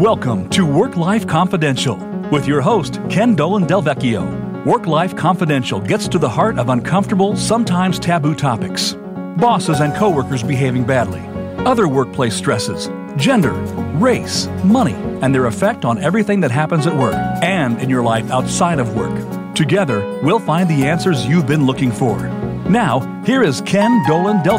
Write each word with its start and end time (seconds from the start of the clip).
Welcome 0.00 0.48
to 0.48 0.64
Work 0.64 0.96
Life 0.96 1.26
Confidential 1.26 1.96
with 2.32 2.48
your 2.48 2.62
host, 2.62 3.02
Ken 3.10 3.34
Dolan 3.34 3.66
Delvecchio. 3.66 4.64
Work 4.64 4.86
Life 4.86 5.14
Confidential 5.14 5.78
gets 5.78 6.08
to 6.08 6.18
the 6.18 6.26
heart 6.26 6.58
of 6.58 6.70
uncomfortable, 6.70 7.36
sometimes 7.36 7.98
taboo 7.98 8.34
topics 8.34 8.96
bosses 9.36 9.80
and 9.80 9.94
coworkers 9.94 10.42
behaving 10.42 10.84
badly, 10.84 11.20
other 11.66 11.86
workplace 11.86 12.34
stresses, 12.34 12.88
gender, 13.18 13.52
race, 13.98 14.46
money, 14.64 14.94
and 15.20 15.34
their 15.34 15.44
effect 15.44 15.84
on 15.84 15.98
everything 15.98 16.40
that 16.40 16.50
happens 16.50 16.86
at 16.86 16.96
work 16.96 17.14
and 17.42 17.78
in 17.82 17.90
your 17.90 18.02
life 18.02 18.30
outside 18.30 18.78
of 18.78 18.96
work. 18.96 19.54
Together, 19.54 20.00
we'll 20.22 20.40
find 20.40 20.70
the 20.70 20.86
answers 20.86 21.26
you've 21.26 21.46
been 21.46 21.66
looking 21.66 21.92
for. 21.92 22.26
Now, 22.70 23.00
here 23.26 23.42
is 23.42 23.60
Ken 23.60 24.02
Dolan 24.06 24.42
Del 24.42 24.58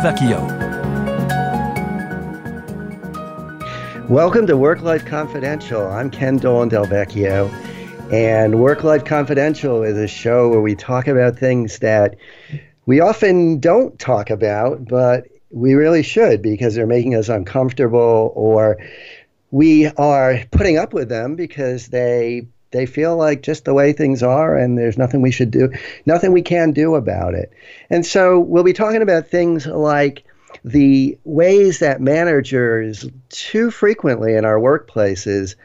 Welcome 4.12 4.46
to 4.48 4.58
Work 4.58 4.82
Life 4.82 5.06
Confidential. 5.06 5.88
I'm 5.88 6.10
Ken 6.10 6.36
Dolan 6.36 6.68
Del 6.68 6.86
Vecchio, 6.86 7.50
and 8.12 8.60
Work 8.60 8.84
Life 8.84 9.06
Confidential 9.06 9.84
is 9.84 9.98
a 9.98 10.06
show 10.06 10.50
where 10.50 10.60
we 10.60 10.76
talk 10.76 11.08
about 11.08 11.40
things 11.40 11.80
that 11.80 12.18
we 12.86 13.00
often 13.00 13.58
don't 13.62 13.98
talk 14.00 14.30
about, 14.30 14.84
but 14.84 15.30
we 15.50 15.76
really 15.76 16.04
should 16.04 16.42
because 16.42 16.76
they're 16.76 16.86
making 16.86 17.16
us 17.16 17.30
uncomfortable 17.30 18.34
or 18.36 18.78
we 19.52 19.88
are 19.88 20.44
putting 20.52 20.78
up 20.78 20.92
with 20.92 21.08
them 21.08 21.38
because 21.38 21.88
they 21.88 22.46
they 22.72 22.86
feel 22.86 23.16
like 23.16 23.44
just 23.44 23.64
the 23.64 23.74
way 23.74 23.94
things 23.94 24.22
are 24.22 24.58
and 24.58 24.78
there's 24.78 24.98
nothing 24.98 25.22
we 25.22 25.32
should 25.32 25.52
do 25.52 25.72
nothing 26.06 26.34
we 26.34 26.42
can 26.42 26.72
do 26.72 26.96
about 26.96 27.34
it 27.34 27.50
and 27.90 28.06
so 28.06 28.40
we'll 28.40 28.64
be 28.64 28.74
talking 28.74 29.02
about 29.02 29.28
things 29.28 29.66
like 29.68 30.26
the 30.64 31.18
ways 31.24 31.80
that 31.80 32.02
managers 32.02 33.06
too 33.30 33.72
frequently 33.72 34.36
in 34.36 34.46
our 34.46 34.60
workplaces 34.60 35.56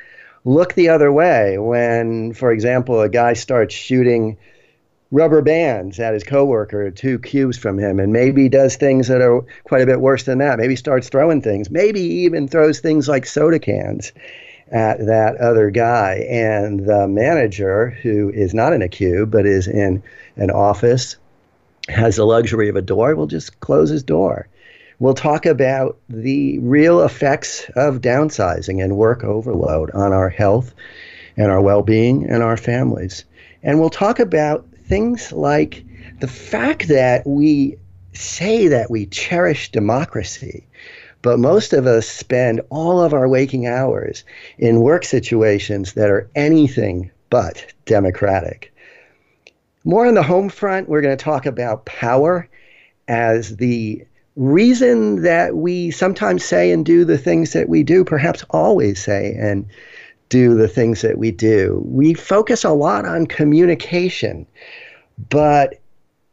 look 0.44 0.74
the 0.74 0.88
other 0.88 1.12
way. 1.12 1.58
When, 1.58 2.32
for 2.32 2.50
example, 2.52 3.00
a 3.00 3.08
guy 3.08 3.34
starts 3.34 3.74
shooting 3.74 4.38
rubber 5.12 5.42
bands 5.42 6.00
at 6.00 6.14
his 6.14 6.24
coworker 6.24 6.90
two 6.90 7.18
cubes 7.20 7.56
from 7.56 7.78
him 7.78 8.00
and 8.00 8.12
maybe 8.12 8.48
does 8.48 8.74
things 8.74 9.06
that 9.06 9.20
are 9.20 9.44
quite 9.64 9.82
a 9.82 9.86
bit 9.86 10.00
worse 10.00 10.24
than 10.24 10.38
that 10.38 10.58
maybe 10.58 10.74
starts 10.74 11.08
throwing 11.08 11.40
things 11.40 11.70
maybe 11.70 12.00
even 12.00 12.48
throws 12.48 12.80
things 12.80 13.08
like 13.08 13.24
soda 13.24 13.60
cans 13.60 14.12
at 14.72 14.98
that 15.06 15.36
other 15.36 15.70
guy. 15.70 16.26
And 16.28 16.86
the 16.86 17.06
manager 17.06 17.90
who 18.02 18.30
is 18.30 18.52
not 18.52 18.72
in 18.72 18.82
a 18.82 18.88
cube 18.88 19.30
but 19.30 19.46
is 19.46 19.68
in 19.68 20.02
an 20.36 20.50
office 20.50 21.16
has 21.88 22.16
the 22.16 22.24
luxury 22.24 22.68
of 22.68 22.74
a 22.74 22.82
door 22.82 23.14
will 23.14 23.28
just 23.28 23.60
close 23.60 23.90
his 23.90 24.02
door 24.02 24.48
We'll 24.98 25.14
talk 25.14 25.44
about 25.44 25.98
the 26.08 26.58
real 26.60 27.02
effects 27.02 27.68
of 27.76 28.00
downsizing 28.00 28.82
and 28.82 28.96
work 28.96 29.24
overload 29.24 29.90
on 29.90 30.12
our 30.12 30.30
health 30.30 30.74
and 31.36 31.50
our 31.50 31.60
well 31.60 31.82
being 31.82 32.24
and 32.28 32.42
our 32.42 32.56
families. 32.56 33.24
And 33.62 33.78
we'll 33.78 33.90
talk 33.90 34.18
about 34.18 34.66
things 34.88 35.32
like 35.32 35.84
the 36.20 36.28
fact 36.28 36.88
that 36.88 37.26
we 37.26 37.76
say 38.14 38.68
that 38.68 38.90
we 38.90 39.04
cherish 39.06 39.70
democracy, 39.70 40.66
but 41.20 41.38
most 41.38 41.74
of 41.74 41.86
us 41.86 42.08
spend 42.08 42.62
all 42.70 43.02
of 43.02 43.12
our 43.12 43.28
waking 43.28 43.66
hours 43.66 44.24
in 44.58 44.80
work 44.80 45.04
situations 45.04 45.92
that 45.92 46.10
are 46.10 46.30
anything 46.34 47.10
but 47.28 47.66
democratic. 47.84 48.72
More 49.84 50.06
on 50.06 50.14
the 50.14 50.22
home 50.22 50.48
front, 50.48 50.88
we're 50.88 51.02
going 51.02 51.16
to 51.16 51.22
talk 51.22 51.44
about 51.44 51.84
power 51.84 52.48
as 53.08 53.56
the 53.56 54.06
reason 54.36 55.22
that 55.22 55.56
we 55.56 55.90
sometimes 55.90 56.44
say 56.44 56.70
and 56.70 56.84
do 56.84 57.04
the 57.04 57.18
things 57.18 57.52
that 57.54 57.68
we 57.68 57.82
do, 57.82 58.04
perhaps 58.04 58.44
always 58.50 59.02
say 59.02 59.34
and 59.38 59.66
do 60.28 60.54
the 60.54 60.68
things 60.68 61.02
that 61.02 61.18
we 61.18 61.30
do. 61.30 61.82
We 61.86 62.14
focus 62.14 62.64
a 62.64 62.70
lot 62.70 63.06
on 63.06 63.26
communication, 63.26 64.46
but 65.30 65.80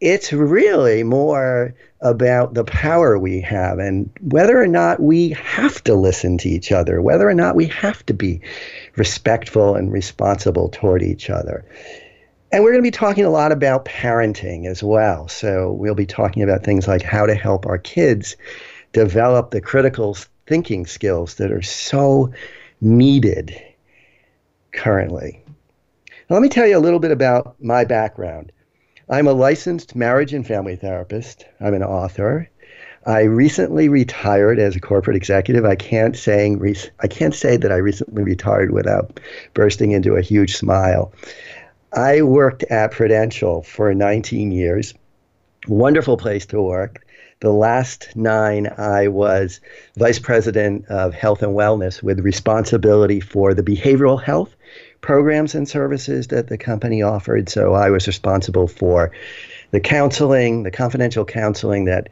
it's 0.02 0.34
really 0.34 1.04
more 1.04 1.74
about 2.02 2.54
the 2.54 2.66
power 2.66 3.18
we 3.18 3.40
have 3.40 3.80
and 3.80 4.10
whether 4.20 4.62
or 4.62 4.68
not 4.68 5.02
we 5.02 5.30
have 5.30 5.82
to 5.86 5.96
listen 5.96 6.38
to 6.38 6.50
each 6.50 6.74
other, 6.74 7.02
whether 7.02 7.28
or 7.28 7.34
not 7.34 7.56
we 7.56 7.68
have 7.68 8.06
to 8.06 8.14
be 8.14 8.42
respectful 8.98 9.76
and 9.76 9.94
responsible 9.94 10.68
toward 10.68 11.02
each 11.02 11.30
other. 11.30 11.64
And 12.54 12.64
we're 12.64 12.70
going 12.70 12.84
to 12.84 12.88
be 12.88 12.92
talking 12.92 13.26
a 13.26 13.32
lot 13.32 13.52
about 13.52 13.86
parenting 13.86 14.68
as 14.68 14.84
well. 14.84 15.28
So 15.28 15.72
we'll 15.72 15.96
be 15.96 16.06
talking 16.06 16.44
about 16.44 16.64
things 16.64 16.88
like 16.88 17.02
how 17.02 17.26
to 17.26 17.34
help 17.34 17.66
our 17.66 17.80
kids 17.80 18.36
develop 18.92 19.50
the 19.50 19.60
critical 19.60 20.16
thinking 20.46 20.86
skills 20.86 21.34
that 21.36 21.52
are 21.52 21.64
so 21.64 22.32
needed 22.80 23.60
currently. 24.72 25.44
Now, 26.30 26.36
let 26.36 26.44
me 26.44 26.50
tell 26.50 26.68
you 26.68 26.78
a 26.78 26.80
little 26.80 27.00
bit 27.00 27.10
about 27.10 27.56
my 27.60 27.86
background. 27.86 28.52
I'm 29.10 29.26
a 29.26 29.34
licensed 29.34 29.96
marriage 29.96 30.32
and 30.32 30.46
family 30.46 30.76
therapist. 30.76 31.46
I'm 31.60 31.74
an 31.74 31.84
author. 31.84 32.48
I 33.08 33.22
recently 33.22 33.90
retired 33.90 34.60
as 34.60 34.76
a 34.76 34.80
corporate 34.80 35.18
executive. 35.18 35.66
I 35.66 35.76
can't 35.76 36.16
saying 36.16 36.64
I 37.00 37.08
can't 37.08 37.34
say 37.34 37.58
that 37.58 37.72
I 37.72 37.78
recently 37.78 38.22
retired 38.22 38.72
without 38.72 39.20
bursting 39.56 39.92
into 39.92 40.16
a 40.16 40.22
huge 40.22 40.56
smile. 40.56 41.12
I 41.96 42.24
worked 42.24 42.64
at 42.64 42.92
Prudential 42.92 43.62
for 43.62 43.94
19 43.94 44.52
years. 44.52 44.96
Wonderful 45.68 46.18
place 46.18 46.46
to 46.48 46.62
work. 46.62 47.06
The 47.40 47.52
last 47.52 48.16
nine, 48.16 48.68
I 48.78 49.10
was 49.10 49.60
vice 49.98 50.18
president 50.18 50.88
of 50.88 51.14
health 51.14 51.44
and 51.44 51.56
wellness 51.56 52.02
with 52.02 52.20
responsibility 52.22 53.20
for 53.20 53.54
the 53.54 53.62
behavioral 53.62 54.22
health 54.22 54.56
programs 55.02 55.54
and 55.54 55.70
services 55.70 56.28
that 56.28 56.48
the 56.48 56.58
company 56.58 57.04
offered. 57.04 57.50
So 57.50 57.74
I 57.74 57.92
was 57.92 58.08
responsible 58.08 58.68
for 58.68 59.12
the 59.72 59.80
counseling, 59.80 60.64
the 60.64 60.72
confidential 60.72 61.26
counseling 61.26 61.86
that 61.86 62.10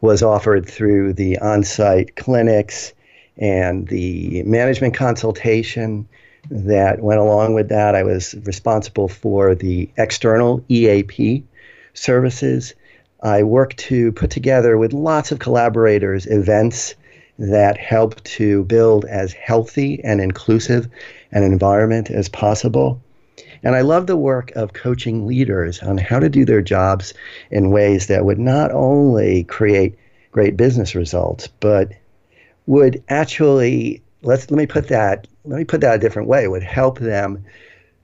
was 0.00 0.22
offered 0.22 0.66
through 0.66 1.14
the 1.14 1.38
on 1.38 1.64
site 1.64 2.16
clinics 2.16 2.94
and 3.36 3.88
the 3.88 4.42
management 4.44 4.94
consultation 4.94 6.08
that 6.50 7.00
went 7.00 7.20
along 7.20 7.54
with 7.54 7.68
that. 7.68 7.94
I 7.94 8.02
was 8.02 8.34
responsible 8.44 9.08
for 9.08 9.54
the 9.54 9.90
external 9.96 10.64
EAP 10.68 11.44
services. 11.94 12.74
I 13.22 13.42
worked 13.42 13.78
to 13.78 14.12
put 14.12 14.30
together 14.30 14.78
with 14.78 14.92
lots 14.92 15.32
of 15.32 15.38
collaborators 15.38 16.26
events 16.26 16.94
that 17.38 17.76
help 17.76 18.22
to 18.24 18.64
build 18.64 19.04
as 19.04 19.32
healthy 19.32 20.02
and 20.02 20.20
inclusive 20.20 20.88
an 21.32 21.42
environment 21.42 22.10
as 22.10 22.28
possible. 22.28 23.00
And 23.62 23.74
I 23.74 23.80
love 23.80 24.06
the 24.06 24.16
work 24.16 24.50
of 24.52 24.72
coaching 24.72 25.26
leaders 25.26 25.80
on 25.80 25.98
how 25.98 26.20
to 26.20 26.28
do 26.28 26.44
their 26.44 26.62
jobs 26.62 27.14
in 27.50 27.70
ways 27.70 28.06
that 28.06 28.24
would 28.24 28.38
not 28.38 28.70
only 28.72 29.44
create 29.44 29.96
great 30.32 30.56
business 30.56 30.94
results, 30.94 31.48
but 31.60 31.92
would 32.66 33.02
actually 33.08 34.02
let's 34.22 34.50
let 34.50 34.58
me 34.58 34.66
put 34.66 34.88
that 34.88 35.26
let 35.48 35.58
me 35.58 35.64
put 35.64 35.80
that 35.80 35.96
a 35.96 35.98
different 35.98 36.28
way, 36.28 36.46
would 36.46 36.62
help 36.62 36.98
them 36.98 37.44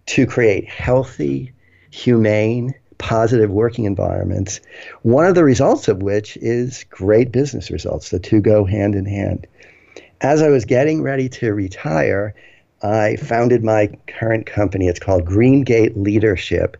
to 0.07 0.27
create 0.27 0.69
healthy, 0.69 1.53
humane, 1.91 2.75
positive 2.99 3.51
working 3.51 3.85
environments. 3.85 4.61
One 5.03 5.27
of 5.27 5.35
the 5.35 5.45
results 5.45 5.89
of 5.89 6.03
which 6.03 6.37
is 6.39 6.85
great 6.91 7.33
business 7.33 7.71
results. 7.71 8.11
The 8.11 8.19
two 8.19 8.41
go 8.41 8.65
hand 8.65 8.95
in 8.95 9.05
hand. 9.05 9.47
As 10.21 10.41
I 10.41 10.49
was 10.49 10.65
getting 10.65 11.03
ready 11.03 11.29
to 11.29 11.53
retire, 11.53 12.35
I 12.83 13.17
founded 13.17 13.63
my 13.63 13.91
current 14.07 14.47
company. 14.47 14.89
It's 14.89 15.01
called 15.01 15.27
Greengate 15.27 15.97
Leadership. 15.97 16.77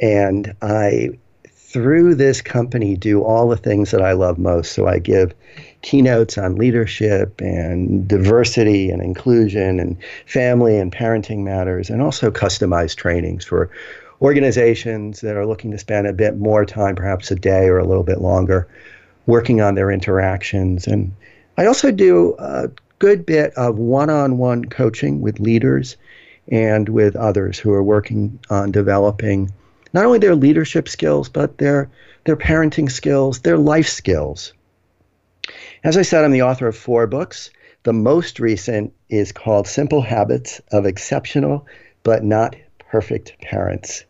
And 0.00 0.54
I, 0.60 1.18
through 1.48 2.16
this 2.16 2.42
company, 2.42 2.96
do 2.96 3.22
all 3.22 3.48
the 3.48 3.56
things 3.56 3.90
that 3.92 4.02
I 4.02 4.12
love 4.12 4.38
most. 4.38 4.72
So 4.72 4.86
I 4.86 4.98
give 4.98 5.34
keynotes 5.86 6.36
on 6.36 6.56
leadership 6.56 7.40
and 7.40 8.08
diversity 8.08 8.90
and 8.90 9.00
inclusion 9.00 9.78
and 9.78 9.96
family 10.26 10.76
and 10.76 10.92
parenting 10.92 11.44
matters, 11.44 11.88
and 11.90 12.02
also 12.02 12.28
customized 12.28 12.96
trainings 12.96 13.44
for 13.44 13.70
organizations 14.20 15.20
that 15.20 15.36
are 15.36 15.46
looking 15.46 15.70
to 15.70 15.78
spend 15.78 16.08
a 16.08 16.12
bit 16.12 16.38
more 16.38 16.64
time, 16.64 16.96
perhaps 16.96 17.30
a 17.30 17.36
day 17.36 17.68
or 17.68 17.78
a 17.78 17.86
little 17.86 18.02
bit 18.02 18.20
longer, 18.20 18.66
working 19.26 19.60
on 19.60 19.76
their 19.76 19.92
interactions. 19.92 20.88
And 20.88 21.12
I 21.56 21.66
also 21.66 21.92
do 21.92 22.34
a 22.40 22.68
good 22.98 23.24
bit 23.24 23.54
of 23.54 23.78
one 23.78 24.10
on 24.10 24.38
one 24.38 24.64
coaching 24.64 25.20
with 25.20 25.38
leaders 25.38 25.96
and 26.48 26.88
with 26.88 27.14
others 27.14 27.60
who 27.60 27.72
are 27.72 27.82
working 27.82 28.40
on 28.50 28.72
developing 28.72 29.52
not 29.92 30.04
only 30.04 30.18
their 30.18 30.34
leadership 30.34 30.88
skills, 30.88 31.28
but 31.28 31.58
their, 31.58 31.88
their 32.24 32.36
parenting 32.36 32.90
skills, 32.90 33.42
their 33.42 33.56
life 33.56 33.88
skills. 33.88 34.52
As 35.84 35.96
I 35.96 36.02
said, 36.02 36.24
I'm 36.24 36.32
the 36.32 36.42
author 36.42 36.66
of 36.66 36.76
four 36.76 37.06
books. 37.06 37.50
The 37.84 37.92
most 37.92 38.40
recent 38.40 38.92
is 39.08 39.30
called 39.30 39.68
Simple 39.68 40.02
Habits 40.02 40.60
of 40.72 40.86
Exceptional 40.86 41.66
but 42.02 42.24
Not 42.24 42.56
Perfect 42.78 43.40
Parents. 43.40 44.04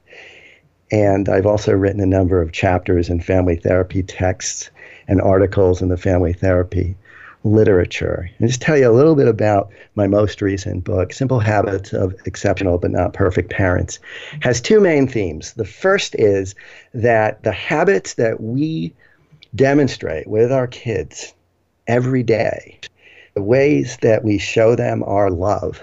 And 0.91 1.29
I've 1.29 1.47
also 1.47 1.73
written 1.73 2.01
a 2.01 2.07
number 2.07 2.41
of 2.41 2.53
chapters 2.53 3.09
in 3.09 3.21
family 3.21 3.57
therapy 3.57 4.03
texts 4.03 4.71
and 5.09 5.21
articles 5.21 5.83
in 5.83 5.89
the 5.89 5.97
family 5.97 6.33
therapy 6.33 6.97
literature. 7.45 8.29
And 8.39 8.49
just 8.49 8.61
tell 8.61 8.77
you 8.77 8.91
a 8.91 8.93
little 8.93 9.15
bit 9.15 9.29
about 9.29 9.71
my 9.95 10.07
most 10.07 10.43
recent 10.43 10.85
book, 10.85 11.13
Simple 11.13 11.41
Habits 11.41 11.93
of 11.93 12.15
Exceptional 12.25 12.79
but 12.79 12.91
Not 12.91 13.13
Perfect 13.13 13.51
Parents, 13.51 13.99
has 14.41 14.61
two 14.61 14.81
main 14.81 15.07
themes. 15.07 15.53
The 15.55 15.65
first 15.65 16.15
is 16.17 16.55
that 16.95 17.43
the 17.43 17.53
habits 17.53 18.15
that 18.15 18.41
we 18.41 18.93
demonstrate 19.55 20.27
with 20.27 20.53
our 20.53 20.67
kids 20.67 21.35
every 21.87 22.23
day, 22.23 22.79
the 23.35 23.43
ways 23.43 23.99
that 24.03 24.25
we 24.25 24.39
show 24.39 24.75
them 24.75 25.03
our 25.05 25.31
love, 25.31 25.83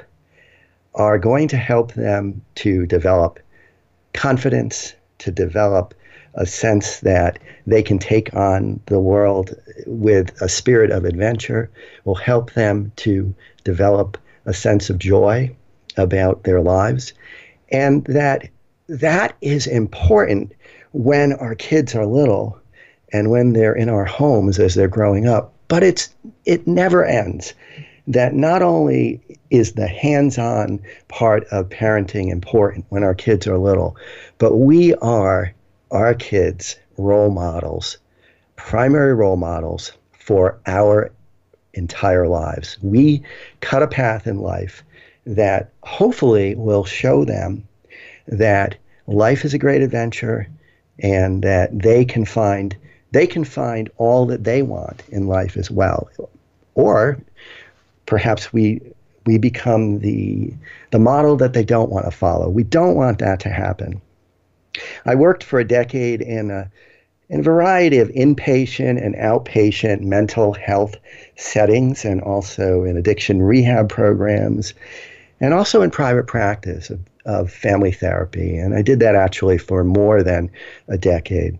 are 0.96 1.18
going 1.18 1.48
to 1.48 1.58
help 1.58 1.94
them 1.94 2.42
to 2.56 2.86
develop 2.86 3.40
confidence, 4.14 4.94
to 5.20 5.32
develop 5.32 5.94
a 6.36 6.46
sense 6.46 7.00
that 7.00 7.40
they 7.66 7.82
can 7.82 8.00
take 8.00 8.34
on 8.36 8.80
the 8.88 9.00
world 9.00 9.56
with 9.86 10.30
a 10.42 10.50
spirit 10.50 10.92
of 10.92 11.06
adventure, 11.06 11.70
will 12.06 12.16
help 12.16 12.54
them 12.54 12.92
to 12.96 13.34
develop 13.64 14.18
a 14.46 14.54
sense 14.54 14.90
of 14.90 15.00
joy 15.00 15.50
about 15.98 16.44
their 16.44 16.62
lives, 16.62 17.14
and 17.72 18.04
that 18.06 18.50
that 18.88 19.36
is 19.42 19.68
important 19.68 20.52
when 20.92 21.34
our 21.34 21.56
kids 21.56 21.96
are 21.96 22.06
little 22.06 22.60
and 23.14 23.30
when 23.30 23.54
they're 23.54 23.76
in 23.76 23.90
our 23.90 24.06
homes 24.06 24.60
as 24.60 24.76
they're 24.76 24.88
growing 24.88 25.28
up. 25.28 25.54
But 25.68 25.84
it's 25.84 26.14
it 26.46 26.68
never 26.68 27.06
ends. 27.06 27.54
That 28.08 28.34
not 28.34 28.62
only 28.62 29.22
is 29.50 29.74
the 29.74 29.88
hands-on 29.88 30.82
part 31.08 31.46
of 31.46 31.70
parenting 31.70 32.30
important 32.32 32.86
when 32.90 33.04
our 33.04 33.16
kids 33.16 33.48
are 33.48 33.58
little, 33.58 33.96
but 34.40 34.58
we 34.58 34.94
are 34.96 35.54
our 35.92 36.14
kids 36.14 36.76
role 36.98 37.30
models, 37.30 37.98
primary 38.58 39.14
role 39.14 39.38
models 39.38 39.94
for 40.20 40.60
our 40.66 41.12
entire 41.74 42.28
lives. 42.28 42.78
We 42.82 43.24
cut 43.62 43.84
a 43.84 43.88
path 43.88 44.28
in 44.28 44.40
life 44.40 44.84
that 45.26 45.72
hopefully 45.84 46.56
will 46.56 46.84
show 46.84 47.24
them 47.24 47.66
that 48.28 48.76
life 49.08 49.46
is 49.46 49.54
a 49.54 49.58
great 49.60 49.82
adventure 49.82 50.48
and 51.00 51.42
that 51.44 51.78
they 51.78 52.06
can 52.06 52.26
find 52.26 52.76
they 53.14 53.28
can 53.28 53.44
find 53.44 53.90
all 53.98 54.26
that 54.26 54.44
they 54.44 54.64
want 54.64 55.04
in 55.10 55.28
life 55.28 55.56
as 55.56 55.72
well. 55.72 56.10
Or 56.76 57.18
perhaps 58.06 58.52
we 58.52 58.82
we 59.26 59.38
become 59.38 60.00
the 60.00 60.54
the 60.92 61.00
model 61.00 61.38
that 61.38 61.54
they 61.54 61.64
don't 61.64 61.92
want 61.92 62.06
to 62.06 62.12
follow. 62.12 62.50
We 62.50 62.64
don't 62.64 62.96
want 62.96 63.20
that 63.20 63.40
to 63.42 63.50
happen. 63.50 64.02
I 65.06 65.16
worked 65.16 65.44
for 65.44 65.60
a 65.60 65.68
decade 65.68 66.22
in 66.22 66.50
a, 66.50 66.70
in 67.30 67.42
a 67.42 67.44
variety 67.44 68.00
of 68.00 68.10
inpatient 68.10 69.04
and 69.04 69.16
outpatient 69.16 70.02
mental 70.02 70.54
health 70.54 70.96
settings 71.36 72.06
and 72.06 72.22
also 72.22 72.84
in 72.84 72.98
addiction 72.98 73.42
rehab 73.42 73.90
programs 73.90 74.74
and 75.40 75.54
also 75.54 75.84
in 75.84 75.92
private 75.92 76.26
practice 76.26 76.90
of, 76.90 77.00
of 77.26 77.52
family 77.52 77.92
therapy. 77.92 78.58
And 78.58 78.74
I 78.74 78.82
did 78.82 79.00
that 79.02 79.16
actually 79.16 79.60
for 79.60 79.84
more 79.84 80.24
than 80.24 80.50
a 80.88 80.98
decade. 80.98 81.60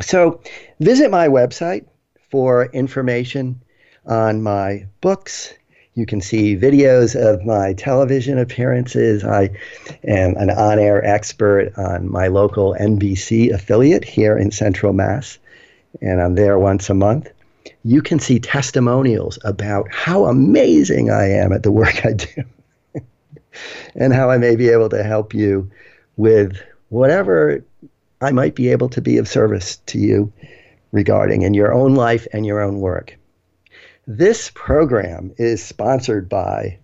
So 0.00 0.40
visit 0.80 1.10
my 1.10 1.28
website 1.28 1.86
for 2.30 2.66
information 2.66 3.62
on 4.06 4.42
my 4.42 4.86
books 5.00 5.54
you 5.94 6.06
can 6.06 6.20
see 6.20 6.56
videos 6.56 7.14
of 7.14 7.44
my 7.44 7.72
television 7.74 8.38
appearances. 8.38 9.24
I 9.24 9.50
am 10.04 10.36
an 10.36 10.50
on 10.50 10.78
air 10.78 11.04
expert 11.04 11.72
on 11.76 12.10
my 12.10 12.28
local 12.28 12.76
NBC 12.80 13.52
affiliate 13.52 14.04
here 14.04 14.38
in 14.38 14.50
Central 14.50 14.92
Mass, 14.92 15.38
and 16.00 16.22
I'm 16.22 16.36
there 16.36 16.58
once 16.58 16.88
a 16.90 16.94
month. 16.94 17.28
You 17.84 18.02
can 18.02 18.20
see 18.20 18.38
testimonials 18.38 19.38
about 19.44 19.92
how 19.92 20.26
amazing 20.26 21.10
I 21.10 21.28
am 21.28 21.52
at 21.52 21.64
the 21.64 21.72
work 21.72 22.06
I 22.06 22.12
do 22.12 22.44
and 23.94 24.14
how 24.14 24.30
I 24.30 24.38
may 24.38 24.54
be 24.54 24.68
able 24.68 24.88
to 24.90 25.02
help 25.02 25.34
you 25.34 25.70
with 26.16 26.56
whatever 26.88 27.64
I 28.22 28.32
might 28.32 28.54
be 28.54 28.68
able 28.68 28.90
to 28.90 29.00
be 29.00 29.16
of 29.16 29.28
service 29.28 29.76
to 29.86 29.98
you 29.98 30.30
regarding 30.92 31.40
in 31.40 31.54
your 31.54 31.72
own 31.72 31.94
life 31.94 32.26
and 32.34 32.44
your 32.44 32.60
own 32.60 32.78
work. 32.78 33.16
This 34.06 34.50
program 34.54 35.32
is 35.38 35.62
sponsored 35.62 36.28
by 36.28 36.78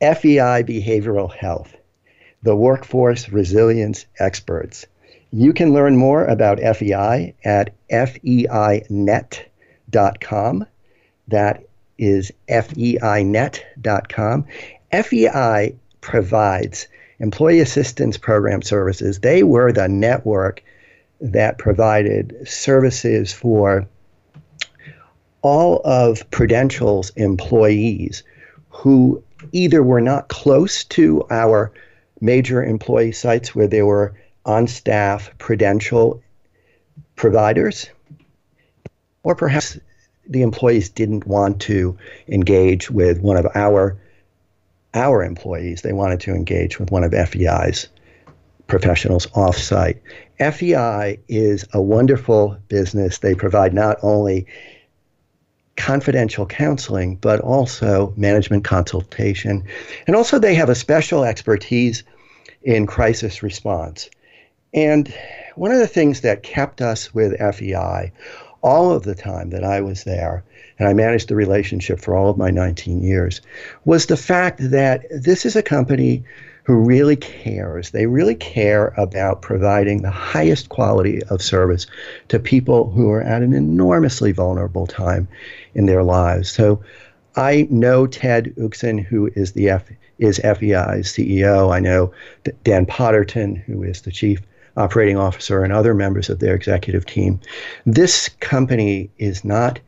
FEI 0.00 0.62
Behavioral 0.62 1.30
Health, 1.30 1.76
the 2.42 2.56
workforce 2.56 3.28
resilience 3.28 4.06
experts. 4.18 4.86
You 5.30 5.52
can 5.52 5.74
learn 5.74 5.98
more 5.98 6.24
about 6.24 6.60
FEI 6.60 7.34
at 7.44 7.74
feinet.com. 7.90 9.36
That 11.28 11.62
is 11.98 12.32
feinet.com. 12.48 13.66
FEI 14.90 15.74
provides 16.00 16.88
employee 17.18 17.60
assistance 17.60 18.16
program 18.16 18.62
services. 18.62 19.18
They 19.20 19.42
were 19.42 19.72
the 19.72 19.86
network 19.86 20.62
that 21.20 21.58
provided 21.58 22.48
services 22.48 23.32
for 23.32 23.86
all 25.42 25.80
of 25.84 26.28
Prudential's 26.30 27.10
employees 27.10 28.22
who 28.68 29.22
either 29.52 29.82
were 29.82 30.00
not 30.00 30.28
close 30.28 30.84
to 30.84 31.24
our 31.30 31.72
major 32.20 32.62
employee 32.62 33.12
sites 33.12 33.54
where 33.54 33.66
there 33.66 33.86
were 33.86 34.14
on 34.44 34.66
staff 34.66 35.30
Prudential 35.38 36.22
providers, 37.16 37.88
or 39.22 39.34
perhaps 39.34 39.78
the 40.28 40.42
employees 40.42 40.88
didn't 40.88 41.26
want 41.26 41.60
to 41.60 41.96
engage 42.28 42.90
with 42.90 43.20
one 43.20 43.36
of 43.36 43.46
our 43.54 43.96
our 44.94 45.22
employees. 45.22 45.82
They 45.82 45.92
wanted 45.92 46.20
to 46.20 46.34
engage 46.34 46.80
with 46.80 46.90
one 46.90 47.04
of 47.04 47.12
FEI's 47.12 47.88
professionals 48.70 49.26
offsite. 49.28 50.00
FEI 50.38 51.18
is 51.28 51.66
a 51.72 51.82
wonderful 51.82 52.56
business. 52.68 53.18
They 53.18 53.34
provide 53.34 53.74
not 53.74 53.98
only 54.02 54.46
confidential 55.76 56.46
counseling, 56.46 57.16
but 57.16 57.40
also 57.40 58.14
management 58.16 58.64
consultation. 58.64 59.64
And 60.06 60.16
also, 60.16 60.38
they 60.38 60.54
have 60.54 60.68
a 60.68 60.74
special 60.74 61.24
expertise 61.24 62.04
in 62.62 62.86
crisis 62.86 63.42
response. 63.42 64.08
And 64.72 65.12
one 65.56 65.72
of 65.72 65.78
the 65.78 65.86
things 65.86 66.20
that 66.20 66.42
kept 66.42 66.80
us 66.80 67.12
with 67.12 67.38
FEI 67.38 68.12
all 68.62 68.92
of 68.92 69.04
the 69.04 69.14
time 69.14 69.50
that 69.50 69.64
I 69.64 69.80
was 69.80 70.04
there, 70.04 70.44
and 70.78 70.86
I 70.86 70.92
managed 70.92 71.28
the 71.28 71.34
relationship 71.34 71.98
for 71.98 72.14
all 72.14 72.30
of 72.30 72.36
my 72.36 72.50
19 72.50 73.02
years, 73.02 73.40
was 73.84 74.06
the 74.06 74.16
fact 74.16 74.58
that 74.70 75.04
this 75.10 75.46
is 75.46 75.56
a 75.56 75.62
company 75.62 76.24
who 76.64 76.74
really 76.74 77.16
cares. 77.16 77.90
They 77.90 78.06
really 78.06 78.34
care 78.34 78.88
about 78.96 79.42
providing 79.42 80.02
the 80.02 80.10
highest 80.10 80.68
quality 80.68 81.22
of 81.24 81.42
service 81.42 81.86
to 82.28 82.38
people 82.38 82.90
who 82.90 83.10
are 83.10 83.22
at 83.22 83.42
an 83.42 83.52
enormously 83.52 84.32
vulnerable 84.32 84.86
time 84.86 85.28
in 85.74 85.86
their 85.86 86.02
lives. 86.02 86.50
So 86.50 86.82
I 87.36 87.66
know 87.70 88.06
Ted 88.06 88.54
Uxin, 88.56 89.02
who 89.02 89.30
is 89.34 89.52
the 89.52 89.70
F, 89.70 89.84
is 90.18 90.38
FEI's 90.38 91.12
CEO. 91.12 91.72
I 91.72 91.80
know 91.80 92.12
Dan 92.64 92.86
Potterton, 92.86 93.62
who 93.62 93.82
is 93.82 94.02
the 94.02 94.12
chief 94.12 94.42
operating 94.76 95.16
officer, 95.16 95.64
and 95.64 95.72
other 95.72 95.94
members 95.94 96.28
of 96.28 96.38
their 96.38 96.54
executive 96.54 97.06
team. 97.06 97.40
This 97.86 98.28
company 98.40 99.10
is 99.18 99.44
not 99.44 99.80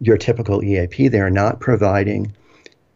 your 0.00 0.16
typical 0.16 0.62
EAP. 0.62 1.08
They 1.08 1.20
are 1.20 1.30
not 1.30 1.60
providing 1.60 2.32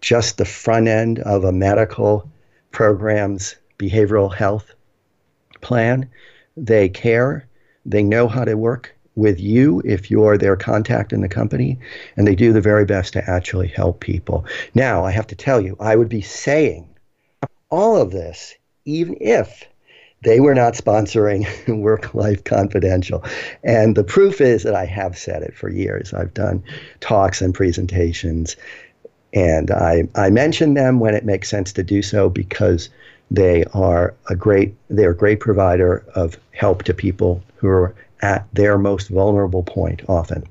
just 0.00 0.38
the 0.38 0.44
front 0.44 0.88
end 0.88 1.20
of 1.20 1.44
a 1.44 1.52
medical 1.52 2.28
program's 2.76 3.56
behavioral 3.78 4.34
health 4.34 4.74
plan. 5.62 6.06
They 6.58 6.90
care. 6.90 7.48
They 7.86 8.02
know 8.02 8.28
how 8.28 8.44
to 8.44 8.54
work 8.54 8.94
with 9.14 9.40
you 9.40 9.80
if 9.86 10.10
you're 10.10 10.36
their 10.36 10.56
contact 10.56 11.14
in 11.14 11.22
the 11.22 11.28
company, 11.28 11.78
and 12.18 12.26
they 12.26 12.34
do 12.34 12.52
the 12.52 12.60
very 12.60 12.84
best 12.84 13.14
to 13.14 13.30
actually 13.30 13.68
help 13.68 14.00
people. 14.00 14.44
Now, 14.74 15.06
I 15.06 15.10
have 15.10 15.26
to 15.28 15.34
tell 15.34 15.58
you, 15.58 15.74
I 15.80 15.96
would 15.96 16.10
be 16.10 16.20
saying 16.20 16.86
all 17.70 17.96
of 17.96 18.10
this 18.10 18.54
even 18.84 19.16
if 19.22 19.64
they 20.22 20.40
were 20.40 20.54
not 20.54 20.74
sponsoring 20.74 21.46
Work 21.80 22.14
Life 22.14 22.44
Confidential. 22.44 23.24
And 23.64 23.96
the 23.96 24.04
proof 24.04 24.42
is 24.42 24.64
that 24.64 24.74
I 24.74 24.84
have 24.84 25.16
said 25.16 25.42
it 25.42 25.56
for 25.56 25.70
years. 25.70 26.12
I've 26.12 26.34
done 26.34 26.62
talks 27.00 27.40
and 27.40 27.54
presentations 27.54 28.56
and 29.36 29.70
I, 29.70 30.08
I 30.14 30.30
mention 30.30 30.72
them 30.74 30.98
when 30.98 31.14
it 31.14 31.24
makes 31.24 31.50
sense 31.50 31.70
to 31.74 31.84
do 31.84 32.00
so 32.00 32.30
because 32.30 32.88
they 33.30 33.64
are 33.74 34.14
a 34.30 34.34
great 34.34 34.74
they're 34.88 35.10
a 35.10 35.16
great 35.16 35.40
provider 35.40 36.04
of 36.14 36.38
help 36.52 36.84
to 36.84 36.94
people 36.94 37.42
who 37.56 37.68
are 37.68 37.94
at 38.22 38.48
their 38.54 38.78
most 38.78 39.08
vulnerable 39.08 39.62
point 39.62 40.02
often. 40.08 40.42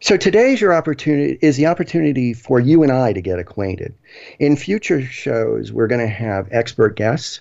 So 0.00 0.16
today's 0.16 0.60
your 0.60 0.74
opportunity 0.74 1.38
is 1.40 1.56
the 1.56 1.66
opportunity 1.66 2.34
for 2.34 2.58
you 2.58 2.82
and 2.82 2.90
I 2.90 3.12
to 3.12 3.22
get 3.22 3.38
acquainted. 3.38 3.94
In 4.40 4.56
future 4.56 5.00
shows, 5.00 5.72
we're 5.72 5.86
going 5.86 6.00
to 6.00 6.12
have 6.12 6.48
expert 6.50 6.96
guests, 6.96 7.40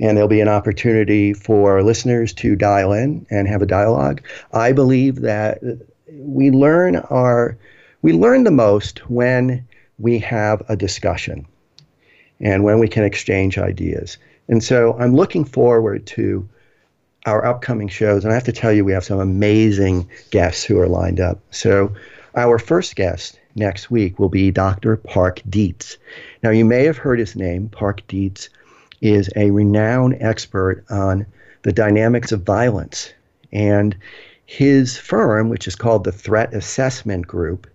and 0.00 0.16
there'll 0.16 0.28
be 0.28 0.40
an 0.40 0.48
opportunity 0.48 1.34
for 1.34 1.82
listeners 1.82 2.32
to 2.34 2.56
dial 2.56 2.92
in 2.92 3.26
and 3.30 3.46
have 3.46 3.62
a 3.62 3.66
dialogue. 3.66 4.22
I 4.52 4.72
believe 4.72 5.20
that 5.20 5.58
we 6.10 6.50
learn 6.50 6.96
our 6.96 7.56
we 8.02 8.12
learn 8.12 8.44
the 8.44 8.50
most 8.50 9.10
when 9.10 9.66
we 9.98 10.18
have 10.18 10.62
a 10.68 10.76
discussion 10.76 11.46
and 12.40 12.62
when 12.62 12.78
we 12.78 12.88
can 12.88 13.04
exchange 13.04 13.58
ideas. 13.58 14.18
And 14.48 14.62
so 14.62 14.96
I'm 14.98 15.14
looking 15.14 15.44
forward 15.44 16.06
to 16.08 16.48
our 17.26 17.44
upcoming 17.44 17.88
shows. 17.88 18.24
And 18.24 18.32
I 18.32 18.34
have 18.34 18.44
to 18.44 18.52
tell 18.52 18.72
you, 18.72 18.84
we 18.84 18.92
have 18.92 19.04
some 19.04 19.20
amazing 19.20 20.08
guests 20.30 20.64
who 20.64 20.78
are 20.78 20.88
lined 20.88 21.20
up. 21.20 21.40
So 21.50 21.94
our 22.36 22.58
first 22.58 22.96
guest 22.96 23.38
next 23.56 23.90
week 23.90 24.18
will 24.18 24.28
be 24.28 24.50
Dr. 24.50 24.96
Park 24.96 25.42
Dietz. 25.48 25.98
Now, 26.42 26.50
you 26.50 26.64
may 26.64 26.84
have 26.84 26.96
heard 26.96 27.18
his 27.18 27.34
name. 27.34 27.68
Park 27.68 28.02
Dietz 28.06 28.48
is 29.00 29.28
a 29.36 29.50
renowned 29.50 30.16
expert 30.20 30.84
on 30.90 31.26
the 31.62 31.72
dynamics 31.72 32.32
of 32.32 32.42
violence. 32.42 33.12
And 33.52 33.96
his 34.46 34.96
firm, 34.96 35.48
which 35.48 35.66
is 35.66 35.76
called 35.76 36.04
the 36.04 36.12
Threat 36.12 36.54
Assessment 36.54 37.26
Group, 37.26 37.66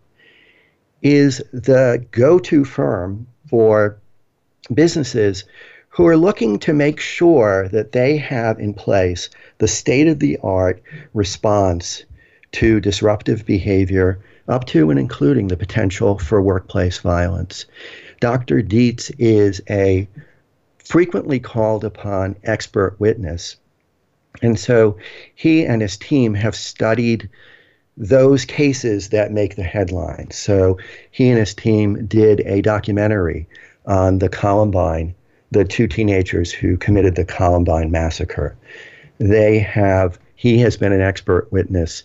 is 1.03 1.43
the 1.51 2.03
go 2.11 2.39
to 2.39 2.65
firm 2.65 3.27
for 3.49 3.99
businesses 4.73 5.43
who 5.89 6.07
are 6.07 6.17
looking 6.17 6.57
to 6.57 6.73
make 6.73 6.99
sure 6.99 7.67
that 7.67 7.91
they 7.91 8.17
have 8.17 8.59
in 8.59 8.73
place 8.73 9.29
the 9.59 9.67
state 9.67 10.07
of 10.07 10.17
the 10.19 10.39
art 10.41 10.81
response 11.13 12.03
to 12.53 12.79
disruptive 12.79 13.45
behavior, 13.45 14.19
up 14.47 14.65
to 14.65 14.89
and 14.89 14.99
including 14.99 15.47
the 15.47 15.57
potential 15.57 16.17
for 16.17 16.41
workplace 16.41 16.99
violence. 16.99 17.65
Dr. 18.19 18.61
Dietz 18.61 19.11
is 19.19 19.61
a 19.69 20.07
frequently 20.77 21.39
called 21.39 21.83
upon 21.83 22.35
expert 22.43 22.95
witness. 22.99 23.57
And 24.41 24.57
so 24.57 24.97
he 25.35 25.65
and 25.65 25.81
his 25.81 25.97
team 25.97 26.33
have 26.33 26.55
studied 26.55 27.29
those 27.97 28.45
cases 28.45 29.09
that 29.09 29.31
make 29.31 29.55
the 29.55 29.63
headlines. 29.63 30.35
So 30.35 30.77
he 31.11 31.29
and 31.29 31.37
his 31.37 31.53
team 31.53 32.05
did 32.05 32.41
a 32.41 32.61
documentary 32.61 33.47
on 33.85 34.19
the 34.19 34.29
Columbine, 34.29 35.13
the 35.51 35.65
two 35.65 35.87
teenagers 35.87 36.51
who 36.51 36.77
committed 36.77 37.15
the 37.15 37.25
Columbine 37.25 37.91
massacre. 37.91 38.55
They 39.19 39.59
have, 39.59 40.19
he 40.35 40.57
has 40.59 40.77
been 40.77 40.93
an 40.93 41.01
expert 41.01 41.51
witness 41.51 42.03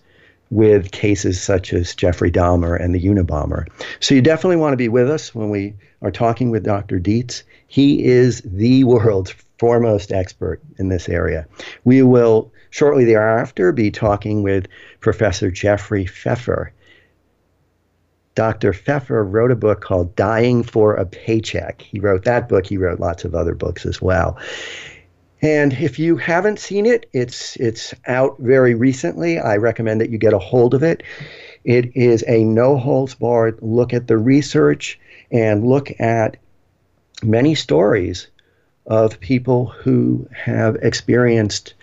with 0.50 0.90
cases 0.92 1.40
such 1.40 1.72
as 1.72 1.94
Jeffrey 1.94 2.30
Dahmer 2.30 2.80
and 2.82 2.94
the 2.94 3.02
Unabomber. 3.02 3.66
So 4.00 4.14
you 4.14 4.22
definitely 4.22 4.56
want 4.56 4.72
to 4.72 4.78
be 4.78 4.88
with 4.88 5.10
us 5.10 5.34
when 5.34 5.50
we 5.50 5.74
are 6.02 6.10
talking 6.10 6.50
with 6.50 6.64
Dr. 6.64 6.98
Dietz. 6.98 7.42
He 7.66 8.04
is 8.04 8.40
the 8.44 8.84
world's 8.84 9.34
foremost 9.58 10.12
expert 10.12 10.60
in 10.78 10.88
this 10.88 11.08
area. 11.08 11.46
We 11.84 12.02
will 12.02 12.50
shortly 12.70 13.04
thereafter 13.04 13.72
be 13.72 13.90
talking 13.90 14.42
with 14.42 14.66
Professor 15.00 15.50
Jeffrey 15.50 16.06
Pfeffer. 16.06 16.72
Dr. 18.34 18.72
Pfeffer 18.72 19.24
wrote 19.24 19.50
a 19.50 19.56
book 19.56 19.80
called 19.80 20.14
Dying 20.14 20.62
for 20.62 20.94
a 20.94 21.04
Paycheck. 21.04 21.82
He 21.82 21.98
wrote 21.98 22.24
that 22.24 22.48
book, 22.48 22.66
he 22.66 22.76
wrote 22.76 23.00
lots 23.00 23.24
of 23.24 23.34
other 23.34 23.54
books 23.54 23.84
as 23.84 24.00
well. 24.00 24.38
And 25.42 25.72
if 25.72 25.98
you 25.98 26.16
haven't 26.16 26.58
seen 26.58 26.86
it, 26.86 27.06
it's 27.12 27.56
it's 27.56 27.94
out 28.06 28.36
very 28.38 28.74
recently. 28.74 29.38
I 29.38 29.56
recommend 29.56 30.00
that 30.00 30.10
you 30.10 30.18
get 30.18 30.32
a 30.32 30.38
hold 30.38 30.74
of 30.74 30.82
it. 30.82 31.02
It 31.64 31.96
is 31.96 32.24
a 32.26 32.44
no 32.44 32.76
holds 32.76 33.14
barred 33.14 33.58
look 33.60 33.92
at 33.92 34.08
the 34.08 34.18
research 34.18 34.98
and 35.30 35.66
look 35.66 35.92
at 36.00 36.36
many 37.22 37.54
stories 37.54 38.28
of 38.86 39.20
people 39.20 39.66
who 39.66 40.28
have 40.32 40.76
experienced 40.76 41.74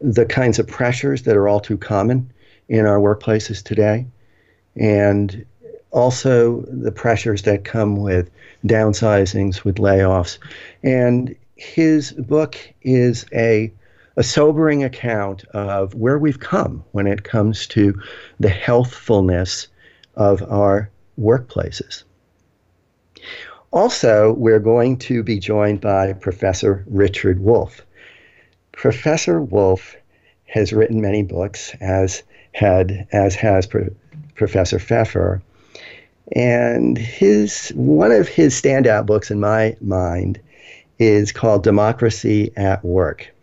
the 0.00 0.26
kinds 0.26 0.58
of 0.58 0.66
pressures 0.66 1.22
that 1.22 1.36
are 1.36 1.48
all 1.48 1.60
too 1.60 1.76
common 1.76 2.30
in 2.68 2.86
our 2.86 2.98
workplaces 2.98 3.62
today, 3.62 4.06
and 4.76 5.44
also 5.90 6.62
the 6.68 6.92
pressures 6.92 7.42
that 7.42 7.64
come 7.64 7.96
with 7.96 8.30
downsizings, 8.66 9.64
with 9.64 9.76
layoffs. 9.76 10.38
And 10.82 11.34
his 11.56 12.12
book 12.12 12.56
is 12.82 13.26
a 13.32 13.72
a 14.18 14.22
sobering 14.24 14.82
account 14.82 15.44
of 15.54 15.94
where 15.94 16.18
we've 16.18 16.40
come 16.40 16.84
when 16.90 17.06
it 17.06 17.22
comes 17.22 17.68
to 17.68 17.94
the 18.40 18.48
healthfulness 18.48 19.68
of 20.16 20.42
our 20.50 20.90
workplaces. 21.20 22.02
Also, 23.70 24.32
we're 24.32 24.58
going 24.58 24.96
to 24.96 25.22
be 25.22 25.38
joined 25.38 25.80
by 25.80 26.12
Professor 26.14 26.84
Richard 26.88 27.38
Wolff. 27.38 27.86
Professor 28.78 29.40
Wolff 29.40 29.96
has 30.46 30.72
written 30.72 31.00
many 31.00 31.24
books, 31.24 31.74
as 31.80 32.22
had 32.52 33.08
as 33.10 33.34
has 33.34 33.66
Pro- 33.66 33.90
Professor 34.36 34.78
Pfeffer, 34.78 35.42
and 36.30 36.96
his 36.96 37.70
one 37.70 38.12
of 38.12 38.28
his 38.28 38.54
standout 38.54 39.04
books 39.04 39.32
in 39.32 39.40
my 39.40 39.76
mind 39.80 40.38
is 41.00 41.32
called 41.32 41.64
Democracy 41.64 42.52
at 42.56 42.84
Work. 42.84 43.34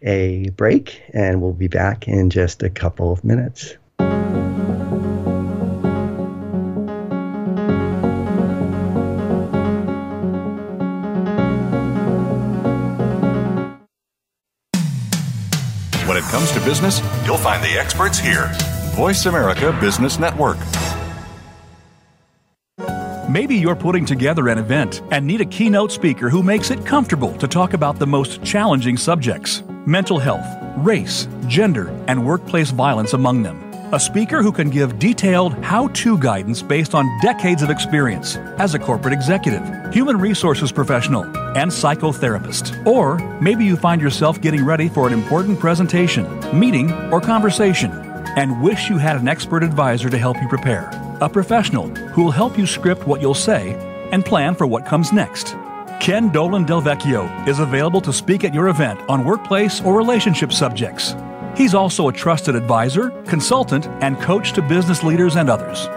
a 0.01 0.49
break, 0.49 1.01
and 1.13 1.41
we'll 1.41 1.53
be 1.53 1.67
back 1.67 2.07
in 2.07 2.29
just 2.29 2.63
a 2.63 2.69
couple 2.69 3.11
of 3.11 3.21
minutes. 3.23 3.75
It 16.21 16.29
comes 16.29 16.51
to 16.51 16.59
business, 16.61 17.01
you'll 17.25 17.37
find 17.37 17.63
the 17.63 17.79
experts 17.79 18.19
here. 18.19 18.51
Voice 18.95 19.25
America 19.25 19.75
Business 19.79 20.19
Network. 20.19 20.57
Maybe 23.29 23.55
you're 23.55 23.77
putting 23.77 24.05
together 24.05 24.49
an 24.49 24.57
event 24.57 25.01
and 25.11 25.25
need 25.25 25.39
a 25.39 25.45
keynote 25.45 25.91
speaker 25.91 26.29
who 26.29 26.43
makes 26.43 26.69
it 26.69 26.85
comfortable 26.85 27.31
to 27.37 27.47
talk 27.47 27.73
about 27.73 27.97
the 27.97 28.07
most 28.07 28.43
challenging 28.43 28.97
subjects 28.97 29.63
mental 29.85 30.19
health, 30.19 30.45
race, 30.77 31.27
gender, 31.47 31.87
and 32.07 32.23
workplace 32.25 32.71
violence 32.71 33.13
among 33.13 33.41
them. 33.41 33.70
A 33.93 33.99
speaker 33.99 34.41
who 34.41 34.53
can 34.53 34.69
give 34.69 34.99
detailed 34.99 35.53
how 35.55 35.89
to 35.89 36.17
guidance 36.17 36.61
based 36.61 36.95
on 36.95 37.19
decades 37.21 37.61
of 37.61 37.69
experience 37.69 38.37
as 38.57 38.73
a 38.73 38.79
corporate 38.79 39.13
executive, 39.13 39.93
human 39.93 40.17
resources 40.17 40.71
professional, 40.71 41.23
and 41.57 41.69
psychotherapist. 41.69 42.85
Or 42.85 43.17
maybe 43.41 43.65
you 43.65 43.75
find 43.75 44.01
yourself 44.01 44.39
getting 44.39 44.63
ready 44.63 44.87
for 44.87 45.07
an 45.07 45.13
important 45.13 45.59
presentation, 45.59 46.25
meeting, 46.57 46.89
or 47.11 47.19
conversation 47.19 47.91
and 48.37 48.61
wish 48.61 48.89
you 48.89 48.97
had 48.97 49.17
an 49.17 49.27
expert 49.27 49.61
advisor 49.61 50.09
to 50.09 50.17
help 50.17 50.41
you 50.41 50.47
prepare. 50.47 50.89
A 51.19 51.27
professional 51.27 51.89
who 51.89 52.23
will 52.23 52.31
help 52.31 52.57
you 52.57 52.65
script 52.65 53.05
what 53.05 53.19
you'll 53.19 53.33
say 53.33 53.73
and 54.13 54.23
plan 54.23 54.55
for 54.55 54.65
what 54.65 54.85
comes 54.85 55.11
next. 55.11 55.53
Ken 55.99 56.29
Dolan 56.29 56.63
Del 56.63 56.81
Vecchio 56.81 57.27
is 57.45 57.59
available 57.59 57.99
to 58.01 58.13
speak 58.13 58.45
at 58.45 58.53
your 58.53 58.69
event 58.69 59.01
on 59.09 59.25
workplace 59.25 59.81
or 59.81 59.97
relationship 59.97 60.53
subjects. 60.53 61.13
He's 61.55 61.73
also 61.73 62.07
a 62.07 62.13
trusted 62.13 62.55
advisor, 62.55 63.09
consultant, 63.27 63.87
and 64.01 64.19
coach 64.19 64.53
to 64.53 64.61
business 64.61 65.03
leaders 65.03 65.35
and 65.35 65.49
others. 65.49 65.87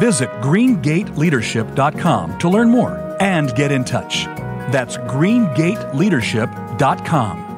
Visit 0.00 0.28
greengateleadership.com 0.40 2.38
to 2.38 2.48
learn 2.48 2.70
more 2.70 3.16
and 3.20 3.54
get 3.54 3.72
in 3.72 3.84
touch. 3.84 4.26
That's 4.70 4.96
greengateleadership.com. 4.96 7.50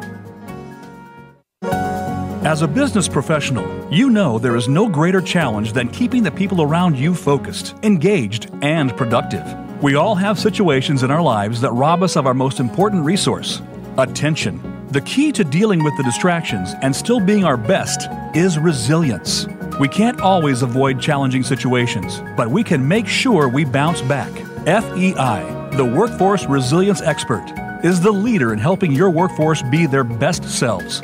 As 2.45 2.63
a 2.63 2.67
business 2.67 3.07
professional, 3.07 3.89
you 3.93 4.11
know 4.11 4.37
there 4.37 4.57
is 4.57 4.69
no 4.69 4.89
greater 4.89 5.21
challenge 5.21 5.73
than 5.73 5.89
keeping 5.89 6.25
the 6.25 6.31
people 6.33 6.61
around 6.61 6.99
you 6.99 7.15
focused, 7.15 7.77
engaged, 7.85 8.51
and 8.63 8.97
productive. 8.97 9.47
We 9.81 9.95
all 9.95 10.17
have 10.17 10.41
situations 10.41 11.05
in 11.05 11.13
our 11.13 11.23
lives 11.23 11.61
that 11.61 11.71
rob 11.71 12.03
us 12.03 12.17
of 12.17 12.27
our 12.27 12.35
most 12.35 12.59
important 12.59 13.05
resource 13.05 13.63
attention. 13.97 14.72
The 14.93 15.01
key 15.01 15.33
to 15.33 15.43
dealing 15.43 15.83
with 15.83 15.97
the 15.97 16.03
distractions 16.03 16.75
and 16.83 16.95
still 16.95 17.19
being 17.19 17.47
our 17.47 17.57
best 17.57 18.11
is 18.35 18.59
resilience. 18.59 19.47
We 19.81 19.89
can't 19.89 20.21
always 20.21 20.61
avoid 20.61 21.01
challenging 21.01 21.45
situations, 21.45 22.23
but 22.37 22.51
we 22.51 22.63
can 22.63 22.87
make 22.87 23.09
sure 23.09 23.49
we 23.49 23.65
bounce 23.65 24.03
back. 24.03 24.31
FEI, 24.67 25.71
the 25.79 25.91
Workforce 25.97 26.45
Resilience 26.45 27.01
Expert, 27.01 27.43
is 27.83 28.03
the 28.03 28.13
leader 28.13 28.53
in 28.53 28.59
helping 28.59 28.93
your 28.93 29.09
workforce 29.09 29.63
be 29.63 29.87
their 29.87 30.05
best 30.05 30.45
selves. 30.45 31.01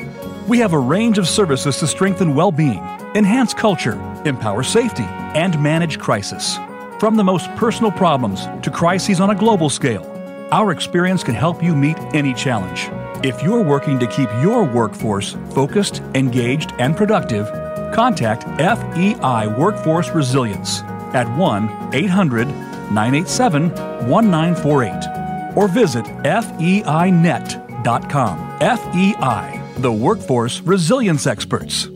We 0.47 0.59
have 0.59 0.73
a 0.73 0.77
range 0.77 1.17
of 1.17 1.27
services 1.27 1.77
to 1.79 1.87
strengthen 1.87 2.35
well 2.35 2.51
being, 2.51 2.83
enhance 3.15 3.55
culture, 3.55 3.99
empower 4.23 4.61
safety, 4.61 5.05
and 5.33 5.59
manage 5.63 5.97
crisis. 5.97 6.59
From 6.99 7.15
the 7.15 7.23
most 7.23 7.49
personal 7.55 7.91
problems 7.91 8.45
to 8.61 8.69
crises 8.69 9.19
on 9.19 9.31
a 9.31 9.35
global 9.35 9.67
scale, 9.67 10.05
our 10.51 10.71
experience 10.71 11.23
can 11.23 11.33
help 11.33 11.63
you 11.63 11.75
meet 11.75 11.97
any 12.13 12.35
challenge. 12.35 12.87
If 13.21 13.43
you're 13.43 13.61
working 13.61 13.99
to 13.99 14.07
keep 14.07 14.29
your 14.41 14.63
workforce 14.63 15.35
focused, 15.49 16.01
engaged, 16.15 16.71
and 16.79 16.95
productive, 16.95 17.47
contact 17.93 18.43
FEI 18.59 19.47
Workforce 19.57 20.09
Resilience 20.11 20.81
at 21.13 21.27
1 21.37 21.93
800 21.93 22.47
987 22.47 23.69
1948 24.07 25.57
or 25.57 25.67
visit 25.67 26.05
feinet.com. 26.05 27.39
FEI, 28.59 29.61
the 29.77 29.91
Workforce 29.91 30.61
Resilience 30.61 31.27
Experts. 31.27 31.89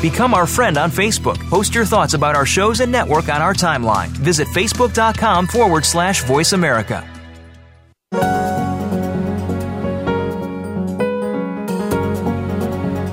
Become 0.00 0.34
our 0.34 0.46
friend 0.46 0.76
on 0.76 0.90
Facebook. 0.90 1.38
Post 1.48 1.74
your 1.74 1.84
thoughts 1.84 2.14
about 2.14 2.36
our 2.36 2.46
shows 2.46 2.80
and 2.80 2.92
network 2.92 3.28
on 3.28 3.42
our 3.42 3.54
timeline. 3.54 4.08
Visit 4.08 4.46
facebook.com 4.48 5.48
forward 5.48 5.84
slash 5.84 6.22
voice 6.24 6.52
America. 6.52 7.15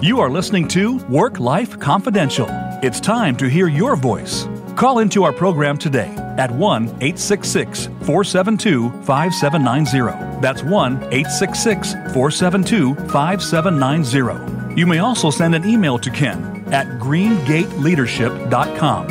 You 0.03 0.19
are 0.19 0.29
listening 0.29 0.67
to 0.67 0.97
Work 1.07 1.39
Life 1.39 1.79
Confidential. 1.79 2.45
It's 2.83 2.99
time 2.99 3.37
to 3.37 3.47
hear 3.47 3.69
your 3.69 3.95
voice. 3.95 4.49
Call 4.75 4.99
into 4.99 5.23
our 5.23 5.31
program 5.31 5.77
today 5.77 6.13
at 6.37 6.51
1 6.51 6.83
866 6.83 7.85
472 7.85 8.91
5790. 9.03 10.41
That's 10.41 10.61
1 10.61 11.03
866 11.03 11.93
472 12.13 12.95
5790. 12.95 14.77
You 14.77 14.85
may 14.85 14.97
also 14.97 15.29
send 15.29 15.55
an 15.55 15.63
email 15.63 15.97
to 15.99 16.11
Ken 16.11 16.65
at 16.73 16.85
greengateleadership.com. 16.99 19.07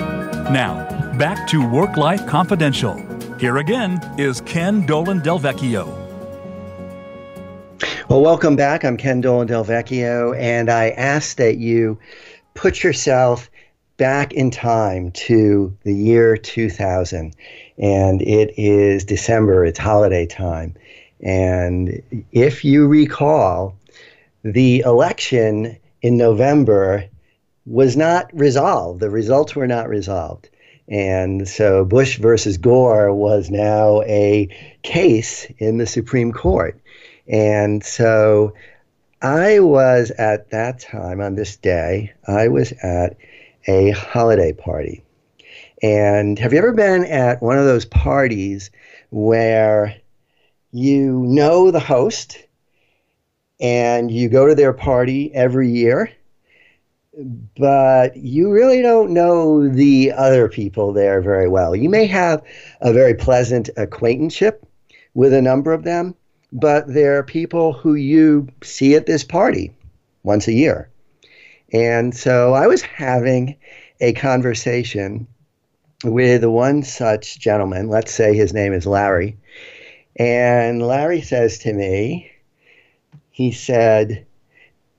Now, 0.53 1.15
back 1.17 1.49
to 1.49 1.67
Work 1.71 1.97
Life 1.97 2.27
Confidential. 2.27 2.99
Here 3.39 3.57
again 3.57 3.99
is 4.19 4.43
Ken 4.43 4.85
Dolan 4.85 5.21
Del 5.21 5.41
Vecchio. 5.41 6.02
Well, 8.13 8.21
welcome 8.21 8.57
back. 8.57 8.85
I'm 8.85 8.99
Ken 8.99 9.23
Dolan 9.23 9.47
Del 9.47 9.65
Vecchio, 9.65 10.39
and 10.39 10.69
I 10.69 10.91
ask 10.91 11.39
that 11.39 11.57
you 11.57 11.99
put 12.53 12.85
yourself 12.85 13.51
back 13.97 14.35
in 14.35 14.51
time 14.51 15.13
to 15.13 15.75
the 15.85 15.95
year 15.95 16.37
2000. 16.37 17.35
And 17.79 18.21
it 18.21 18.53
is 18.59 19.07
December, 19.07 19.65
it's 19.65 19.79
holiday 19.79 20.27
time. 20.27 20.75
And 21.23 22.03
if 22.33 22.67
you 22.67 22.87
recall, 22.87 23.79
the 24.43 24.81
election 24.81 25.79
in 26.03 26.19
November 26.19 27.07
was 27.65 27.97
not 27.97 28.29
resolved. 28.39 29.01
The 29.01 29.09
results 29.09 29.57
were 29.57 29.67
not 29.67 29.89
resolved. 29.89 30.51
And 30.87 31.49
so 31.49 31.87
Bush 31.87 32.19
versus 32.19 32.59
Gore 32.59 33.15
was 33.15 33.49
now 33.49 34.03
a 34.03 34.55
case 34.83 35.47
in 35.57 35.79
the 35.79 35.87
Supreme 35.87 36.33
Court. 36.33 36.79
And 37.29 37.85
so 37.85 38.55
I 39.21 39.61
was 39.61 40.11
at 40.13 40.51
that 40.51 40.81
time, 40.81 41.21
on 41.21 41.37
this 41.37 41.57
day, 41.57 42.13
I 42.27 42.49
was 42.49 42.73
at 42.83 43.17
a 43.67 43.91
holiday 43.91 44.53
party. 44.53 45.05
And 45.83 46.39
have 46.39 46.53
you 46.53 46.59
ever 46.59 46.73
been 46.73 47.05
at 47.05 47.43
one 47.43 47.59
of 47.59 47.65
those 47.65 47.85
parties 47.85 48.71
where 49.11 49.97
you 50.73 51.25
know 51.27 51.71
the 51.71 51.81
host 51.81 52.39
and 53.61 54.11
you 54.11 54.29
go 54.29 54.47
to 54.47 54.55
their 54.55 54.73
party 54.73 55.33
every 55.35 55.71
year, 55.71 56.11
but 57.57 58.17
you 58.17 58.51
really 58.51 58.81
don't 58.83 59.13
know 59.13 59.69
the 59.69 60.13
other 60.13 60.49
people 60.49 60.93
there 60.93 61.21
very 61.21 61.49
well? 61.49 61.77
You 61.77 61.89
may 61.89 62.07
have 62.07 62.43
a 62.81 62.93
very 62.93 63.15
pleasant 63.15 63.71
acquaintanceship 63.77 64.67
with 65.15 65.33
a 65.33 65.43
number 65.43 65.73
of 65.73 65.85
them, 65.85 66.15
but 66.53 66.87
they're 66.87 67.23
people 67.23 67.73
who 67.73 67.95
you 67.95 68.49
see 68.63 68.95
at 68.95 69.07
this 69.07 69.25
party 69.25 69.73
once 70.23 70.47
a 70.47 70.53
year. 70.53 70.89
And 71.73 72.15
so 72.15 72.53
I 72.53 72.67
was 72.67 72.83
having 72.83 73.57
a 74.01 74.13
conversation 74.13 75.27
with 76.05 76.45
one 76.45 76.83
such 76.83 77.39
gentleman. 77.39 77.89
Let's 77.89 78.13
say 78.13 78.37
his 78.37 78.53
name 78.53 78.75
is 78.75 78.87
Larry. 78.87 79.39
And 80.17 80.87
Larry 80.87 81.23
says 81.23 81.59
to 81.61 81.73
me, 81.73 82.31
he 83.31 83.53
said, 83.53 84.27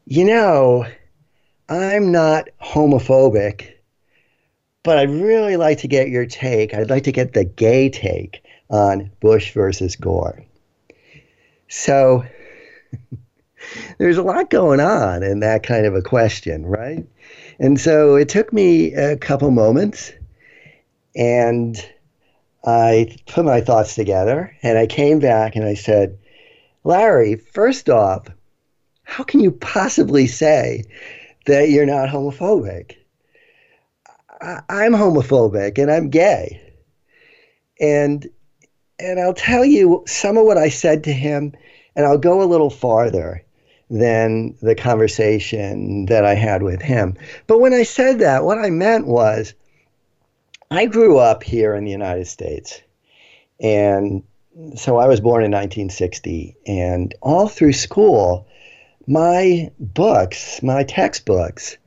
You 0.05 0.25
know, 0.25 0.87
I'm 1.69 2.11
not 2.11 2.49
homophobic, 2.61 3.73
but 4.81 4.97
I'd 4.97 5.11
really 5.11 5.57
like 5.57 5.79
to 5.79 5.87
get 5.87 6.09
your 6.09 6.25
take. 6.25 6.73
I'd 6.73 6.89
like 6.89 7.03
to 7.03 7.11
get 7.11 7.33
the 7.33 7.45
gay 7.45 7.89
take 7.89 8.43
on 8.69 9.11
Bush 9.19 9.53
versus 9.53 9.95
Gore. 9.95 10.43
So 11.75 12.23
there's 13.97 14.17
a 14.17 14.23
lot 14.23 14.51
going 14.51 14.79
on 14.79 15.23
in 15.23 15.39
that 15.39 15.63
kind 15.63 15.88
of 15.88 15.95
a 15.95 16.03
question, 16.03 16.67
right? 16.67 17.03
And 17.59 17.79
so 17.79 18.15
it 18.15 18.29
took 18.29 18.53
me 18.53 18.93
a 18.93 19.17
couple 19.17 19.49
moments 19.49 20.13
and 21.15 21.75
I 22.63 23.17
put 23.25 23.43
my 23.43 23.59
thoughts 23.59 23.95
together 23.95 24.55
and 24.62 24.77
I 24.77 24.86
came 24.86 25.17
back 25.17 25.55
and 25.55 25.65
I 25.65 25.73
said, 25.73 26.19
Larry, 26.83 27.38
first 27.38 27.89
off, 27.89 28.27
how 29.01 29.23
can 29.23 29.39
you 29.39 29.51
possibly 29.51 30.27
say 30.27 30.83
that 31.47 31.69
you're 31.69 31.88
not 31.88 32.07
homophobic? 32.07 32.97
I- 34.39 34.62
I'm 34.69 34.93
homophobic 34.93 35.79
and 35.79 35.91
I'm 35.91 36.12
gay. 36.12 36.62
And 37.81 38.29
and 38.99 39.19
I'll 39.19 39.34
tell 39.34 39.65
you 39.65 40.03
some 40.08 40.38
of 40.38 40.45
what 40.45 40.58
I 40.58 40.69
said 40.69 41.03
to 41.06 41.13
him, 41.13 41.53
and 41.95 42.06
I'll 42.06 42.17
go 42.17 42.41
a 42.41 42.45
little 42.45 42.69
farther 42.69 43.43
than 43.89 44.56
the 44.62 44.75
conversation 44.75 46.06
that 46.08 46.25
I 46.25 46.34
had 46.34 46.63
with 46.63 46.82
him. 46.82 47.15
But 47.47 47.60
when 47.60 47.73
I 47.73 47.84
said 47.84 48.19
that, 48.19 48.43
what 48.43 48.58
I 48.58 48.69
meant 48.69 49.08
was 49.08 49.53
I 50.71 50.88
grew 50.88 51.19
up 51.19 51.43
here 51.43 51.75
in 51.75 51.86
the 51.86 51.91
United 51.91 52.27
States. 52.27 52.82
And 53.60 54.23
so 54.75 54.97
I 54.97 55.08
was 55.08 55.19
born 55.21 55.43
in 55.43 55.51
1960. 55.51 56.56
And 56.65 57.13
all 57.21 57.47
through 57.47 57.73
school, 57.73 58.47
my 59.06 59.71
books, 59.79 60.63
my 60.63 60.84
textbooks, 60.84 61.77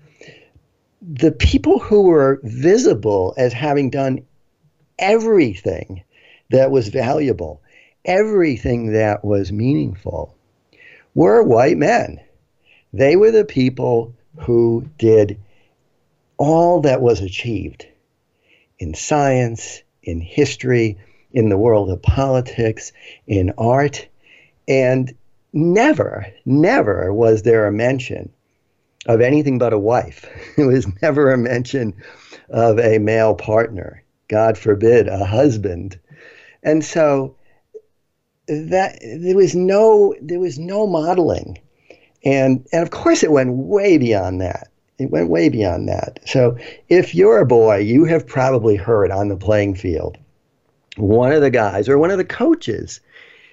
the 1.02 1.32
people 1.32 1.78
who 1.78 2.02
were 2.02 2.40
visible 2.44 3.34
as 3.36 3.52
having 3.52 3.90
done 3.90 4.24
everything 4.98 6.02
that 6.50 6.70
was 6.70 6.88
valuable, 6.88 7.62
everything 8.04 8.92
that 8.92 9.24
was 9.24 9.52
meaningful, 9.52 10.34
were 11.14 11.42
white 11.42 11.76
men. 11.76 12.20
They 12.92 13.16
were 13.16 13.30
the 13.30 13.44
people 13.44 14.14
who 14.38 14.88
did 14.98 15.38
all 16.38 16.82
that 16.82 17.00
was 17.00 17.20
achieved 17.20 17.86
in 18.78 18.94
science, 18.94 19.82
in 20.02 20.20
history, 20.20 20.98
in 21.32 21.48
the 21.48 21.58
world 21.58 21.90
of 21.90 22.02
politics, 22.02 22.92
in 23.26 23.52
art, 23.58 24.06
and 24.68 25.14
never, 25.52 26.26
never 26.44 27.12
was 27.12 27.42
there 27.42 27.66
a 27.66 27.72
mention 27.72 28.30
of 29.06 29.20
anything 29.20 29.58
but 29.58 29.72
a 29.72 29.78
wife. 29.78 30.26
It 30.56 30.64
was 30.64 30.86
never 31.02 31.32
a 31.32 31.38
mention 31.38 31.94
of 32.48 32.78
a 32.78 32.98
male 32.98 33.34
partner. 33.34 34.02
God 34.28 34.58
forbid, 34.58 35.08
a 35.08 35.24
husband 35.24 35.98
and 36.66 36.84
so 36.84 37.34
that 38.48 38.98
there 39.00 39.36
was 39.36 39.54
no 39.54 40.14
there 40.20 40.40
was 40.40 40.58
no 40.58 40.86
modeling. 40.86 41.58
And 42.24 42.66
and 42.72 42.82
of 42.82 42.90
course 42.90 43.22
it 43.22 43.32
went 43.32 43.52
way 43.52 43.96
beyond 43.96 44.40
that. 44.42 44.68
It 44.98 45.10
went 45.10 45.30
way 45.30 45.48
beyond 45.48 45.88
that. 45.88 46.18
So 46.26 46.58
if 46.88 47.14
you're 47.14 47.38
a 47.38 47.46
boy 47.46 47.78
you 47.78 48.04
have 48.04 48.26
probably 48.26 48.76
heard 48.76 49.10
on 49.10 49.28
the 49.28 49.36
playing 49.36 49.76
field 49.76 50.18
one 50.96 51.32
of 51.32 51.42
the 51.42 51.50
guys 51.50 51.88
or 51.88 51.98
one 51.98 52.10
of 52.10 52.18
the 52.18 52.24
coaches 52.24 53.00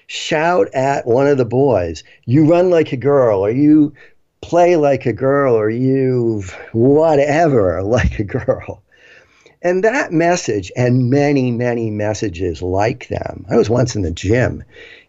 shout 0.06 0.68
at 0.74 1.06
one 1.06 1.26
of 1.26 1.36
the 1.36 1.44
boys 1.44 2.02
you 2.24 2.50
run 2.50 2.70
like 2.70 2.92
a 2.92 2.96
girl 2.96 3.44
or 3.44 3.50
you 3.50 3.92
play 4.40 4.76
like 4.76 5.04
a 5.04 5.12
girl 5.12 5.54
or 5.54 5.68
you 5.70 6.42
whatever 6.72 7.82
like 7.96 8.18
a 8.18 8.24
girl. 8.24 8.83
And 9.64 9.82
that 9.82 10.12
message, 10.12 10.70
and 10.76 11.08
many, 11.08 11.50
many 11.50 11.90
messages 11.90 12.60
like 12.60 13.08
them. 13.08 13.46
I 13.48 13.56
was 13.56 13.70
once 13.70 13.96
in 13.96 14.02
the 14.02 14.10
gym, 14.10 14.62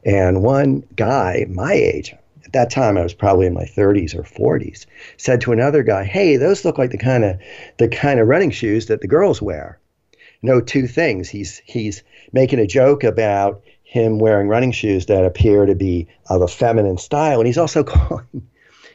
and 0.05 0.43
one 0.43 0.85
guy 0.95 1.45
my 1.49 1.73
age, 1.73 2.15
at 2.45 2.53
that 2.53 2.71
time 2.71 2.97
I 2.97 3.03
was 3.03 3.13
probably 3.13 3.47
in 3.47 3.53
my 3.53 3.65
30s 3.65 4.15
or 4.15 4.23
40s, 4.23 4.85
said 5.17 5.41
to 5.41 5.51
another 5.51 5.83
guy, 5.83 6.05
"Hey, 6.05 6.37
those 6.37 6.63
look 6.63 6.77
like 6.77 6.91
the 6.91 6.97
kind 6.97 7.25
of 7.25 7.37
the 7.79 7.89
kind 7.89 8.17
of 8.17 8.29
running 8.29 8.49
shoes 8.49 8.85
that 8.85 9.01
the 9.01 9.09
girls 9.09 9.41
wear." 9.41 9.77
No, 10.41 10.61
two 10.61 10.87
things. 10.87 11.27
He's 11.27 11.61
he's 11.65 12.01
making 12.31 12.59
a 12.59 12.65
joke 12.65 13.03
about 13.03 13.61
him 13.83 14.19
wearing 14.19 14.47
running 14.47 14.71
shoes 14.71 15.07
that 15.07 15.25
appear 15.25 15.65
to 15.65 15.75
be 15.75 16.07
of 16.29 16.41
a 16.41 16.47
feminine 16.47 16.97
style, 16.97 17.41
and 17.41 17.47
he's 17.47 17.57
also 17.57 17.83
calling 17.93 18.47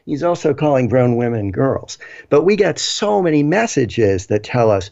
he's 0.06 0.22
also 0.22 0.54
calling 0.54 0.88
grown 0.88 1.16
women 1.16 1.50
girls. 1.50 1.98
But 2.30 2.44
we 2.44 2.56
get 2.56 2.78
so 2.78 3.20
many 3.20 3.42
messages 3.42 4.28
that 4.28 4.42
tell 4.42 4.70
us 4.70 4.88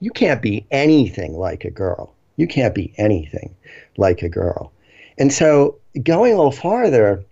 you 0.00 0.10
can't 0.10 0.42
be 0.42 0.66
anything 0.70 1.36
like 1.36 1.64
a 1.64 1.70
girl. 1.70 2.12
You 2.36 2.46
can't 2.46 2.74
be 2.74 2.92
anything 2.96 3.54
like 3.96 4.22
a 4.22 4.28
girl. 4.28 4.72
And 5.18 5.32
so 5.32 5.76
going 6.02 6.32
a 6.32 6.36
little 6.36 6.52
farther, 6.52 7.24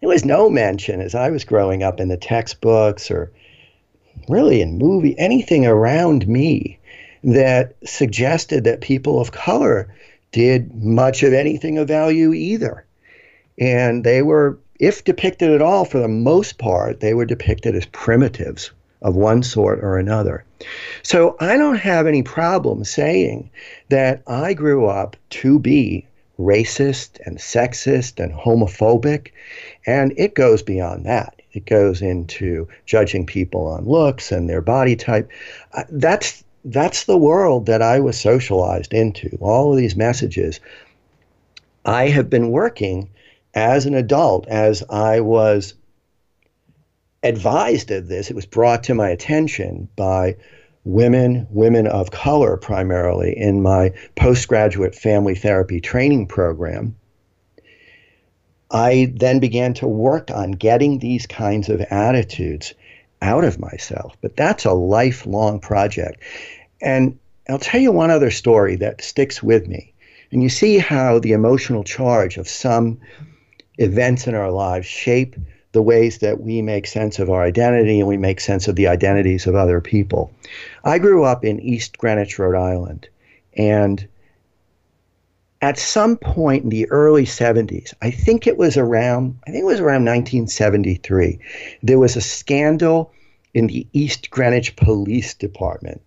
there 0.00 0.08
was 0.08 0.24
no 0.24 0.50
mention 0.50 1.00
as 1.00 1.14
I 1.14 1.30
was 1.30 1.44
growing 1.44 1.82
up 1.82 2.00
in 2.00 2.08
the 2.08 2.16
textbooks 2.16 3.10
or 3.10 3.30
really 4.28 4.60
in 4.60 4.78
movie, 4.78 5.18
anything 5.18 5.64
around 5.66 6.26
me 6.26 6.78
that 7.24 7.76
suggested 7.84 8.64
that 8.64 8.80
people 8.80 9.20
of 9.20 9.32
color 9.32 9.94
did 10.32 10.74
much 10.74 11.22
of 11.22 11.32
anything 11.32 11.78
of 11.78 11.88
value 11.88 12.32
either. 12.32 12.84
And 13.58 14.02
they 14.02 14.22
were, 14.22 14.58
if 14.80 15.04
depicted 15.04 15.50
at 15.50 15.62
all, 15.62 15.84
for 15.84 15.98
the 15.98 16.08
most 16.08 16.58
part, 16.58 17.00
they 17.00 17.14
were 17.14 17.26
depicted 17.26 17.76
as 17.76 17.86
primitives 17.86 18.72
of 19.02 19.16
one 19.16 19.42
sort 19.42 19.80
or 19.82 19.98
another. 19.98 20.44
So 21.02 21.36
I 21.40 21.56
don't 21.56 21.76
have 21.76 22.06
any 22.06 22.22
problem 22.22 22.84
saying 22.84 23.50
that 23.88 24.22
I 24.26 24.54
grew 24.54 24.86
up 24.86 25.16
to 25.30 25.58
be 25.58 26.06
racist 26.38 27.20
and 27.26 27.38
sexist 27.38 28.22
and 28.22 28.32
homophobic, 28.32 29.32
and 29.86 30.12
it 30.16 30.34
goes 30.34 30.62
beyond 30.62 31.04
that. 31.06 31.42
It 31.52 31.66
goes 31.66 32.00
into 32.00 32.68
judging 32.86 33.26
people 33.26 33.66
on 33.66 33.84
looks 33.84 34.32
and 34.32 34.48
their 34.48 34.62
body 34.62 34.96
type. 34.96 35.30
Uh, 35.74 35.84
that's 35.90 36.44
that's 36.64 37.04
the 37.04 37.18
world 37.18 37.66
that 37.66 37.82
I 37.82 37.98
was 38.00 38.18
socialized 38.18 38.94
into. 38.94 39.36
All 39.40 39.72
of 39.72 39.78
these 39.78 39.96
messages. 39.96 40.60
I 41.84 42.08
have 42.08 42.30
been 42.30 42.52
working 42.52 43.10
as 43.54 43.84
an 43.86 43.94
adult 43.94 44.46
as 44.48 44.84
I 44.88 45.20
was 45.20 45.74
advised 47.22 47.90
of 47.90 48.08
this. 48.08 48.30
It 48.30 48.36
was 48.36 48.46
brought 48.46 48.84
to 48.84 48.94
my 48.94 49.08
attention 49.08 49.88
by 49.96 50.36
women, 50.84 51.46
women 51.50 51.86
of 51.86 52.10
color 52.10 52.56
primarily, 52.56 53.36
in 53.36 53.62
my 53.62 53.92
postgraduate 54.16 54.94
family 54.94 55.34
therapy 55.34 55.80
training 55.80 56.26
program. 56.26 56.96
I 58.70 59.12
then 59.14 59.38
began 59.38 59.74
to 59.74 59.86
work 59.86 60.30
on 60.30 60.52
getting 60.52 60.98
these 60.98 61.26
kinds 61.26 61.68
of 61.68 61.80
attitudes 61.82 62.74
out 63.20 63.44
of 63.44 63.60
myself. 63.60 64.16
But 64.20 64.36
that's 64.36 64.64
a 64.64 64.72
lifelong 64.72 65.60
project. 65.60 66.22
And 66.80 67.18
I'll 67.48 67.58
tell 67.58 67.80
you 67.80 67.92
one 67.92 68.10
other 68.10 68.30
story 68.30 68.76
that 68.76 69.02
sticks 69.04 69.42
with 69.42 69.68
me. 69.68 69.92
And 70.32 70.42
you 70.42 70.48
see 70.48 70.78
how 70.78 71.18
the 71.18 71.32
emotional 71.32 71.84
charge 71.84 72.38
of 72.38 72.48
some 72.48 72.98
events 73.78 74.26
in 74.26 74.34
our 74.34 74.50
lives 74.50 74.86
shape 74.86 75.36
the 75.72 75.82
ways 75.82 76.18
that 76.18 76.40
we 76.40 76.62
make 76.62 76.86
sense 76.86 77.18
of 77.18 77.30
our 77.30 77.42
identity 77.42 77.98
and 77.98 78.08
we 78.08 78.16
make 78.16 78.40
sense 78.40 78.68
of 78.68 78.76
the 78.76 78.86
identities 78.86 79.46
of 79.46 79.54
other 79.54 79.80
people. 79.80 80.30
I 80.84 80.98
grew 80.98 81.24
up 81.24 81.44
in 81.44 81.60
East 81.60 81.98
Greenwich, 81.98 82.38
Rhode 82.38 82.56
Island, 82.56 83.08
and 83.56 84.06
at 85.62 85.78
some 85.78 86.16
point 86.16 86.64
in 86.64 86.70
the 86.70 86.90
early 86.90 87.24
70s, 87.24 87.94
I 88.02 88.10
think 88.10 88.46
it 88.46 88.58
was 88.58 88.76
around 88.76 89.38
I 89.46 89.50
think 89.50 89.62
it 89.62 89.66
was 89.66 89.80
around 89.80 90.04
1973, 90.04 91.38
there 91.82 91.98
was 91.98 92.16
a 92.16 92.20
scandal 92.20 93.12
in 93.54 93.66
the 93.66 93.86
East 93.92 94.30
Greenwich 94.30 94.76
Police 94.76 95.34
Department 95.34 96.02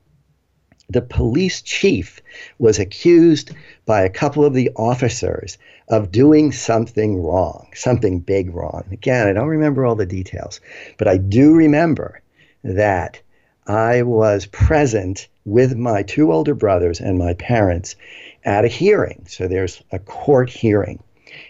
the 0.90 1.02
police 1.02 1.62
chief 1.62 2.22
was 2.60 2.80
accused 2.80 3.52
by 3.86 4.02
a 4.02 4.10
couple 4.10 4.46
of 4.46 4.54
the 4.54 4.70
officers 4.76 5.58
of 5.90 6.12
doing 6.12 6.52
something 6.52 7.22
wrong, 7.22 7.68
something 7.74 8.20
big 8.20 8.54
wrong. 8.54 8.84
Again, 8.92 9.28
I 9.28 9.34
don't 9.34 9.48
remember 9.48 9.86
all 9.86 9.96
the 9.96 10.06
details, 10.06 10.60
but 10.98 11.08
I 11.08 11.18
do 11.18 11.54
remember 11.54 12.22
that 12.64 13.20
I 13.68 14.04
was 14.04 14.46
present 14.48 15.28
with 15.46 15.76
my 15.76 16.04
two 16.04 16.32
older 16.32 16.56
brothers 16.56 17.00
and 17.00 17.18
my 17.18 17.34
parents 17.34 17.96
at 18.44 18.66
a 18.66 18.70
hearing. 18.70 19.26
So 19.28 19.48
there's 19.48 19.82
a 19.92 20.00
court 20.00 20.50
hearing. 20.50 21.02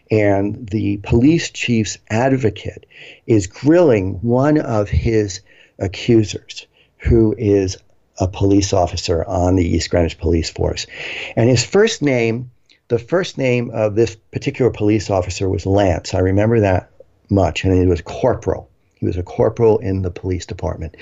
And 0.09 0.67
the 0.69 0.97
police 0.97 1.51
chief's 1.51 1.97
advocate 2.09 2.85
is 3.27 3.47
grilling 3.47 4.13
one 4.21 4.59
of 4.59 4.89
his 4.89 5.41
accusers, 5.79 6.67
who 6.97 7.35
is 7.37 7.77
a 8.19 8.27
police 8.27 8.73
officer 8.73 9.25
on 9.25 9.55
the 9.55 9.65
East 9.65 9.89
Greenwich 9.89 10.17
Police 10.17 10.49
Force. 10.49 10.87
And 11.35 11.49
his 11.49 11.65
first 11.65 12.01
name, 12.01 12.51
the 12.87 12.99
first 12.99 13.37
name 13.37 13.71
of 13.71 13.95
this 13.95 14.15
particular 14.15 14.71
police 14.71 15.09
officer 15.09 15.49
was 15.49 15.65
Lance. 15.65 16.13
I 16.13 16.19
remember 16.19 16.61
that 16.61 16.91
much. 17.29 17.63
And 17.63 17.73
he 17.73 17.87
was 17.87 18.01
corporal. 18.01 18.69
He 18.95 19.05
was 19.05 19.17
a 19.17 19.23
corporal 19.23 19.79
in 19.79 20.01
the 20.01 20.11
police 20.11 20.45
department. 20.45 20.95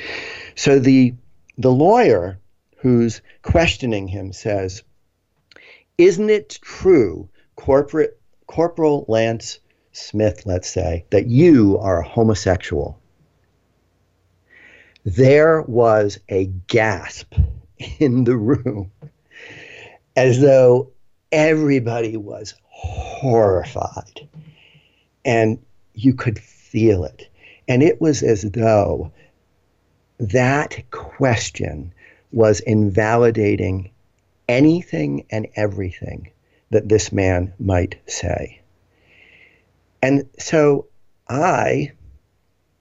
So 0.56 0.80
the 0.80 1.14
the 1.58 1.72
lawyer 1.72 2.40
who's 2.78 3.22
questioning 3.44 4.08
him 4.08 4.34
says, 4.34 4.84
Isn't 5.98 6.30
it 6.30 6.60
true, 6.62 7.30
corporate 7.56 8.20
Corporal 8.48 9.06
Lance 9.08 9.60
Smith, 9.94 10.46
let's 10.46 10.70
say, 10.70 11.06
that 11.12 11.28
you 11.28 11.78
are 11.80 12.02
a 12.02 12.08
homosexual? 12.08 13.00
There 15.06 15.62
was 15.62 16.20
a 16.30 16.46
gasp 16.68 17.34
in 18.00 18.24
the 18.24 18.38
room 18.38 18.92
as 20.16 20.40
though 20.40 20.92
everybody 21.32 22.18
was 22.18 22.54
horrified 22.64 24.28
and 25.26 25.64
you 25.94 26.14
could 26.14 26.40
feel 26.40 27.04
it. 27.04 27.30
And 27.68 27.82
it 27.82 28.02
was 28.02 28.24
as 28.24 28.44
though 28.44 29.12
that 30.20 30.84
question 30.92 31.94
was 32.32 32.60
invalidating 32.62 33.92
anything 34.48 35.26
and 35.30 35.48
everything 35.56 36.32
that 36.72 36.90
this 36.90 37.12
man 37.12 37.54
might 37.60 38.00
say. 38.08 38.62
And 40.02 40.30
so 40.38 40.88
I, 41.30 41.92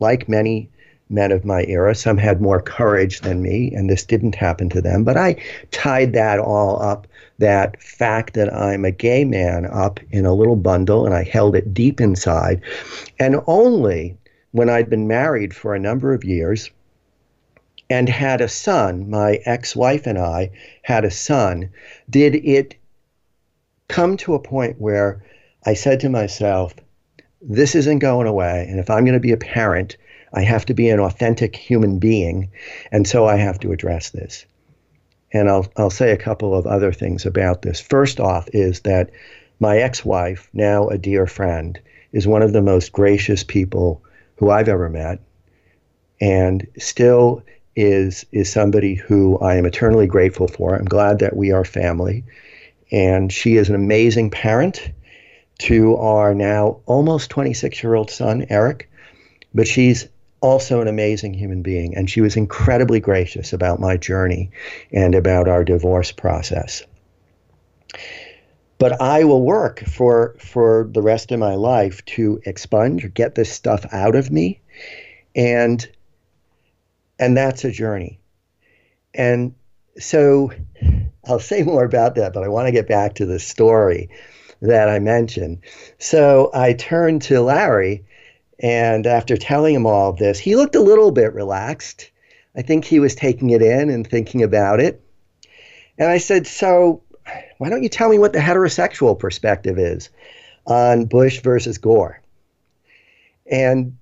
like 0.01 0.29
many 0.29 0.72
men 1.13 1.33
of 1.33 1.45
my 1.45 1.65
era. 1.65 1.95
Some 1.95 2.17
had 2.17 2.41
more 2.41 2.61
courage 2.61 3.21
than 3.21 3.43
me, 3.43 3.73
and 3.75 3.89
this 3.89 4.05
didn't 4.05 4.35
happen 4.35 4.69
to 4.71 4.81
them. 4.81 5.05
But 5.05 5.17
I 5.17 5.37
tied 5.71 6.13
that 6.15 6.39
all 6.39 6.83
up, 6.83 7.07
that 7.39 7.81
fact 7.83 8.35
that 8.35 8.53
I'm 8.53 8.85
a 8.85 8.91
gay 8.91 9.25
man, 9.25 9.67
up 9.67 10.01
in 10.11 10.27
a 10.27 10.35
little 10.35 10.57
bundle, 10.57 11.05
and 11.05 11.15
I 11.15 11.23
held 11.23 11.55
it 11.55 11.75
deep 11.75 12.01
inside. 12.01 12.63
And 13.19 13.41
only 13.47 14.17
when 14.53 14.69
I'd 14.69 14.91
been 14.91 15.07
married 15.07 15.55
for 15.55 15.75
a 15.75 15.81
number 15.81 16.15
of 16.15 16.25
years 16.25 16.71
and 17.91 18.09
had 18.09 18.41
a 18.41 18.49
son, 18.49 19.11
my 19.11 19.41
ex 19.45 19.77
wife 19.77 20.07
and 20.07 20.19
I 20.19 20.51
had 20.83 21.05
a 21.05 21.11
son, 21.11 21.71
did 22.09 22.35
it 22.35 22.75
come 23.89 24.17
to 24.17 24.35
a 24.35 24.41
point 24.41 24.81
where 24.81 25.23
I 25.67 25.75
said 25.75 26.01
to 26.01 26.09
myself, 26.09 26.75
this 27.41 27.75
isn't 27.75 27.99
going 27.99 28.27
away. 28.27 28.67
And 28.69 28.79
if 28.79 28.89
I'm 28.89 29.05
going 29.05 29.15
to 29.15 29.21
be 29.21 29.33
a 29.33 29.37
parent, 29.37 29.97
I 30.35 30.43
have 30.43 30.65
to 30.67 30.75
be 30.75 30.89
an 30.89 31.01
authentic 31.01 31.57
human 31.57 31.99
being, 31.99 32.51
and 32.91 33.07
so 33.07 33.27
I 33.27 33.37
have 33.37 33.59
to 33.61 33.73
address 33.73 34.11
this. 34.11 34.47
And 35.33 35.49
I'll, 35.49 35.67
I'll 35.77 35.91
say 35.91 36.13
a 36.13 36.17
couple 36.17 36.55
of 36.55 36.67
other 36.67 36.93
things 36.93 37.27
about 37.27 37.63
this. 37.63 37.81
First 37.81 38.21
off, 38.21 38.49
is 38.53 38.81
that 38.81 39.11
my 39.61 39.79
ex 39.79 40.05
wife, 40.05 40.49
now 40.53 40.89
a 40.89 40.99
dear 40.99 41.27
friend, 41.27 41.79
is 42.13 42.27
one 42.27 42.43
of 42.43 42.53
the 42.53 42.63
most 42.63 42.93
gracious 42.93 43.43
people 43.43 44.03
who 44.37 44.51
I've 44.51 44.69
ever 44.69 44.89
met, 44.89 45.21
and 46.21 46.67
still 46.79 47.43
is, 47.77 48.27
is 48.33 48.51
somebody 48.51 48.95
who 48.95 49.39
I 49.39 49.57
am 49.57 49.67
eternally 49.67 50.07
grateful 50.07 50.49
for. 50.49 50.75
I'm 50.75 50.85
glad 50.85 51.19
that 51.21 51.37
we 51.37 51.53
are 51.53 51.65
family. 51.65 52.25
And 52.91 53.33
she 53.33 53.57
is 53.57 53.69
an 53.69 53.75
amazing 53.75 54.31
parent 54.31 54.91
to 55.61 55.97
our 55.97 56.35
now 56.35 56.81
almost 56.87 57.31
26 57.31 57.83
year 57.83 57.95
old 57.95 58.11
son, 58.11 58.47
Eric. 58.51 58.91
But 59.55 59.67
she's 59.67 60.09
also 60.43 60.81
an 60.81 60.89
amazing 60.89 61.33
human 61.33 61.63
being, 61.63 61.97
and 61.97 62.11
she 62.11 62.21
was 62.21 62.37
incredibly 62.37 63.01
gracious 63.01 63.53
about 63.53 63.81
my 63.81 63.97
journey 63.97 64.51
and 64.93 65.15
about 65.15 65.49
our 65.49 65.65
divorce 65.65 66.13
process. 66.13 66.83
But 68.79 69.01
I 69.01 69.25
will 69.25 69.43
work 69.43 69.81
for 69.87 70.35
for 70.39 70.91
the 70.93 71.03
rest 71.03 71.33
of 71.33 71.39
my 71.39 71.55
life 71.55 72.05
to 72.17 72.41
expunge, 72.45 73.05
or 73.05 73.09
get 73.09 73.35
this 73.35 73.51
stuff 73.53 73.87
out 73.93 74.17
of 74.17 74.31
me, 74.31 74.61
And 75.35 75.89
and 77.19 77.37
that's 77.37 77.65
a 77.65 77.71
journey. 77.71 78.19
And 79.15 79.55
so 79.99 80.51
I'll 81.27 81.39
say 81.39 81.63
more 81.63 81.85
about 81.85 82.15
that, 82.17 82.33
but 82.33 82.43
I 82.43 82.49
want 82.49 82.67
to 82.67 82.73
get 82.73 82.89
back 82.89 83.15
to 83.15 83.27
the 83.27 83.39
story 83.39 84.09
that 84.61 84.89
I 84.89 84.99
mentioned. 84.99 85.59
So 85.99 86.51
I 86.55 86.73
turned 86.73 87.23
to 87.23 87.41
Larry, 87.41 88.05
and 88.61 89.07
after 89.07 89.37
telling 89.37 89.75
him 89.75 89.87
all 89.87 90.11
of 90.11 90.19
this, 90.19 90.39
he 90.39 90.57
looked 90.57 90.75
a 90.75 90.81
little 90.81 91.11
bit 91.11 91.35
relaxed. 91.35 92.11
I 92.57 92.63
think 92.63 92.85
he 92.85 93.01
was 93.01 93.15
taking 93.15 93.51
it 93.51 93.63
in 93.63 93.91
and 93.91 94.07
thinking 94.07 94.43
about 94.43 94.81
it. 94.81 95.03
And 95.99 96.11
I 96.11 96.19
said, 96.19 96.47
So 96.47 97.03
why 97.59 97.71
don't 97.71 97.83
you 97.83 97.89
tell 97.89 98.09
me 98.09 98.19
what 98.19 98.33
the 98.33 98.39
heterosexual 98.39 99.19
perspective 99.19 99.79
is 99.79 100.11
on 100.67 101.07
Bush 101.07 101.41
versus 101.41 101.79
Gore? 101.79 102.21
And 103.51 103.97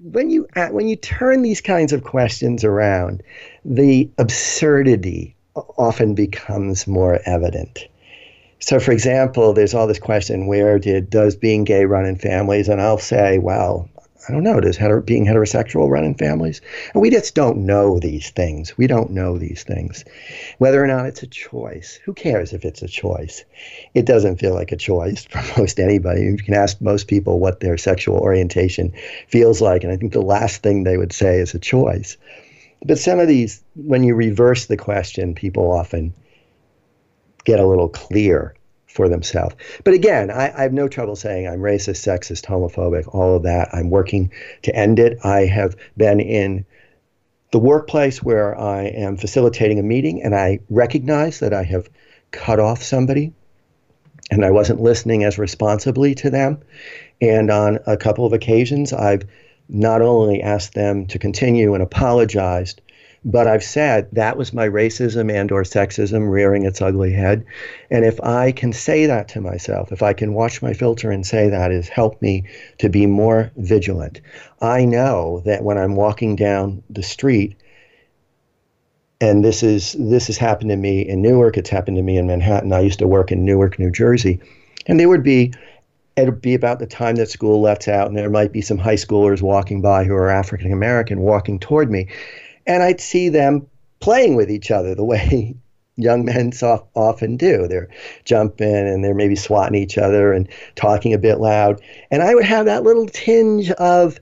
when 0.00 0.30
you 0.30 0.46
uh, 0.54 0.68
when 0.68 0.88
you 0.88 0.96
turn 0.96 1.42
these 1.42 1.60
kinds 1.60 1.92
of 1.92 2.04
questions 2.04 2.64
around, 2.64 3.22
the 3.64 4.10
absurdity 4.18 5.36
often 5.54 6.14
becomes 6.14 6.86
more 6.86 7.20
evident. 7.24 7.88
So, 8.66 8.80
for 8.80 8.90
example, 8.90 9.52
there's 9.52 9.74
all 9.74 9.86
this 9.86 10.00
question: 10.00 10.48
Where 10.48 10.80
did 10.80 11.08
does 11.08 11.36
being 11.36 11.62
gay 11.62 11.84
run 11.84 12.04
in 12.04 12.16
families? 12.16 12.68
And 12.68 12.82
I'll 12.82 12.98
say, 12.98 13.38
well, 13.38 13.88
I 14.28 14.32
don't 14.32 14.42
know. 14.42 14.58
Does 14.58 14.76
heter- 14.76 15.06
being 15.06 15.24
heterosexual 15.24 15.88
run 15.88 16.02
in 16.02 16.16
families? 16.16 16.60
And 16.92 17.00
we 17.00 17.08
just 17.08 17.36
don't 17.36 17.58
know 17.58 18.00
these 18.00 18.30
things. 18.30 18.76
We 18.76 18.88
don't 18.88 19.12
know 19.12 19.38
these 19.38 19.62
things. 19.62 20.04
Whether 20.58 20.82
or 20.82 20.88
not 20.88 21.06
it's 21.06 21.22
a 21.22 21.28
choice. 21.28 22.00
Who 22.04 22.12
cares 22.12 22.52
if 22.52 22.64
it's 22.64 22.82
a 22.82 22.88
choice? 22.88 23.44
It 23.94 24.04
doesn't 24.04 24.40
feel 24.40 24.54
like 24.54 24.72
a 24.72 24.76
choice 24.76 25.24
for 25.30 25.60
most 25.60 25.78
anybody. 25.78 26.22
You 26.22 26.36
can 26.36 26.54
ask 26.54 26.80
most 26.80 27.06
people 27.06 27.38
what 27.38 27.60
their 27.60 27.78
sexual 27.78 28.18
orientation 28.18 28.92
feels 29.28 29.60
like, 29.60 29.84
and 29.84 29.92
I 29.92 29.96
think 29.96 30.12
the 30.12 30.20
last 30.20 30.64
thing 30.64 30.82
they 30.82 30.98
would 30.98 31.12
say 31.12 31.38
is 31.38 31.54
a 31.54 31.60
choice. 31.60 32.16
But 32.84 32.98
some 32.98 33.20
of 33.20 33.28
these, 33.28 33.62
when 33.76 34.02
you 34.02 34.16
reverse 34.16 34.66
the 34.66 34.76
question, 34.76 35.36
people 35.36 35.70
often 35.70 36.12
get 37.44 37.60
a 37.60 37.66
little 37.66 37.88
clear 37.88 38.55
for 38.96 39.08
themselves. 39.08 39.54
But 39.84 39.94
again, 39.94 40.30
I, 40.30 40.52
I, 40.56 40.62
have 40.62 40.72
no 40.72 40.88
trouble 40.88 41.16
saying 41.16 41.46
I'm 41.46 41.60
racist, 41.60 42.02
sexist, 42.02 42.46
homophobic, 42.46 43.14
all 43.14 43.36
of 43.36 43.42
that. 43.42 43.68
I'm 43.72 43.90
working 43.90 44.32
to 44.62 44.74
end 44.74 44.98
it. 44.98 45.18
I 45.22 45.40
have 45.42 45.76
been 45.98 46.18
in 46.18 46.64
the 47.52 47.58
workplace 47.58 48.22
where 48.22 48.58
I 48.58 48.84
am 48.84 49.18
facilitating 49.18 49.78
a 49.78 49.82
meeting 49.82 50.22
and 50.22 50.34
I 50.34 50.60
recognize 50.70 51.40
that 51.40 51.52
I 51.52 51.62
have 51.64 51.88
cut 52.30 52.58
off 52.58 52.82
somebody 52.82 53.32
and 54.30 54.44
I 54.44 54.50
wasn't 54.50 54.80
listening 54.80 55.24
as 55.24 55.38
responsibly 55.38 56.14
to 56.16 56.30
them. 56.30 56.62
And 57.20 57.50
on 57.50 57.78
a 57.86 57.96
couple 57.96 58.24
of 58.26 58.32
occasions, 58.32 58.92
I've 58.92 59.22
not 59.68 60.00
only 60.00 60.42
asked 60.42 60.74
them 60.74 61.06
to 61.08 61.18
continue 61.18 61.74
and 61.74 61.82
apologized, 61.82 62.80
but 63.24 63.46
I've 63.46 63.64
said 63.64 64.08
that 64.12 64.36
was 64.36 64.52
my 64.52 64.68
racism 64.68 65.32
and 65.32 65.50
or 65.50 65.62
sexism 65.62 66.30
rearing 66.30 66.64
its 66.64 66.80
ugly 66.80 67.12
head. 67.12 67.44
And 67.90 68.04
if 68.04 68.20
I 68.20 68.52
can 68.52 68.72
say 68.72 69.06
that 69.06 69.28
to 69.28 69.40
myself, 69.40 69.92
if 69.92 70.02
I 70.02 70.12
can 70.12 70.34
watch 70.34 70.62
my 70.62 70.72
filter 70.72 71.10
and 71.10 71.26
say 71.26 71.48
that 71.48 71.70
has 71.70 71.88
helped 71.88 72.22
me 72.22 72.44
to 72.78 72.88
be 72.88 73.06
more 73.06 73.50
vigilant. 73.56 74.20
I 74.60 74.84
know 74.84 75.42
that 75.44 75.64
when 75.64 75.78
I'm 75.78 75.96
walking 75.96 76.36
down 76.36 76.82
the 76.88 77.02
street, 77.02 77.56
and 79.20 79.44
this 79.44 79.62
is 79.62 79.96
this 79.98 80.26
has 80.26 80.36
happened 80.36 80.70
to 80.70 80.76
me 80.76 81.00
in 81.00 81.22
Newark, 81.22 81.56
it's 81.56 81.70
happened 81.70 81.96
to 81.96 82.02
me 82.02 82.18
in 82.18 82.26
Manhattan. 82.26 82.72
I 82.72 82.80
used 82.80 82.98
to 82.98 83.08
work 83.08 83.32
in 83.32 83.44
Newark, 83.44 83.78
New 83.78 83.90
Jersey. 83.90 84.40
And 84.86 85.00
there 85.00 85.08
would 85.08 85.22
be 85.22 85.52
it'd 86.16 86.40
be 86.40 86.54
about 86.54 86.78
the 86.78 86.86
time 86.86 87.16
that 87.16 87.28
school 87.28 87.60
lets 87.60 87.88
out, 87.88 88.08
and 88.08 88.16
there 88.16 88.30
might 88.30 88.52
be 88.52 88.62
some 88.62 88.78
high 88.78 88.94
schoolers 88.94 89.42
walking 89.42 89.82
by 89.82 90.04
who 90.04 90.14
are 90.14 90.30
African 90.30 90.72
American 90.72 91.20
walking 91.20 91.58
toward 91.58 91.90
me 91.90 92.08
and 92.66 92.82
I'd 92.82 93.00
see 93.00 93.28
them 93.28 93.66
playing 94.00 94.36
with 94.36 94.50
each 94.50 94.70
other 94.70 94.94
the 94.94 95.04
way 95.04 95.56
young 95.96 96.24
men 96.24 96.52
so 96.52 96.86
often 96.94 97.36
do. 97.36 97.66
They're 97.66 97.88
jumping 98.24 98.66
and 98.66 99.02
they're 99.02 99.14
maybe 99.14 99.36
swatting 99.36 99.80
each 99.80 99.96
other 99.96 100.32
and 100.32 100.48
talking 100.74 101.14
a 101.14 101.18
bit 101.18 101.40
loud. 101.40 101.80
And 102.10 102.22
I 102.22 102.34
would 102.34 102.44
have 102.44 102.66
that 102.66 102.82
little 102.82 103.06
tinge 103.06 103.70
of 103.72 104.20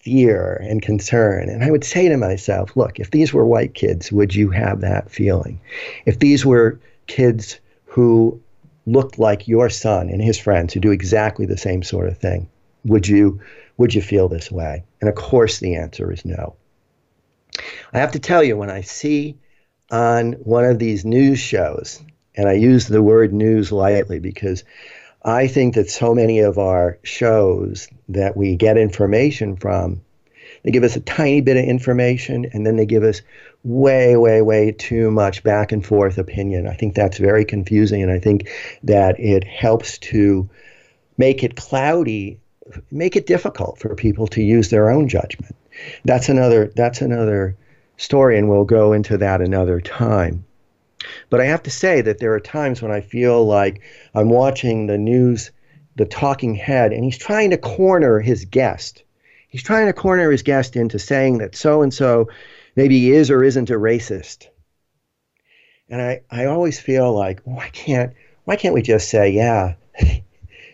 fear 0.00 0.64
and 0.66 0.80
concern. 0.80 1.48
And 1.48 1.64
I 1.64 1.70
would 1.70 1.84
say 1.84 2.08
to 2.08 2.16
myself, 2.16 2.76
look, 2.76 2.98
if 2.98 3.10
these 3.10 3.32
were 3.32 3.44
white 3.44 3.74
kids, 3.74 4.10
would 4.10 4.34
you 4.34 4.50
have 4.50 4.80
that 4.80 5.10
feeling? 5.10 5.60
If 6.06 6.20
these 6.20 6.46
were 6.46 6.80
kids 7.06 7.60
who 7.84 8.40
looked 8.86 9.18
like 9.18 9.46
your 9.46 9.68
son 9.68 10.08
and 10.08 10.22
his 10.22 10.38
friends 10.38 10.72
who 10.72 10.80
do 10.80 10.90
exactly 10.90 11.44
the 11.44 11.56
same 11.56 11.82
sort 11.82 12.08
of 12.08 12.16
thing, 12.16 12.48
would 12.84 13.06
you 13.06 13.40
would 13.76 13.94
you 13.94 14.02
feel 14.02 14.28
this 14.28 14.50
way? 14.50 14.84
And 15.00 15.08
of 15.08 15.14
course 15.14 15.58
the 15.58 15.74
answer 15.74 16.12
is 16.12 16.24
no. 16.24 16.54
I 17.92 17.98
have 17.98 18.12
to 18.12 18.18
tell 18.18 18.42
you, 18.42 18.56
when 18.56 18.70
I 18.70 18.82
see 18.82 19.36
on 19.90 20.32
one 20.34 20.64
of 20.64 20.78
these 20.78 21.04
news 21.04 21.38
shows, 21.38 22.00
and 22.36 22.48
I 22.48 22.52
use 22.52 22.86
the 22.86 23.02
word 23.02 23.32
news 23.32 23.72
lightly 23.72 24.20
because 24.20 24.64
I 25.22 25.48
think 25.48 25.74
that 25.74 25.90
so 25.90 26.14
many 26.14 26.40
of 26.40 26.58
our 26.58 26.98
shows 27.02 27.88
that 28.08 28.36
we 28.36 28.56
get 28.56 28.78
information 28.78 29.56
from, 29.56 30.00
they 30.62 30.70
give 30.70 30.84
us 30.84 30.96
a 30.96 31.00
tiny 31.00 31.40
bit 31.40 31.56
of 31.56 31.64
information 31.64 32.46
and 32.52 32.66
then 32.66 32.76
they 32.76 32.86
give 32.86 33.02
us 33.02 33.22
way, 33.62 34.16
way, 34.16 34.42
way 34.42 34.72
too 34.72 35.10
much 35.10 35.42
back 35.42 35.72
and 35.72 35.84
forth 35.84 36.18
opinion. 36.18 36.66
I 36.66 36.74
think 36.74 36.94
that's 36.94 37.18
very 37.18 37.44
confusing 37.44 38.02
and 38.02 38.10
I 38.10 38.18
think 38.18 38.48
that 38.84 39.18
it 39.18 39.44
helps 39.44 39.98
to 39.98 40.48
make 41.18 41.42
it 41.44 41.56
cloudy, 41.56 42.40
make 42.90 43.16
it 43.16 43.26
difficult 43.26 43.78
for 43.78 43.94
people 43.94 44.26
to 44.26 44.42
use 44.42 44.70
their 44.70 44.90
own 44.90 45.08
judgment 45.08 45.56
that's 46.04 46.28
another 46.28 46.72
that's 46.74 47.00
another 47.00 47.56
story, 47.96 48.38
and 48.38 48.48
we'll 48.48 48.64
go 48.64 48.92
into 48.92 49.18
that 49.18 49.40
another 49.40 49.80
time. 49.80 50.44
But 51.28 51.40
I 51.40 51.44
have 51.46 51.62
to 51.64 51.70
say 51.70 52.00
that 52.02 52.18
there 52.18 52.34
are 52.34 52.40
times 52.40 52.82
when 52.82 52.90
I 52.90 53.00
feel 53.00 53.46
like 53.46 53.82
I'm 54.14 54.28
watching 54.28 54.86
the 54.86 54.98
news, 54.98 55.50
the 55.96 56.04
talking 56.04 56.54
head, 56.54 56.92
and 56.92 57.04
he's 57.04 57.18
trying 57.18 57.50
to 57.50 57.58
corner 57.58 58.20
his 58.20 58.44
guest. 58.44 59.02
He's 59.48 59.62
trying 59.62 59.86
to 59.86 59.92
corner 59.92 60.30
his 60.30 60.42
guest 60.42 60.76
into 60.76 60.98
saying 60.98 61.38
that 61.38 61.56
so 61.56 61.82
and 61.82 61.92
so 61.92 62.28
maybe 62.76 63.10
is 63.10 63.30
or 63.30 63.42
isn't 63.42 63.70
a 63.70 63.74
racist. 63.74 64.46
And 65.88 66.00
I, 66.00 66.20
I 66.30 66.44
always 66.44 66.78
feel 66.78 67.12
like, 67.12 67.40
oh, 67.46 67.54
why 67.54 67.68
can't 67.70 68.12
why 68.44 68.56
can't 68.56 68.74
we 68.74 68.82
just 68.82 69.08
say, 69.08 69.30
yeah, 69.30 69.74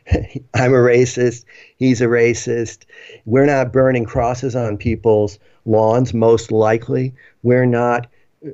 I'm 0.55 0.73
a 0.73 0.77
racist. 0.77 1.45
He's 1.77 2.01
a 2.01 2.07
racist. 2.07 2.85
We're 3.25 3.47
not 3.47 3.73
burning 3.73 4.05
crosses 4.05 4.55
on 4.55 4.77
people's 4.77 5.39
lawns, 5.65 6.15
most 6.15 6.53
likely. 6.53 7.15
We're 7.43 7.67
not. 7.67 8.07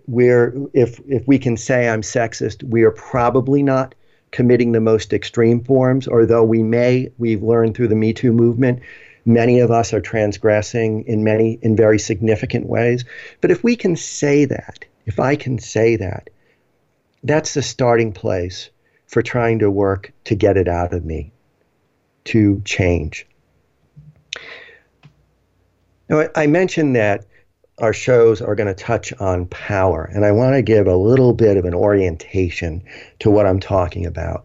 We're 0.06 0.54
if 0.72 1.00
if 1.06 1.26
we 1.26 1.38
can 1.38 1.56
say 1.56 1.88
I'm 1.88 2.02
sexist, 2.02 2.62
we 2.62 2.82
are 2.82 2.90
probably 2.92 3.62
not 3.62 3.94
committing 4.30 4.72
the 4.72 4.80
most 4.80 5.12
extreme 5.12 5.62
forms. 5.62 6.08
Or 6.08 6.24
though 6.24 6.44
we 6.44 6.62
may, 6.62 7.10
we've 7.18 7.42
learned 7.42 7.76
through 7.76 7.88
the 7.88 7.96
Me 7.96 8.14
Too 8.14 8.32
movement, 8.32 8.80
many 9.26 9.60
of 9.60 9.70
us 9.70 9.92
are 9.92 10.00
transgressing 10.00 11.04
in 11.04 11.22
many 11.22 11.58
in 11.60 11.76
very 11.76 11.98
significant 11.98 12.66
ways. 12.66 13.04
But 13.42 13.50
if 13.50 13.62
we 13.62 13.76
can 13.76 13.96
say 13.96 14.46
that, 14.46 14.84
if 15.04 15.20
I 15.20 15.36
can 15.36 15.58
say 15.58 15.96
that, 15.96 16.30
that's 17.22 17.54
the 17.54 17.62
starting 17.62 18.12
place 18.12 18.70
for 19.06 19.20
trying 19.20 19.58
to 19.58 19.70
work 19.70 20.12
to 20.24 20.34
get 20.34 20.56
it 20.56 20.68
out 20.68 20.94
of 20.94 21.04
me 21.04 21.31
to 22.24 22.60
change. 22.64 23.26
Now, 26.08 26.28
I 26.34 26.46
mentioned 26.46 26.96
that 26.96 27.24
our 27.78 27.92
shows 27.92 28.40
are 28.42 28.54
going 28.54 28.68
to 28.68 28.74
touch 28.74 29.12
on 29.14 29.46
power, 29.46 30.04
and 30.04 30.24
I 30.24 30.32
want 30.32 30.54
to 30.54 30.62
give 30.62 30.86
a 30.86 30.96
little 30.96 31.32
bit 31.32 31.56
of 31.56 31.64
an 31.64 31.74
orientation 31.74 32.84
to 33.20 33.30
what 33.30 33.46
I'm 33.46 33.60
talking 33.60 34.06
about. 34.06 34.44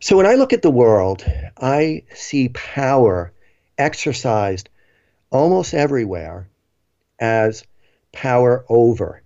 So, 0.00 0.16
when 0.16 0.26
I 0.26 0.34
look 0.34 0.52
at 0.52 0.62
the 0.62 0.70
world, 0.70 1.24
I 1.60 2.02
see 2.14 2.48
power 2.50 3.32
exercised 3.78 4.68
almost 5.30 5.74
everywhere 5.74 6.48
as 7.18 7.64
power 8.12 8.64
over. 8.68 9.22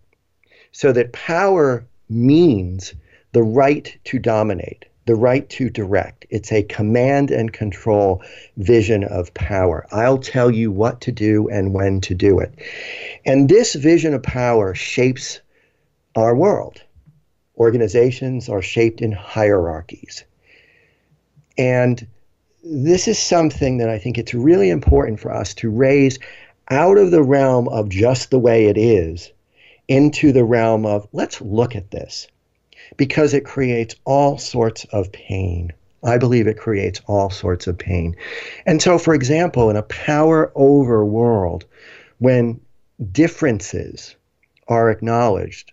So 0.72 0.92
that 0.92 1.12
power 1.12 1.87
means 2.09 2.94
the 3.33 3.42
right 3.42 3.96
to 4.05 4.18
dominate 4.18 4.87
the 5.11 5.16
right 5.16 5.51
to 5.51 5.68
direct. 5.68 6.25
It's 6.31 6.53
a 6.53 6.62
command 6.62 7.33
and 7.33 7.53
control 7.53 8.23
vision 8.59 9.03
of 9.03 9.35
power. 9.35 9.85
I'll 9.90 10.18
tell 10.18 10.53
you 10.53 10.70
what 10.70 11.01
to 11.01 11.11
do 11.11 11.49
and 11.49 11.75
when 11.75 12.01
to 12.03 12.14
do 12.14 12.38
it. 12.38 12.55
And 13.27 13.49
this 13.49 13.75
vision 13.75 14.14
of 14.14 14.23
power 14.23 14.73
shapes 14.73 15.40
our 16.14 16.37
world. 16.37 16.81
Organizations 17.57 18.49
are 18.49 18.62
shaped 18.62 19.01
in 19.01 19.11
hierarchies. 19.11 20.23
And 21.59 22.07
this 22.62 23.09
is 23.09 23.18
something 23.18 23.79
that 23.79 23.90
I 23.90 23.99
think 23.99 24.16
it's 24.16 24.33
really 24.33 24.70
important 24.70 25.18
for 25.18 25.33
us 25.33 25.55
to 25.55 25.70
raise 25.70 26.20
out 26.68 26.99
of 26.99 27.11
the 27.11 27.25
realm 27.25 27.66
of 27.66 27.88
just 27.88 28.31
the 28.31 28.38
way 28.38 28.66
it 28.66 28.79
is 28.79 29.33
into 29.88 30.31
the 30.31 30.44
realm 30.44 30.87
of 30.87 31.09
let's 31.12 31.40
look 31.40 31.75
at 31.75 31.90
this 31.90 32.29
because 32.96 33.35
it 33.35 33.44
creates 33.44 33.94
all 34.05 34.38
sorts 34.38 34.85
of 34.92 35.12
pain. 35.12 35.72
I 36.03 36.18
believe 36.18 36.46
it 36.46 36.59
creates 36.59 37.00
all 37.07 37.31
sorts 37.31 37.66
of 37.66 37.79
pain. 37.79 38.16
And 38.66 38.81
so, 38.81 38.98
for 38.98 39.14
example, 39.14 39.68
in 39.70 39.76
a 39.76 39.83
power 39.83 40.50
over 40.55 41.05
world, 41.05 41.66
when 42.18 42.61
differences 43.12 44.16
are 44.68 44.90
acknowledged, 44.90 45.72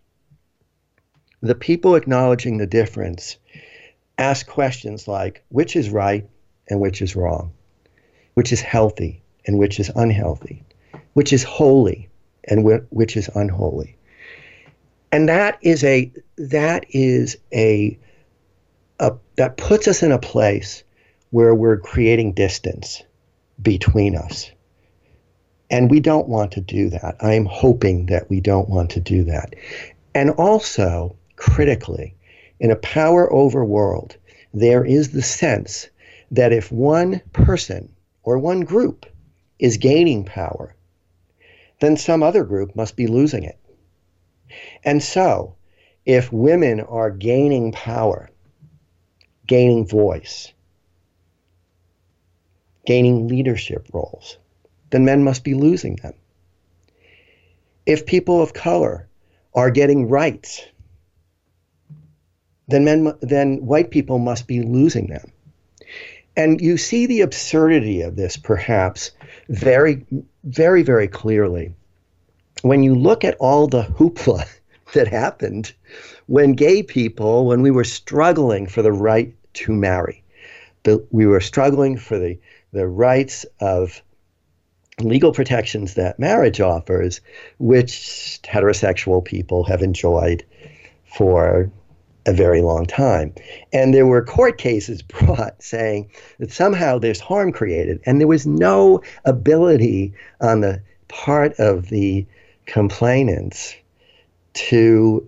the 1.41 1.55
people 1.55 1.95
acknowledging 1.95 2.57
the 2.57 2.67
difference 2.67 3.37
ask 4.17 4.47
questions 4.47 5.07
like 5.07 5.43
which 5.49 5.75
is 5.75 5.89
right 5.89 6.27
and 6.69 6.79
which 6.79 7.01
is 7.01 7.15
wrong, 7.15 7.53
which 8.33 8.51
is 8.51 8.61
healthy 8.61 9.21
and 9.45 9.57
which 9.57 9.79
is 9.79 9.91
unhealthy, 9.95 10.63
which 11.13 11.31
is 11.31 11.43
holy 11.43 12.09
and 12.43 12.63
which 12.89 13.15
is 13.15 13.29
unholy. 13.35 13.96
And 15.11 15.29
that 15.29 15.57
is 15.61 15.83
a 15.83 16.11
that 16.37 16.85
is 16.89 17.37
a, 17.53 17.97
a 18.99 19.13
that 19.37 19.57
puts 19.57 19.87
us 19.87 20.03
in 20.03 20.11
a 20.11 20.19
place 20.19 20.83
where 21.31 21.55
we're 21.55 21.77
creating 21.77 22.33
distance 22.33 23.03
between 23.61 24.15
us. 24.15 24.51
And 25.69 25.91
we 25.91 25.99
don't 25.99 26.29
want 26.29 26.51
to 26.53 26.61
do 26.61 26.89
that. 26.89 27.17
I'm 27.21 27.45
hoping 27.45 28.05
that 28.07 28.29
we 28.29 28.39
don't 28.39 28.69
want 28.69 28.89
to 28.91 29.01
do 29.01 29.25
that. 29.25 29.53
And 30.15 30.31
also, 30.31 31.15
critically, 31.35 32.15
in 32.59 32.71
a 32.71 32.77
power 32.77 33.31
over 33.31 33.65
world, 33.65 34.15
there 34.53 34.85
is 34.85 35.11
the 35.11 35.21
sense 35.21 35.89
that 36.31 36.53
if 36.53 36.71
one 36.71 37.21
person 37.33 37.89
or 38.23 38.37
one 38.37 38.61
group 38.61 39.05
is 39.59 39.77
gaining 39.77 40.23
power, 40.23 40.75
then 41.79 41.97
some 41.97 42.23
other 42.23 42.43
group 42.43 42.75
must 42.75 42.95
be 42.95 43.07
losing 43.07 43.43
it. 43.43 43.59
And 44.83 45.01
so, 45.01 45.55
if 46.05 46.31
women 46.31 46.79
are 46.81 47.11
gaining 47.11 47.71
power, 47.71 48.29
gaining 49.45 49.85
voice, 49.85 50.53
gaining 52.85 53.27
leadership 53.27 53.87
roles, 53.93 54.37
then 54.89 55.05
men 55.05 55.23
must 55.23 55.43
be 55.43 55.53
losing 55.53 55.97
them. 55.97 56.13
If 57.85 58.05
people 58.05 58.41
of 58.41 58.53
color 58.53 59.07
are 59.53 59.71
getting 59.71 60.07
rights, 60.07 60.65
then 62.67 62.85
men 62.85 63.13
then 63.21 63.65
white 63.65 63.91
people 63.91 64.19
must 64.19 64.47
be 64.47 64.61
losing 64.61 65.07
them. 65.07 65.31
And 66.35 66.61
you 66.61 66.77
see 66.77 67.05
the 67.05 67.21
absurdity 67.21 68.01
of 68.01 68.15
this 68.15 68.37
perhaps 68.37 69.11
very 69.49 70.05
very 70.43 70.83
very 70.83 71.07
clearly 71.07 71.73
when 72.61 72.83
you 72.83 72.95
look 72.95 73.23
at 73.23 73.37
all 73.39 73.67
the 73.67 73.83
hoopla 73.83 74.45
that 74.93 75.07
happened 75.07 75.73
when 76.27 76.53
gay 76.53 76.81
people 76.81 77.45
when 77.45 77.61
we 77.61 77.71
were 77.71 77.83
struggling 77.83 78.67
for 78.67 78.81
the 78.81 78.91
right 78.91 79.33
to 79.53 79.71
marry 79.71 80.23
the, 80.83 81.05
we 81.11 81.25
were 81.25 81.41
struggling 81.41 81.97
for 81.97 82.17
the 82.17 82.37
the 82.73 82.87
rights 82.87 83.45
of 83.59 84.01
legal 84.99 85.31
protections 85.31 85.93
that 85.93 86.19
marriage 86.19 86.59
offers, 86.59 87.21
which 87.59 88.39
heterosexual 88.43 89.23
people 89.23 89.63
have 89.63 89.81
enjoyed 89.81 90.43
for 91.05 91.71
a 92.25 92.33
very 92.33 92.61
long 92.61 92.85
time. 92.85 93.33
And 93.71 93.93
there 93.93 94.05
were 94.05 94.23
court 94.23 94.57
cases 94.57 95.01
brought 95.03 95.61
saying 95.61 96.09
that 96.39 96.51
somehow 96.51 96.97
there's 96.97 97.19
harm 97.19 97.51
created, 97.51 98.01
and 98.05 98.19
there 98.19 98.27
was 98.27 98.47
no 98.47 99.01
ability 99.25 100.13
on 100.41 100.61
the 100.61 100.81
part 101.07 101.53
of 101.53 101.89
the 101.89 102.25
complainants 102.67 103.75
to 104.53 105.27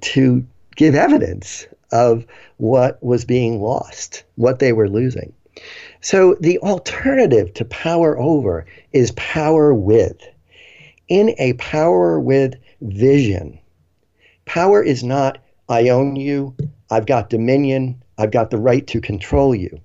to 0.00 0.44
give 0.74 0.94
evidence 0.94 1.66
of 1.92 2.26
what 2.56 3.02
was 3.02 3.24
being 3.24 3.60
lost, 3.62 4.24
what 4.34 4.58
they 4.58 4.72
were 4.72 4.88
losing. 4.88 5.32
So 6.00 6.34
the 6.40 6.58
alternative 6.58 7.54
to 7.54 7.64
power 7.64 8.18
over 8.18 8.66
is 8.92 9.12
power 9.12 9.72
with. 9.72 10.16
In 11.08 11.34
a 11.38 11.52
power 11.54 12.18
with 12.18 12.54
vision, 12.80 13.58
power 14.44 14.82
is 14.82 15.04
not 15.04 15.38
I 15.68 15.88
own 15.88 16.16
you. 16.16 16.54
I've 16.90 17.06
got 17.06 17.30
dominion. 17.30 18.02
I've 18.18 18.30
got 18.30 18.50
the 18.50 18.58
right 18.58 18.86
to 18.88 19.00
control 19.00 19.54
you. 19.54 19.80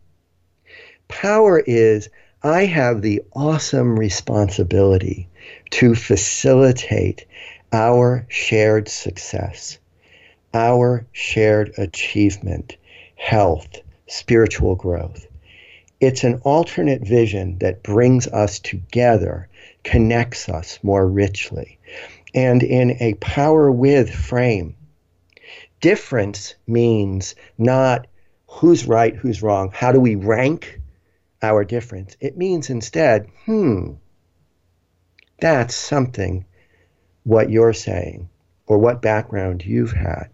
Power 1.08 1.60
is 1.60 2.10
I 2.44 2.66
have 2.66 3.02
the 3.02 3.22
awesome 3.34 3.98
responsibility 3.98 5.28
to 5.72 5.96
facilitate 5.96 7.26
our 7.72 8.26
shared 8.30 8.90
success, 8.90 9.80
our 10.54 11.06
shared 11.12 11.74
achievement, 11.78 12.78
health, 13.16 13.80
spiritual 14.08 14.76
growth. 14.76 15.26
It's 16.00 16.24
an 16.24 16.42
alternate 16.44 17.08
vision 17.08 17.60
that 17.60 17.84
brings 17.84 18.28
us 18.28 18.60
together, 18.60 19.48
connects 19.84 20.50
us 20.50 20.80
more 20.82 21.08
richly. 21.08 21.78
And 22.34 22.64
in 22.64 22.98
a 23.00 23.14
power 23.16 23.72
with 23.72 24.10
frame, 24.10 24.76
difference 25.80 26.56
means 26.68 27.36
not 27.58 28.08
who's 28.48 28.86
right, 28.86 29.16
who's 29.16 29.42
wrong, 29.42 29.72
how 29.74 29.92
do 29.92 30.00
we 30.00 30.16
rank 30.16 30.82
our 31.42 31.64
difference. 31.64 32.16
It 32.20 32.38
means 32.38 32.70
instead, 32.70 33.28
hmm, 33.46 33.94
that's 35.42 35.76
something 35.76 36.46
what 37.24 37.50
you're 37.50 37.74
saying 37.74 38.30
or 38.68 38.78
what 38.78 39.02
background 39.02 39.66
you've 39.66 39.92
had. 39.92 40.30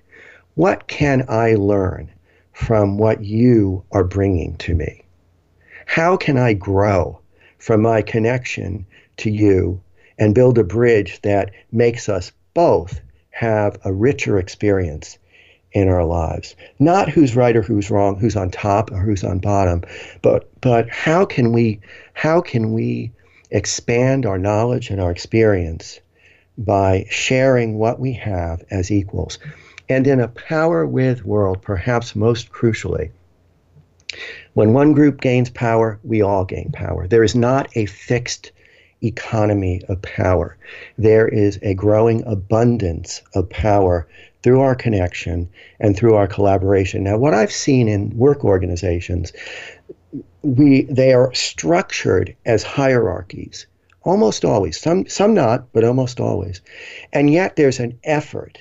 What 0.53 0.87
can 0.87 1.25
I 1.27 1.55
learn 1.55 2.11
from 2.53 2.97
what 2.97 3.23
you 3.23 3.83
are 3.91 4.03
bringing 4.03 4.55
to 4.57 4.75
me? 4.75 5.03
How 5.85 6.17
can 6.17 6.37
I 6.37 6.53
grow 6.53 7.19
from 7.57 7.81
my 7.81 8.01
connection 8.01 8.85
to 9.17 9.31
you 9.31 9.81
and 10.19 10.35
build 10.35 10.57
a 10.57 10.63
bridge 10.63 11.21
that 11.21 11.51
makes 11.71 12.09
us 12.09 12.31
both 12.53 13.01
have 13.29 13.77
a 13.85 13.93
richer 13.93 14.39
experience 14.39 15.17
in 15.73 15.89
our 15.89 16.05
lives. 16.05 16.55
Not 16.79 17.09
who's 17.09 17.35
right 17.35 17.55
or 17.55 17.61
who's 17.61 17.91
wrong, 17.91 18.17
who's 18.17 18.35
on 18.35 18.49
top 18.49 18.91
or 18.91 18.97
who's 18.97 19.23
on 19.23 19.39
bottom, 19.39 19.83
but 20.21 20.49
but 20.61 20.89
how 20.89 21.25
can 21.25 21.51
we 21.51 21.81
how 22.13 22.41
can 22.41 22.73
we 22.73 23.11
expand 23.49 24.25
our 24.25 24.37
knowledge 24.37 24.89
and 24.89 25.01
our 25.01 25.11
experience 25.11 25.99
by 26.57 27.05
sharing 27.09 27.77
what 27.77 27.99
we 27.99 28.13
have 28.13 28.63
as 28.71 28.91
equals. 28.91 29.39
And 29.89 30.07
in 30.07 30.19
a 30.19 30.27
power 30.27 30.85
with 30.85 31.25
world, 31.25 31.61
perhaps 31.61 32.15
most 32.15 32.51
crucially, 32.51 33.11
when 34.53 34.73
one 34.73 34.93
group 34.93 35.21
gains 35.21 35.49
power, 35.49 35.99
we 36.03 36.21
all 36.21 36.45
gain 36.45 36.71
power. 36.71 37.07
There 37.07 37.23
is 37.23 37.35
not 37.35 37.69
a 37.75 37.85
fixed 37.85 38.51
economy 39.03 39.81
of 39.87 40.01
power. 40.01 40.57
There 40.97 41.27
is 41.27 41.59
a 41.61 41.75
growing 41.75 42.23
abundance 42.25 43.21
of 43.35 43.49
power 43.49 44.07
through 44.41 44.61
our 44.61 44.75
connection 44.75 45.49
and 45.79 45.95
through 45.95 46.15
our 46.15 46.27
collaboration. 46.27 47.03
Now, 47.03 47.17
what 47.17 47.33
I've 47.33 47.51
seen 47.51 47.87
in 47.87 48.17
work 48.17 48.43
organizations, 48.43 49.33
we 50.47 50.83
they 50.83 51.13
are 51.13 51.33
structured 51.33 52.35
as 52.45 52.63
hierarchies, 52.63 53.67
almost 54.03 54.45
always. 54.45 54.79
Some 54.79 55.07
some 55.07 55.33
not, 55.33 55.73
but 55.73 55.83
almost 55.83 56.19
always. 56.21 56.61
And 57.11 57.29
yet 57.29 57.57
there's 57.57 57.79
an 57.79 57.99
effort 58.03 58.57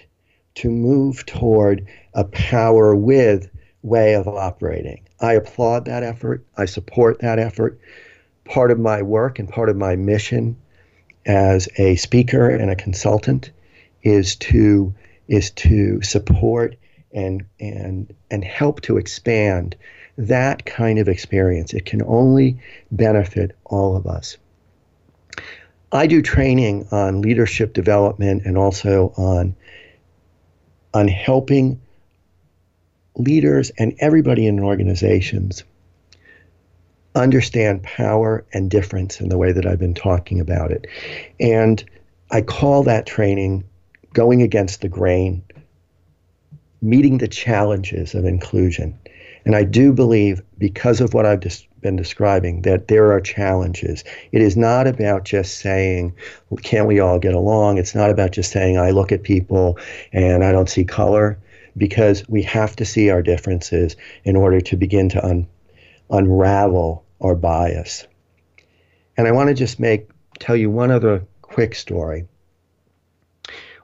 to 0.56 0.70
move 0.70 1.24
toward 1.26 1.86
a 2.14 2.24
power 2.24 2.96
with 2.96 3.48
way 3.82 4.14
of 4.14 4.26
operating. 4.26 5.02
I 5.20 5.34
applaud 5.34 5.84
that 5.84 6.02
effort. 6.02 6.44
I 6.56 6.64
support 6.64 7.20
that 7.20 7.38
effort. 7.38 7.78
Part 8.44 8.70
of 8.72 8.80
my 8.80 9.02
work 9.02 9.38
and 9.38 9.48
part 9.48 9.68
of 9.68 9.76
my 9.76 9.94
mission 9.94 10.56
as 11.24 11.68
a 11.76 11.94
speaker 11.96 12.48
and 12.48 12.70
a 12.70 12.76
consultant 12.76 13.50
is 14.02 14.34
to 14.36 14.92
is 15.28 15.52
to 15.52 16.02
support 16.02 16.76
and 17.12 17.44
and 17.60 18.12
and 18.30 18.44
help 18.44 18.80
to 18.82 18.98
expand 18.98 19.76
that 20.18 20.64
kind 20.64 20.98
of 20.98 21.08
experience. 21.08 21.74
It 21.74 21.84
can 21.84 22.02
only 22.02 22.58
benefit 22.90 23.56
all 23.64 23.96
of 23.96 24.06
us. 24.06 24.38
I 25.92 26.06
do 26.06 26.22
training 26.22 26.88
on 26.90 27.22
leadership 27.22 27.72
development 27.72 28.42
and 28.44 28.58
also 28.58 29.12
on 29.16 29.54
on 30.92 31.08
helping 31.08 31.80
leaders 33.16 33.70
and 33.78 33.94
everybody 33.98 34.46
in 34.46 34.60
organizations 34.60 35.62
understand 37.14 37.82
power 37.82 38.44
and 38.52 38.70
difference 38.70 39.20
in 39.20 39.28
the 39.28 39.38
way 39.38 39.52
that 39.52 39.66
I've 39.66 39.78
been 39.78 39.94
talking 39.94 40.40
about 40.40 40.70
it. 40.70 40.86
And 41.40 41.82
I 42.30 42.42
call 42.42 42.82
that 42.84 43.06
training 43.06 43.64
going 44.12 44.42
against 44.42 44.80
the 44.80 44.88
grain, 44.88 45.42
meeting 46.82 47.18
the 47.18 47.28
challenges 47.28 48.14
of 48.14 48.24
inclusion. 48.24 48.98
And 49.46 49.54
I 49.54 49.62
do 49.62 49.92
believe, 49.92 50.42
because 50.58 51.00
of 51.00 51.14
what 51.14 51.24
I've 51.24 51.40
just 51.40 51.68
been 51.80 51.94
describing, 51.94 52.62
that 52.62 52.88
there 52.88 53.12
are 53.12 53.20
challenges. 53.20 54.02
It 54.32 54.42
is 54.42 54.56
not 54.56 54.88
about 54.88 55.24
just 55.24 55.60
saying, 55.60 56.14
can't 56.62 56.88
we 56.88 56.98
all 56.98 57.20
get 57.20 57.32
along? 57.32 57.78
It's 57.78 57.94
not 57.94 58.10
about 58.10 58.32
just 58.32 58.50
saying, 58.50 58.76
I 58.76 58.90
look 58.90 59.12
at 59.12 59.22
people 59.22 59.78
and 60.12 60.42
I 60.44 60.50
don't 60.50 60.68
see 60.68 60.84
color. 60.84 61.38
because 61.76 62.26
we 62.28 62.42
have 62.42 62.74
to 62.76 62.84
see 62.84 63.10
our 63.10 63.22
differences 63.22 63.96
in 64.24 64.34
order 64.34 64.60
to 64.62 64.76
begin 64.76 65.08
to 65.10 65.24
un- 65.24 65.46
unravel 66.10 67.04
our 67.20 67.34
bias. 67.34 68.06
And 69.16 69.28
I 69.28 69.32
want 69.32 69.48
to 69.48 69.54
just 69.54 69.78
make 69.78 70.08
tell 70.38 70.56
you 70.56 70.70
one 70.70 70.90
other 70.90 71.26
quick 71.42 71.74
story. 71.74 72.26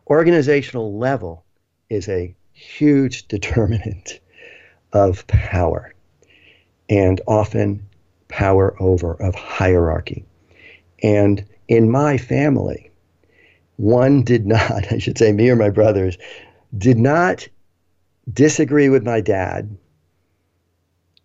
Organizational 0.06 0.98
level 0.98 1.44
is 1.88 2.08
a 2.08 2.34
huge 2.52 3.28
determinant 3.28 4.20
of 4.92 5.26
power 5.26 5.94
and 6.88 7.20
often 7.26 7.82
power 8.28 8.74
over 8.80 9.14
of 9.14 9.34
hierarchy. 9.34 10.24
And 11.02 11.44
in 11.68 11.90
my 11.90 12.18
family, 12.18 12.90
one 13.76 14.22
did 14.22 14.46
not, 14.56 14.92
I 14.92 14.98
should 14.98 15.18
say, 15.18 15.32
me 15.32 15.50
or 15.50 15.56
my 15.56 15.70
brothers, 15.70 16.18
did 16.76 16.98
not 16.98 17.48
disagree 18.32 18.88
with 18.88 19.04
my 19.04 19.20
dad 19.20 19.76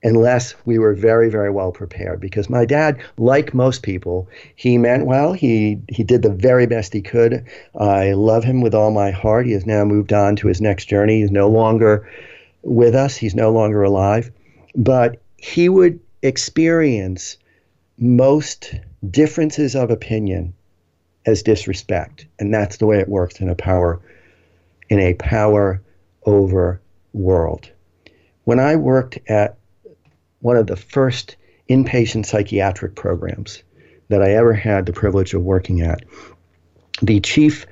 unless 0.04 0.54
we 0.66 0.78
were 0.78 0.94
very 0.94 1.30
very 1.30 1.50
well 1.50 1.72
prepared. 1.72 2.20
Because 2.20 2.50
my 2.50 2.66
dad 2.66 2.98
like 3.18 3.54
most 3.54 3.84
people 3.84 4.28
he 4.56 4.78
meant 4.78 5.06
well. 5.06 5.34
He 5.34 5.80
he 5.90 6.04
did 6.04 6.22
the 6.22 6.30
very 6.30 6.66
best 6.66 6.94
he 6.94 7.02
could. 7.02 7.46
I 7.80 8.14
love 8.14 8.44
him 8.44 8.62
with 8.62 8.76
all 8.76 8.92
my 8.92 9.12
heart. 9.12 9.46
He 9.46 9.54
has 9.54 9.66
now 9.66 9.86
moved 9.86 10.14
on 10.14 10.36
to 10.38 10.48
his 10.48 10.62
next 10.62 10.86
journey. 10.86 11.22
He's 11.22 11.32
no 11.32 11.48
longer 11.48 12.08
with 12.68 12.96
us. 12.96 13.16
He's 13.16 13.36
no 13.36 13.52
longer 13.52 13.84
alive. 13.84 14.32
But 14.76 15.22
he 15.38 15.70
would 15.70 16.00
experience 16.22 17.38
most 17.98 18.76
differences 19.10 19.76
of 19.76 19.90
opinion 19.90 20.54
as 21.26 21.44
disrespect. 21.44 22.28
And 22.40 22.54
that's 22.54 22.78
the 22.78 22.86
way 22.86 23.00
it 23.00 23.10
works 23.10 23.40
in 23.40 23.50
a 23.50 23.56
power 23.56 24.02
in 24.90 25.00
a 25.00 25.14
power 25.16 25.82
over 26.26 26.82
world. 27.12 27.70
When 28.46 28.60
i 28.60 28.76
worked 28.78 29.20
at 29.28 29.58
one 30.40 30.56
of 30.56 30.68
the 30.68 30.78
first 30.78 31.36
inpatient 31.70 32.26
psychiatric 32.26 32.96
programs 32.96 33.64
that 34.08 34.22
I 34.22 34.36
ever 34.36 34.54
had 34.54 34.86
the 34.86 34.94
privilege 34.94 35.34
of 35.34 35.42
working 35.42 35.82
at. 35.82 36.06
The 37.02 37.20
chief 37.20 37.66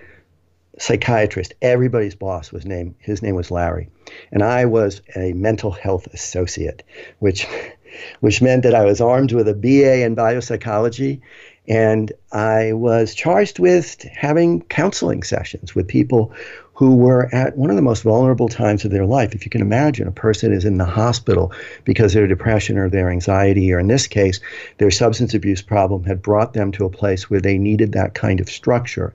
psychiatrist, 0.77 1.53
everybody's 1.61 2.15
boss 2.15 2.51
was 2.51 2.65
named 2.65 2.95
his 2.99 3.21
name 3.21 3.35
was 3.35 3.51
Larry. 3.51 3.89
And 4.31 4.43
I 4.43 4.65
was 4.65 5.01
a 5.15 5.33
mental 5.33 5.71
health 5.71 6.07
associate, 6.13 6.83
which 7.19 7.47
which 8.19 8.41
meant 8.41 8.63
that 8.63 8.75
I 8.75 8.83
was 8.83 8.99
armed 8.99 9.31
with 9.31 9.47
a 9.47 9.53
BA 9.53 10.03
in 10.03 10.15
biopsychology 10.17 11.21
and 11.67 12.11
I 12.31 12.73
was 12.73 13.15
charged 13.15 13.59
with 13.59 14.03
having 14.03 14.61
counseling 14.63 15.23
sessions 15.23 15.73
with 15.73 15.87
people 15.87 16.31
who 16.73 16.97
were 16.97 17.33
at 17.33 17.57
one 17.57 17.69
of 17.69 17.77
the 17.77 17.81
most 17.81 18.03
vulnerable 18.03 18.49
times 18.49 18.83
of 18.83 18.91
their 18.91 19.05
life. 19.05 19.33
If 19.33 19.45
you 19.45 19.49
can 19.49 19.61
imagine, 19.61 20.07
a 20.07 20.11
person 20.11 20.51
is 20.51 20.65
in 20.65 20.77
the 20.77 20.85
hospital 20.85 21.53
because 21.85 22.13
their 22.13 22.27
depression 22.27 22.77
or 22.77 22.89
their 22.89 23.09
anxiety, 23.09 23.71
or 23.71 23.79
in 23.79 23.87
this 23.87 24.07
case, 24.07 24.41
their 24.77 24.91
substance 24.91 25.33
abuse 25.33 25.61
problem 25.61 26.03
had 26.03 26.21
brought 26.21 26.53
them 26.53 26.73
to 26.73 26.85
a 26.85 26.89
place 26.89 27.29
where 27.29 27.39
they 27.39 27.57
needed 27.57 27.93
that 27.93 28.13
kind 28.13 28.41
of 28.41 28.49
structure. 28.49 29.13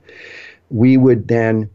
We 0.71 0.97
would 0.97 1.29
then 1.29 1.69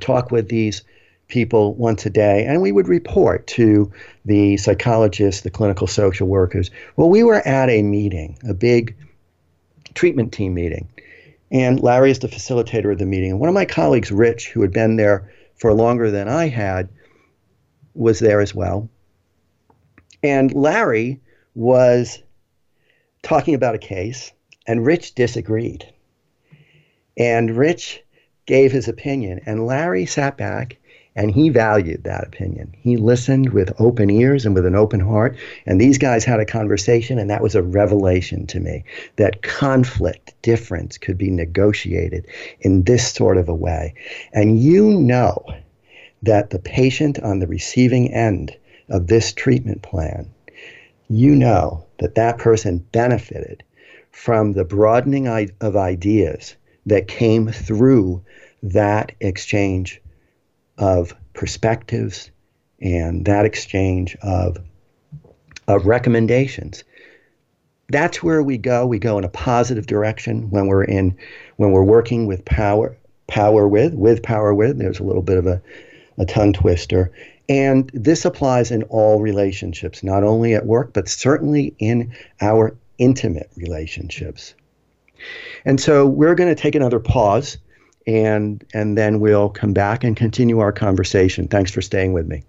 talk 0.00 0.30
with 0.30 0.48
these 0.48 0.82
people 1.28 1.74
once 1.74 2.04
a 2.06 2.10
day, 2.10 2.44
and 2.44 2.60
we 2.60 2.72
would 2.72 2.88
report 2.88 3.46
to 3.48 3.90
the 4.24 4.56
psychologists, 4.58 5.42
the 5.42 5.50
clinical 5.50 5.86
social 5.86 6.28
workers. 6.28 6.70
Well, 6.96 7.08
we 7.08 7.24
were 7.24 7.46
at 7.46 7.68
a 7.68 7.82
meeting, 7.82 8.38
a 8.46 8.54
big 8.54 8.96
treatment 9.94 10.32
team 10.32 10.54
meeting, 10.54 10.88
and 11.50 11.80
Larry 11.80 12.10
is 12.10 12.18
the 12.18 12.28
facilitator 12.28 12.92
of 12.92 12.98
the 12.98 13.06
meeting. 13.06 13.30
And 13.30 13.40
one 13.40 13.48
of 13.48 13.54
my 13.54 13.64
colleagues, 13.64 14.12
Rich, 14.12 14.50
who 14.50 14.62
had 14.62 14.72
been 14.72 14.96
there 14.96 15.30
for 15.56 15.72
longer 15.72 16.10
than 16.10 16.28
I 16.28 16.48
had, 16.48 16.88
was 17.94 18.18
there 18.18 18.40
as 18.40 18.54
well. 18.54 18.88
And 20.22 20.52
Larry 20.54 21.20
was 21.54 22.22
talking 23.22 23.54
about 23.54 23.74
a 23.74 23.78
case, 23.78 24.32
and 24.66 24.86
Rich 24.86 25.14
disagreed. 25.14 25.86
And 27.16 27.56
Rich 27.56 28.02
gave 28.46 28.72
his 28.72 28.88
opinion, 28.88 29.40
and 29.46 29.66
Larry 29.66 30.06
sat 30.06 30.36
back 30.36 30.78
and 31.14 31.30
he 31.30 31.50
valued 31.50 32.04
that 32.04 32.26
opinion. 32.26 32.74
He 32.78 32.96
listened 32.96 33.50
with 33.50 33.78
open 33.78 34.08
ears 34.08 34.46
and 34.46 34.54
with 34.54 34.64
an 34.64 34.74
open 34.74 35.00
heart. 35.00 35.36
And 35.66 35.80
these 35.80 35.98
guys 35.98 36.24
had 36.24 36.40
a 36.40 36.46
conversation, 36.46 37.18
and 37.18 37.28
that 37.28 37.42
was 37.42 37.54
a 37.54 37.62
revelation 37.62 38.46
to 38.48 38.60
me 38.60 38.84
that 39.16 39.42
conflict, 39.42 40.32
difference 40.42 40.96
could 40.96 41.18
be 41.18 41.30
negotiated 41.30 42.26
in 42.60 42.84
this 42.84 43.12
sort 43.12 43.36
of 43.36 43.48
a 43.48 43.54
way. 43.54 43.94
And 44.32 44.58
you 44.58 44.90
know 44.90 45.44
that 46.22 46.50
the 46.50 46.58
patient 46.58 47.18
on 47.18 47.40
the 47.40 47.46
receiving 47.46 48.12
end 48.12 48.56
of 48.88 49.08
this 49.08 49.32
treatment 49.32 49.82
plan, 49.82 50.30
you 51.08 51.34
know 51.34 51.84
that 51.98 52.14
that 52.14 52.38
person 52.38 52.78
benefited 52.92 53.62
from 54.10 54.52
the 54.52 54.64
broadening 54.64 55.28
of 55.60 55.76
ideas 55.76 56.56
that 56.86 57.08
came 57.08 57.48
through 57.48 58.22
that 58.62 59.12
exchange 59.20 60.00
of 60.78 61.14
perspectives 61.34 62.30
and 62.80 63.24
that 63.26 63.44
exchange 63.44 64.16
of, 64.22 64.58
of 65.68 65.86
recommendations. 65.86 66.84
That's 67.88 68.22
where 68.22 68.42
we 68.42 68.58
go. 68.58 68.86
We 68.86 68.98
go 68.98 69.18
in 69.18 69.24
a 69.24 69.28
positive 69.28 69.86
direction 69.86 70.50
when 70.50 70.66
we're 70.66 70.84
in 70.84 71.16
when 71.56 71.72
we're 71.72 71.84
working 71.84 72.26
with 72.26 72.44
power 72.44 72.96
power 73.26 73.68
with 73.68 73.94
with 73.94 74.22
power 74.22 74.54
with. 74.54 74.78
There's 74.78 74.98
a 74.98 75.04
little 75.04 75.22
bit 75.22 75.36
of 75.36 75.46
a, 75.46 75.60
a 76.18 76.24
tongue 76.24 76.52
twister. 76.52 77.12
And 77.48 77.90
this 77.92 78.24
applies 78.24 78.70
in 78.70 78.84
all 78.84 79.20
relationships, 79.20 80.02
not 80.02 80.22
only 80.22 80.54
at 80.54 80.64
work, 80.64 80.92
but 80.92 81.08
certainly 81.08 81.74
in 81.78 82.14
our 82.40 82.74
intimate 82.98 83.50
relationships. 83.56 84.54
And 85.64 85.80
so 85.80 86.06
we're 86.06 86.34
going 86.34 86.54
to 86.54 86.60
take 86.60 86.74
another 86.74 87.00
pause 87.00 87.58
and 88.06 88.64
and 88.74 88.96
then 88.98 89.20
we'll 89.20 89.48
come 89.48 89.72
back 89.72 90.04
and 90.04 90.16
continue 90.16 90.58
our 90.58 90.72
conversation. 90.72 91.48
Thanks 91.48 91.70
for 91.70 91.80
staying 91.82 92.12
with 92.12 92.26
me. 92.26 92.42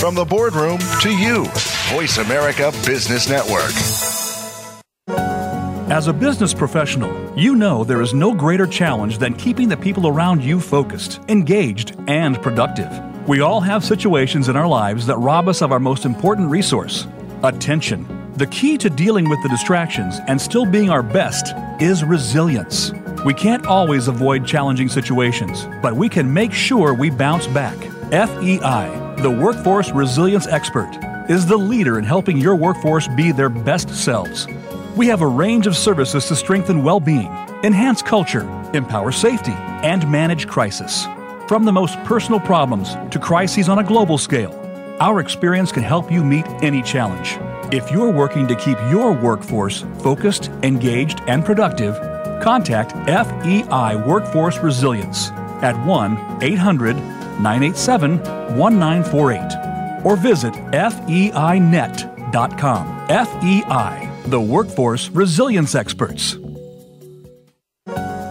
From 0.00 0.14
the 0.14 0.24
boardroom 0.24 0.78
to 1.02 1.10
you, 1.10 1.44
Voice 1.90 2.18
America 2.18 2.72
Business 2.84 3.28
Network. 3.28 3.70
As 5.90 6.06
a 6.06 6.12
business 6.12 6.54
professional, 6.54 7.36
you 7.36 7.56
know 7.56 7.84
there 7.84 8.00
is 8.00 8.14
no 8.14 8.32
greater 8.32 8.66
challenge 8.66 9.18
than 9.18 9.34
keeping 9.34 9.68
the 9.68 9.76
people 9.76 10.06
around 10.06 10.42
you 10.42 10.60
focused, 10.60 11.20
engaged, 11.28 11.96
and 12.06 12.40
productive. 12.40 13.09
We 13.30 13.42
all 13.42 13.60
have 13.60 13.84
situations 13.84 14.48
in 14.48 14.56
our 14.56 14.66
lives 14.66 15.06
that 15.06 15.16
rob 15.18 15.46
us 15.46 15.62
of 15.62 15.70
our 15.70 15.78
most 15.78 16.04
important 16.04 16.50
resource 16.50 17.06
attention. 17.44 18.32
The 18.34 18.48
key 18.48 18.76
to 18.78 18.90
dealing 18.90 19.28
with 19.28 19.40
the 19.44 19.48
distractions 19.48 20.18
and 20.26 20.40
still 20.40 20.66
being 20.66 20.90
our 20.90 21.04
best 21.04 21.54
is 21.80 22.02
resilience. 22.02 22.90
We 23.24 23.32
can't 23.32 23.66
always 23.66 24.08
avoid 24.08 24.48
challenging 24.48 24.88
situations, 24.88 25.68
but 25.80 25.94
we 25.94 26.08
can 26.08 26.34
make 26.34 26.52
sure 26.52 26.92
we 26.92 27.08
bounce 27.08 27.46
back. 27.46 27.76
FEI, 28.10 29.14
the 29.22 29.30
Workforce 29.30 29.92
Resilience 29.92 30.48
Expert, 30.48 30.90
is 31.28 31.46
the 31.46 31.56
leader 31.56 32.00
in 32.00 32.04
helping 32.04 32.36
your 32.36 32.56
workforce 32.56 33.06
be 33.06 33.30
their 33.30 33.48
best 33.48 33.90
selves. 33.90 34.48
We 34.96 35.06
have 35.06 35.20
a 35.20 35.26
range 35.28 35.68
of 35.68 35.76
services 35.76 36.26
to 36.26 36.34
strengthen 36.34 36.82
well 36.82 36.98
being, 36.98 37.30
enhance 37.62 38.02
culture, 38.02 38.42
empower 38.74 39.12
safety, 39.12 39.52
and 39.52 40.10
manage 40.10 40.48
crisis. 40.48 41.06
From 41.50 41.64
the 41.64 41.72
most 41.72 41.98
personal 42.04 42.38
problems 42.38 42.94
to 43.10 43.18
crises 43.18 43.68
on 43.68 43.80
a 43.80 43.82
global 43.82 44.18
scale, 44.18 44.54
our 45.00 45.18
experience 45.18 45.72
can 45.72 45.82
help 45.82 46.08
you 46.08 46.22
meet 46.22 46.46
any 46.62 46.80
challenge. 46.80 47.38
If 47.74 47.90
you're 47.90 48.12
working 48.12 48.46
to 48.46 48.54
keep 48.54 48.78
your 48.88 49.12
workforce 49.12 49.84
focused, 49.98 50.46
engaged, 50.62 51.22
and 51.26 51.44
productive, 51.44 51.96
contact 52.40 52.92
FEI 53.08 53.96
Workforce 53.96 54.58
Resilience 54.58 55.32
at 55.60 55.74
1 55.84 56.38
800 56.40 56.94
987 56.94 58.18
1948 58.56 60.04
or 60.06 60.14
visit 60.14 60.54
FEInet.com. 60.54 61.88
FEI, 63.08 64.08
the 64.26 64.40
Workforce 64.40 65.08
Resilience 65.08 65.74
Experts. 65.74 66.39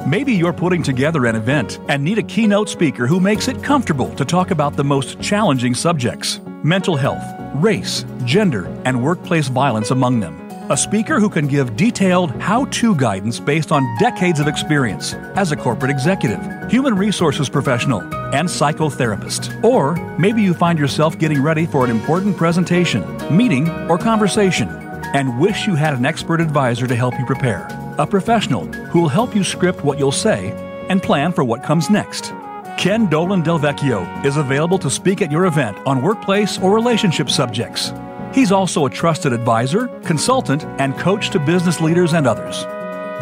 Maybe 0.10 0.34
you're 0.34 0.54
putting 0.54 0.82
together 0.82 1.28
an 1.28 1.36
event 1.36 1.78
and 1.88 2.04
need 2.04 2.18
a 2.18 2.24
keynote 2.24 2.68
speaker 2.68 3.06
who 3.06 3.20
makes 3.20 3.48
it 3.48 3.62
comfortable 3.62 4.10
to 4.16 4.26
talk 4.26 4.50
about 4.50 4.76
the 4.76 4.84
most 4.84 5.22
challenging 5.22 5.76
subjects 5.76 6.40
mental 6.64 6.96
health, 6.96 7.24
race, 7.54 8.06
gender, 8.26 8.66
and 8.86 9.04
workplace 9.04 9.50
violence 9.50 9.92
among 9.92 10.20
them. 10.20 10.50
A 10.72 10.76
speaker 10.76 11.20
who 11.20 11.30
can 11.30 11.46
give 11.46 11.76
detailed 11.76 12.32
how 12.42 12.66
to 12.66 12.96
guidance 12.96 13.40
based 13.40 13.72
on 13.72 13.86
decades 14.00 14.40
of 14.40 14.48
experience 14.48 15.14
as 15.36 15.52
a 15.52 15.56
corporate 15.56 15.92
executive, 15.92 16.42
human 16.72 16.96
resources 16.96 17.48
professional, 17.48 18.02
and 18.34 18.50
psychotherapist. 18.50 19.64
Or 19.64 19.94
maybe 20.18 20.42
you 20.42 20.56
find 20.56 20.80
yourself 20.80 21.20
getting 21.20 21.44
ready 21.44 21.68
for 21.68 21.86
an 21.86 21.92
important 21.92 22.36
presentation, 22.36 23.06
meeting, 23.30 23.70
or 23.88 24.00
conversation 24.00 24.90
and 25.14 25.40
wish 25.40 25.66
you 25.66 25.76
had 25.76 25.94
an 25.96 26.06
expert 26.06 26.40
advisor 26.40 26.86
to 26.86 26.96
help 26.96 27.18
you 27.18 27.26
prepare, 27.26 27.68
a 28.00 28.08
professional 28.08 28.66
who 28.66 29.02
will 29.02 29.10
help 29.10 29.36
you 29.36 29.44
script 29.44 29.84
what 29.84 30.00
you'll 30.00 30.12
say 30.12 30.52
and 30.90 31.04
plan 31.04 31.32
for 31.32 31.44
what 31.44 31.62
comes 31.62 31.88
next. 31.90 32.34
Ken 32.78 33.08
Dolan 33.08 33.42
Del 33.42 33.60
Vecchio 33.60 34.26
is 34.26 34.38
available 34.38 34.78
to 34.80 34.90
speak 34.90 35.22
at 35.22 35.32
your 35.32 35.46
event 35.46 35.78
on 35.86 36.02
workplace 36.02 36.58
or 36.60 36.74
relationship 36.74 37.30
subjects. 37.30 37.92
He's 38.34 38.54
also 38.54 38.86
a 38.86 38.90
trusted 38.90 39.34
advisor, 39.34 39.88
consultant, 40.06 40.64
and 40.80 40.98
coach 40.98 41.30
to 41.32 41.40
business 41.40 41.82
leaders 41.82 42.14
and 42.14 42.26
others. 42.26 42.64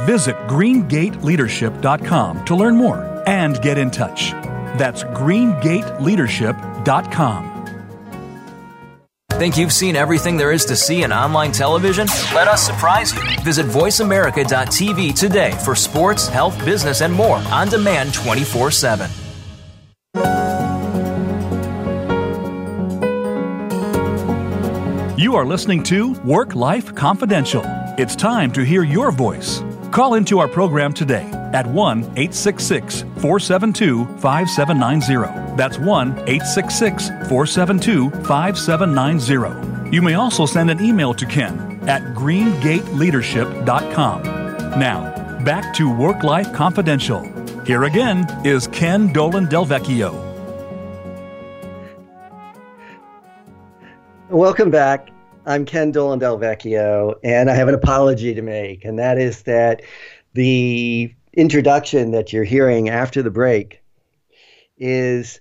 Visit 0.05 0.35
greengateleadership.com 0.47 2.45
to 2.45 2.55
learn 2.55 2.75
more 2.75 3.23
and 3.25 3.59
get 3.61 3.79
in 3.79 3.89
touch. 3.89 4.33
That's 4.77 5.03
greengateleadership.com. 5.03 7.56
Think 9.37 9.55
you've 9.55 9.71
seen 9.71 9.95
everything 9.95 10.35
there 10.35 10.51
is 10.51 10.65
to 10.65 10.75
see 10.75 11.03
in 11.03 11.13
online 11.13 11.51
television? 11.51 12.07
Let 12.33 12.47
us 12.47 12.65
surprise 12.65 13.13
you. 13.13 13.21
Visit 13.43 13.67
VoiceAmerica.tv 13.67 15.13
today 15.13 15.51
for 15.63 15.75
sports, 15.75 16.27
health, 16.27 16.57
business, 16.65 17.01
and 17.01 17.13
more 17.13 17.37
on 17.51 17.69
demand 17.69 18.15
24 18.15 18.71
7. 18.71 19.07
You 25.19 25.35
are 25.35 25.45
listening 25.45 25.83
to 25.83 26.13
Work 26.23 26.55
Life 26.55 26.95
Confidential. 26.95 27.61
It's 27.99 28.15
time 28.15 28.51
to 28.53 28.65
hear 28.65 28.83
your 28.83 29.11
voice. 29.11 29.61
Call 29.97 30.13
into 30.13 30.37
our 30.37 30.47
program 30.47 30.93
today 30.93 31.25
at 31.53 31.65
1 31.65 31.99
866 32.01 33.01
472 33.01 34.05
5790. 34.19 35.57
That's 35.57 35.79
1 35.79 36.19
866 36.19 37.07
472 37.27 38.11
5790. 38.11 39.95
You 39.95 40.03
may 40.03 40.13
also 40.13 40.45
send 40.45 40.69
an 40.69 40.85
email 40.85 41.15
to 41.15 41.25
Ken 41.25 41.79
at 41.89 42.03
greengateleadership.com. 42.13 44.23
Now, 44.79 45.41
back 45.43 45.73
to 45.77 45.91
Work 45.91 46.21
Life 46.21 46.53
Confidential. 46.53 47.23
Here 47.65 47.85
again 47.85 48.27
is 48.45 48.67
Ken 48.67 49.11
Dolan 49.11 49.47
Delvecchio. 49.47 50.13
Welcome 54.29 54.69
back. 54.69 55.09
I'm 55.47 55.63
Ken 55.63 55.91
Dolan 55.91 56.19
Del 56.19 56.37
Vecchio, 56.37 57.15
and 57.23 57.49
I 57.49 57.55
have 57.55 57.69
an 57.69 57.73
apology 57.73 58.33
to 58.33 58.41
make, 58.41 58.83
and 58.83 58.99
that 58.99 59.17
is 59.17 59.43
that 59.43 59.81
the 60.33 61.15
introduction 61.31 62.11
that 62.11 62.33
you're 62.33 62.43
hearing 62.43 62.89
after 62.89 63.23
the 63.23 63.31
break 63.31 63.81
is 64.77 65.39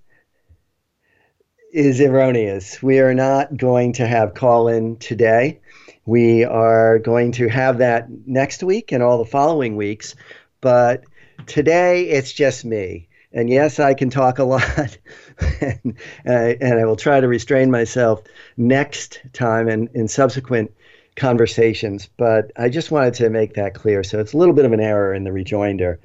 is 1.72 2.00
erroneous. 2.00 2.80
We 2.80 3.00
are 3.00 3.14
not 3.14 3.56
going 3.56 3.94
to 3.94 4.06
have 4.06 4.34
call 4.34 4.68
in 4.68 4.96
today. 4.98 5.58
We 6.04 6.44
are 6.44 7.00
going 7.00 7.32
to 7.32 7.48
have 7.48 7.78
that 7.78 8.06
next 8.26 8.62
week 8.62 8.92
and 8.92 9.02
all 9.02 9.18
the 9.18 9.28
following 9.28 9.74
weeks, 9.74 10.14
but 10.60 11.02
today 11.46 12.04
it's 12.10 12.32
just 12.32 12.64
me. 12.64 13.08
And 13.32 13.50
yes, 13.50 13.80
I 13.80 13.94
can 13.94 14.10
talk 14.10 14.38
a 14.38 14.44
lot, 14.44 14.98
and, 15.60 15.96
I, 16.26 16.56
and 16.60 16.78
I 16.78 16.84
will 16.84 16.96
try 16.96 17.20
to 17.20 17.28
restrain 17.28 17.70
myself 17.70 18.22
next 18.56 19.20
time 19.32 19.68
and 19.68 19.88
in 19.94 20.08
subsequent 20.08 20.72
conversations. 21.14 22.08
But 22.16 22.52
I 22.56 22.68
just 22.68 22.90
wanted 22.90 23.14
to 23.14 23.30
make 23.30 23.54
that 23.54 23.74
clear. 23.74 24.02
So 24.02 24.20
it's 24.20 24.32
a 24.32 24.38
little 24.38 24.54
bit 24.54 24.64
of 24.64 24.72
an 24.72 24.80
error 24.80 25.12
in 25.12 25.24
the 25.24 25.32
rejoinder. 25.32 26.00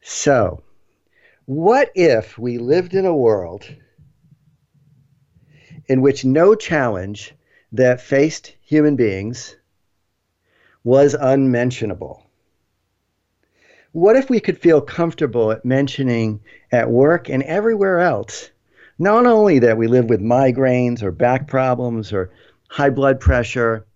So, 0.00 0.62
what 1.46 1.90
if 1.94 2.38
we 2.38 2.58
lived 2.58 2.94
in 2.94 3.06
a 3.06 3.16
world 3.16 3.64
in 5.86 6.02
which 6.02 6.24
no 6.24 6.54
challenge 6.54 7.34
that 7.72 8.00
faced 8.00 8.54
human 8.60 8.96
beings 8.96 9.56
was 10.84 11.14
unmentionable? 11.14 12.24
What 13.92 14.16
if 14.16 14.28
we 14.28 14.40
could 14.40 14.58
feel 14.58 14.80
comfortable 14.80 15.50
at 15.50 15.64
mentioning 15.64 16.40
at 16.70 16.90
work 16.90 17.28
and 17.28 17.42
everywhere 17.42 18.00
else, 18.00 18.50
not 18.98 19.26
only 19.26 19.60
that 19.60 19.78
we 19.78 19.86
live 19.86 20.06
with 20.06 20.20
migraines 20.20 21.02
or 21.02 21.12
back 21.12 21.46
problems 21.46 22.12
or 22.12 22.30
high 22.68 22.90
blood 22.90 23.20
pressure, 23.20 23.86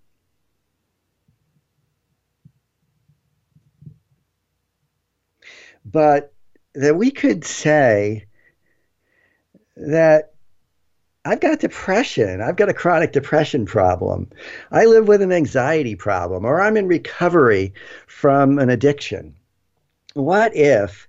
but 5.84 6.32
that 6.74 6.96
we 6.96 7.10
could 7.10 7.44
say 7.44 8.26
that 9.76 10.32
I've 11.24 11.40
got 11.40 11.60
depression. 11.60 12.40
I've 12.40 12.56
got 12.56 12.68
a 12.68 12.74
chronic 12.74 13.12
depression 13.12 13.66
problem. 13.66 14.30
I 14.70 14.86
live 14.86 15.06
with 15.06 15.22
an 15.22 15.32
anxiety 15.32 15.94
problem, 15.94 16.44
or 16.44 16.60
I'm 16.60 16.76
in 16.76 16.88
recovery 16.88 17.74
from 18.08 18.58
an 18.58 18.70
addiction. 18.70 19.36
What 20.14 20.56
if 20.56 21.06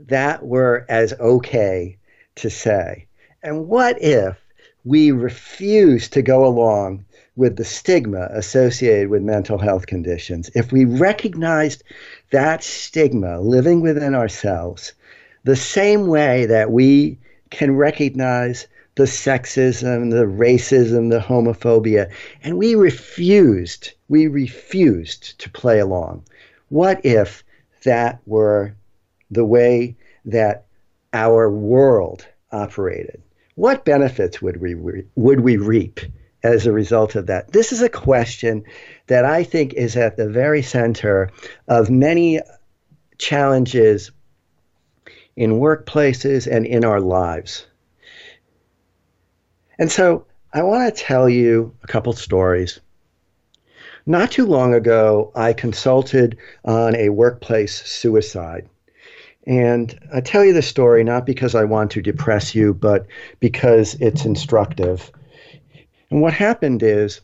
that 0.00 0.44
were 0.44 0.84
as 0.88 1.14
okay 1.14 1.96
to 2.36 2.50
say? 2.50 3.05
And 3.46 3.68
what 3.68 4.02
if 4.02 4.36
we 4.84 5.12
refuse 5.12 6.08
to 6.08 6.20
go 6.20 6.44
along 6.44 7.04
with 7.36 7.54
the 7.54 7.64
stigma 7.64 8.26
associated 8.32 9.08
with 9.08 9.22
mental 9.22 9.56
health 9.56 9.86
conditions? 9.86 10.50
If 10.56 10.72
we 10.72 10.84
recognized 10.84 11.84
that 12.32 12.64
stigma 12.64 13.38
living 13.38 13.82
within 13.82 14.16
ourselves 14.16 14.94
the 15.44 15.54
same 15.54 16.08
way 16.08 16.46
that 16.46 16.72
we 16.72 17.18
can 17.50 17.76
recognize 17.76 18.66
the 18.96 19.04
sexism, 19.04 20.10
the 20.10 20.26
racism, 20.26 21.10
the 21.10 21.20
homophobia, 21.20 22.10
and 22.42 22.58
we 22.58 22.74
refused, 22.74 23.92
we 24.08 24.26
refused 24.26 25.38
to 25.38 25.48
play 25.50 25.78
along. 25.78 26.24
What 26.70 27.00
if 27.06 27.44
that 27.84 28.20
were 28.26 28.74
the 29.30 29.44
way 29.44 29.94
that 30.24 30.66
our 31.12 31.48
world 31.48 32.26
operated, 32.50 33.22
what 33.56 33.84
benefits 33.84 34.40
would 34.40 34.58
we 34.58 34.74
would 35.16 35.40
we 35.40 35.56
reap 35.56 36.00
as 36.42 36.66
a 36.66 36.72
result 36.72 37.16
of 37.16 37.26
that? 37.26 37.52
This 37.52 37.72
is 37.72 37.82
a 37.82 37.88
question 37.88 38.64
that 39.08 39.24
I 39.24 39.42
think 39.42 39.74
is 39.74 39.96
at 39.96 40.16
the 40.16 40.28
very 40.28 40.62
center 40.62 41.30
of 41.66 41.90
many 41.90 42.40
challenges 43.18 44.12
in 45.34 45.58
workplaces 45.58 46.46
and 46.50 46.64
in 46.64 46.84
our 46.84 47.00
lives. 47.00 47.66
And 49.78 49.90
so 49.90 50.26
I 50.52 50.62
want 50.62 50.94
to 50.94 51.02
tell 51.02 51.28
you 51.28 51.74
a 51.82 51.86
couple 51.86 52.12
stories 52.12 52.80
not 54.08 54.30
too 54.30 54.46
long 54.46 54.72
ago, 54.72 55.32
I 55.34 55.52
consulted 55.52 56.38
on 56.64 56.94
a 56.94 57.08
workplace 57.08 57.84
suicide. 57.84 58.68
And 59.46 59.98
I 60.12 60.20
tell 60.20 60.44
you 60.44 60.52
the 60.52 60.62
story 60.62 61.04
not 61.04 61.24
because 61.24 61.54
I 61.54 61.64
want 61.64 61.92
to 61.92 62.02
depress 62.02 62.54
you, 62.54 62.74
but 62.74 63.06
because 63.38 63.94
it's 64.00 64.24
instructive. 64.24 65.10
And 66.10 66.20
what 66.20 66.32
happened 66.32 66.82
is 66.82 67.20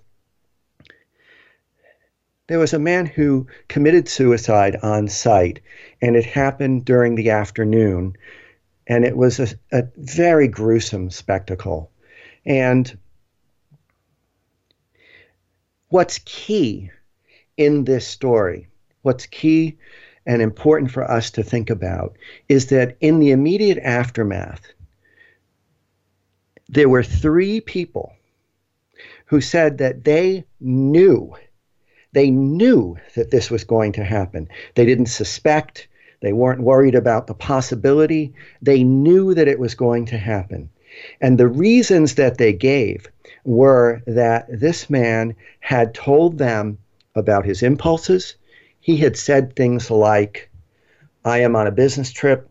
there 2.46 2.58
was 2.58 2.72
a 2.72 2.78
man 2.78 3.06
who 3.06 3.46
committed 3.68 4.08
suicide 4.08 4.76
on 4.82 5.08
site, 5.08 5.60
and 6.00 6.16
it 6.16 6.24
happened 6.24 6.84
during 6.84 7.14
the 7.14 7.30
afternoon. 7.30 8.16
And 8.86 9.04
it 9.04 9.16
was 9.16 9.40
a, 9.40 9.48
a 9.72 9.84
very 9.96 10.48
gruesome 10.48 11.10
spectacle. 11.10 11.90
And 12.44 12.96
what's 15.88 16.18
key 16.24 16.90
in 17.56 17.84
this 17.84 18.06
story, 18.06 18.68
what's 19.02 19.26
key 19.26 19.78
and 20.26 20.40
important 20.40 20.90
for 20.90 21.08
us 21.10 21.30
to 21.32 21.42
think 21.42 21.70
about, 21.70 22.16
is 22.48 22.66
that 22.66 22.96
in 23.00 23.18
the 23.18 23.30
immediate 23.30 23.78
aftermath, 23.78 24.60
there 26.68 26.88
were 26.88 27.02
three 27.02 27.60
people 27.60 28.12
who 29.26 29.40
said 29.40 29.78
that 29.78 30.04
they 30.04 30.44
knew, 30.60 31.34
they 32.12 32.30
knew 32.30 32.96
that 33.14 33.30
this 33.30 33.50
was 33.50 33.64
going 33.64 33.92
to 33.92 34.04
happen. 34.04 34.48
They 34.74 34.84
didn't 34.84 35.06
suspect, 35.06 35.88
they 36.20 36.32
weren't 36.32 36.60
worried 36.62 36.94
about 36.94 37.26
the 37.26 37.34
possibility, 37.34 38.34
they 38.60 38.84
knew 38.84 39.34
that 39.34 39.48
it 39.48 39.58
was 39.58 39.74
going 39.74 40.06
to 40.06 40.18
happen. 40.18 40.70
And 41.20 41.38
the 41.38 41.48
reasons 41.48 42.16
that 42.16 42.38
they 42.38 42.52
gave 42.52 43.08
were 43.44 44.02
that 44.06 44.46
this 44.48 44.88
man 44.88 45.34
had 45.60 45.94
told 45.94 46.38
them 46.38 46.78
about 47.14 47.44
his 47.44 47.62
impulses. 47.62 48.36
He 48.82 48.96
had 48.96 49.16
said 49.16 49.54
things 49.54 49.92
like, 49.92 50.50
I 51.24 51.38
am 51.38 51.54
on 51.54 51.68
a 51.68 51.70
business 51.70 52.10
trip. 52.10 52.50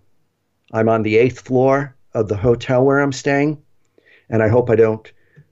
I'm 0.71 0.87
on 0.87 1.03
the 1.03 1.17
eighth 1.17 1.41
floor 1.41 1.93
of 2.13 2.29
the 2.29 2.37
hotel 2.37 2.85
where 2.85 3.01
I'm 3.01 3.11
staying, 3.11 3.61
and 4.29 4.41
I 4.41 4.47
hope 4.47 4.69
I 4.69 4.77
don't 4.77 5.11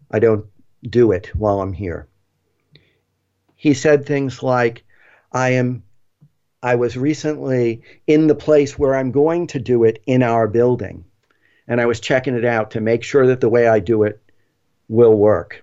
I 0.10 0.20
don't 0.20 0.46
do 0.84 1.12
it 1.12 1.36
while 1.36 1.60
I'm 1.60 1.74
here. 1.74 2.08
He 3.58 3.74
said 3.74 4.06
things 4.06 4.42
like, 4.42 4.86
I 5.34 5.50
am 5.50 5.84
I 6.64 6.76
was 6.76 6.96
recently 6.96 7.82
in 8.08 8.28
the 8.28 8.36
place 8.36 8.80
where 8.80 8.96
I'm 8.96 9.12
going 9.12 9.48
to 9.48 9.60
do 9.60 9.84
it 9.84 10.02
in 10.06 10.24
our 10.24 10.48
building, 10.48 11.04
and 11.68 11.82
I 11.82 11.88
was 11.88 12.00
checking 12.00 12.36
it 12.36 12.46
out 12.46 12.72
to 12.72 12.80
make 12.80 13.04
sure 13.04 13.28
that 13.28 13.42
the 13.42 13.50
way 13.50 13.68
I 13.68 13.80
do 13.80 14.04
it 14.04 14.22
will 14.88 15.18
work. 15.18 15.62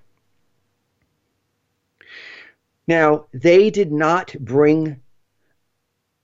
Now, 2.87 3.25
they 3.33 3.71
did 3.71 3.91
not 3.93 4.37
bring 4.39 5.01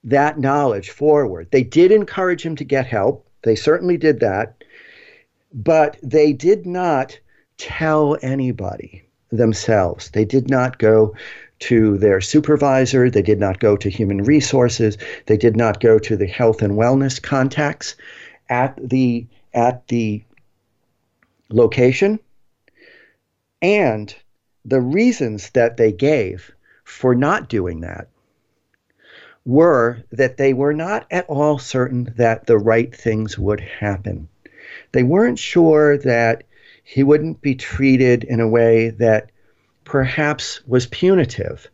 that 0.04 0.38
knowledge 0.38 0.90
forward. 0.90 1.48
They 1.50 1.62
did 1.62 1.92
encourage 1.92 2.44
him 2.44 2.56
to 2.56 2.64
get 2.64 2.86
help. 2.86 3.26
They 3.42 3.54
certainly 3.54 3.96
did 3.96 4.20
that. 4.20 4.62
But 5.52 5.96
they 6.02 6.32
did 6.32 6.66
not 6.66 7.18
tell 7.58 8.16
anybody 8.22 9.04
themselves. 9.30 10.10
They 10.10 10.24
did 10.24 10.50
not 10.50 10.78
go 10.78 11.14
to 11.60 11.96
their 11.98 12.20
supervisor. 12.20 13.08
They 13.08 13.22
did 13.22 13.38
not 13.38 13.60
go 13.60 13.76
to 13.76 13.88
human 13.88 14.24
resources. 14.24 14.98
They 15.26 15.36
did 15.36 15.56
not 15.56 15.80
go 15.80 15.98
to 15.98 16.16
the 16.16 16.26
health 16.26 16.62
and 16.62 16.74
wellness 16.74 17.22
contacts 17.22 17.94
at 18.48 18.76
the 18.82 19.26
at 19.54 19.86
the 19.88 20.22
location. 21.50 22.18
And 23.60 24.14
the 24.64 24.80
reasons 24.80 25.50
that 25.50 25.76
they 25.76 25.92
gave 25.92 26.50
for 26.84 27.14
not 27.14 27.48
doing 27.48 27.80
that 27.80 28.08
were 29.44 30.02
that 30.10 30.36
they 30.36 30.52
were 30.52 30.72
not 30.72 31.06
at 31.10 31.26
all 31.26 31.58
certain 31.58 32.12
that 32.16 32.46
the 32.46 32.58
right 32.58 32.94
things 32.94 33.38
would 33.38 33.60
happen. 33.60 34.28
They 34.92 35.02
weren't 35.02 35.38
sure 35.38 35.98
that 35.98 36.44
he 36.84 37.02
wouldn't 37.02 37.40
be 37.40 37.54
treated 37.54 38.24
in 38.24 38.40
a 38.40 38.48
way 38.48 38.90
that 38.90 39.30
perhaps 39.84 40.66
was 40.66 40.86
punitive. 40.86 41.68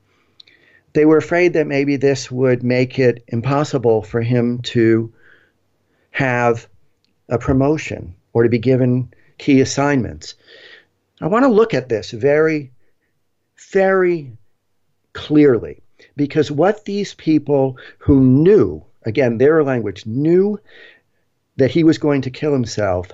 They 0.94 1.04
were 1.04 1.18
afraid 1.18 1.52
that 1.52 1.66
maybe 1.66 1.96
this 1.96 2.30
would 2.30 2.62
make 2.62 2.98
it 2.98 3.22
impossible 3.28 4.02
for 4.02 4.22
him 4.22 4.60
to 4.62 5.12
have 6.10 6.68
a 7.28 7.38
promotion 7.38 8.14
or 8.32 8.42
to 8.42 8.48
be 8.48 8.58
given 8.58 9.12
key 9.36 9.60
assignments. 9.60 10.34
I 11.20 11.26
want 11.26 11.44
to 11.44 11.48
look 11.48 11.74
at 11.74 11.88
this 11.88 12.10
very, 12.10 12.72
very 13.70 14.32
clearly 15.12 15.82
because 16.18 16.50
what 16.50 16.84
these 16.84 17.14
people 17.14 17.78
who 17.98 18.20
knew, 18.20 18.84
again, 19.06 19.38
their 19.38 19.62
language, 19.62 20.04
knew 20.04 20.58
that 21.56 21.70
he 21.70 21.84
was 21.84 21.96
going 21.96 22.22
to 22.22 22.30
kill 22.30 22.52
himself, 22.52 23.12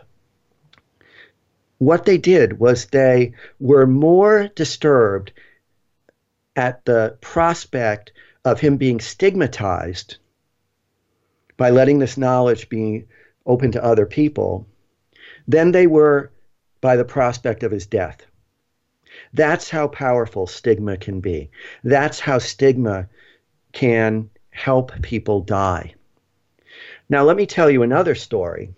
what 1.79 2.07
they 2.07 2.17
did 2.17 2.59
was 2.59 2.87
they 2.87 3.35
were 3.61 3.87
more 3.87 4.49
disturbed 4.57 5.33
at 6.57 6.83
the 6.87 7.17
prospect 7.21 8.13
of 8.45 8.59
him 8.59 8.79
being 8.79 9.01
stigmatized 9.01 10.17
by 11.59 11.69
letting 11.69 11.99
this 11.99 12.17
knowledge 12.17 12.71
be 12.71 13.05
open 13.45 13.71
to 13.73 13.85
other 13.85 14.07
people 14.07 14.67
than 15.47 15.73
they 15.73 15.87
were 15.87 16.31
by 16.81 16.97
the 16.97 17.05
prospect 17.05 17.63
of 17.63 17.71
his 17.71 17.87
death. 17.87 18.25
That's 19.35 19.69
how 19.69 19.89
powerful 19.89 20.47
stigma 20.47 20.97
can 20.97 21.21
be. 21.21 21.51
That's 21.83 22.21
how 22.21 22.39
stigma 22.39 23.09
can 23.73 24.31
help 24.51 25.03
people 25.03 25.41
die. 25.41 25.95
Now, 27.09 27.25
let 27.25 27.37
me 27.37 27.45
tell 27.45 27.69
you 27.69 27.83
another 27.83 28.15
story. 28.15 28.71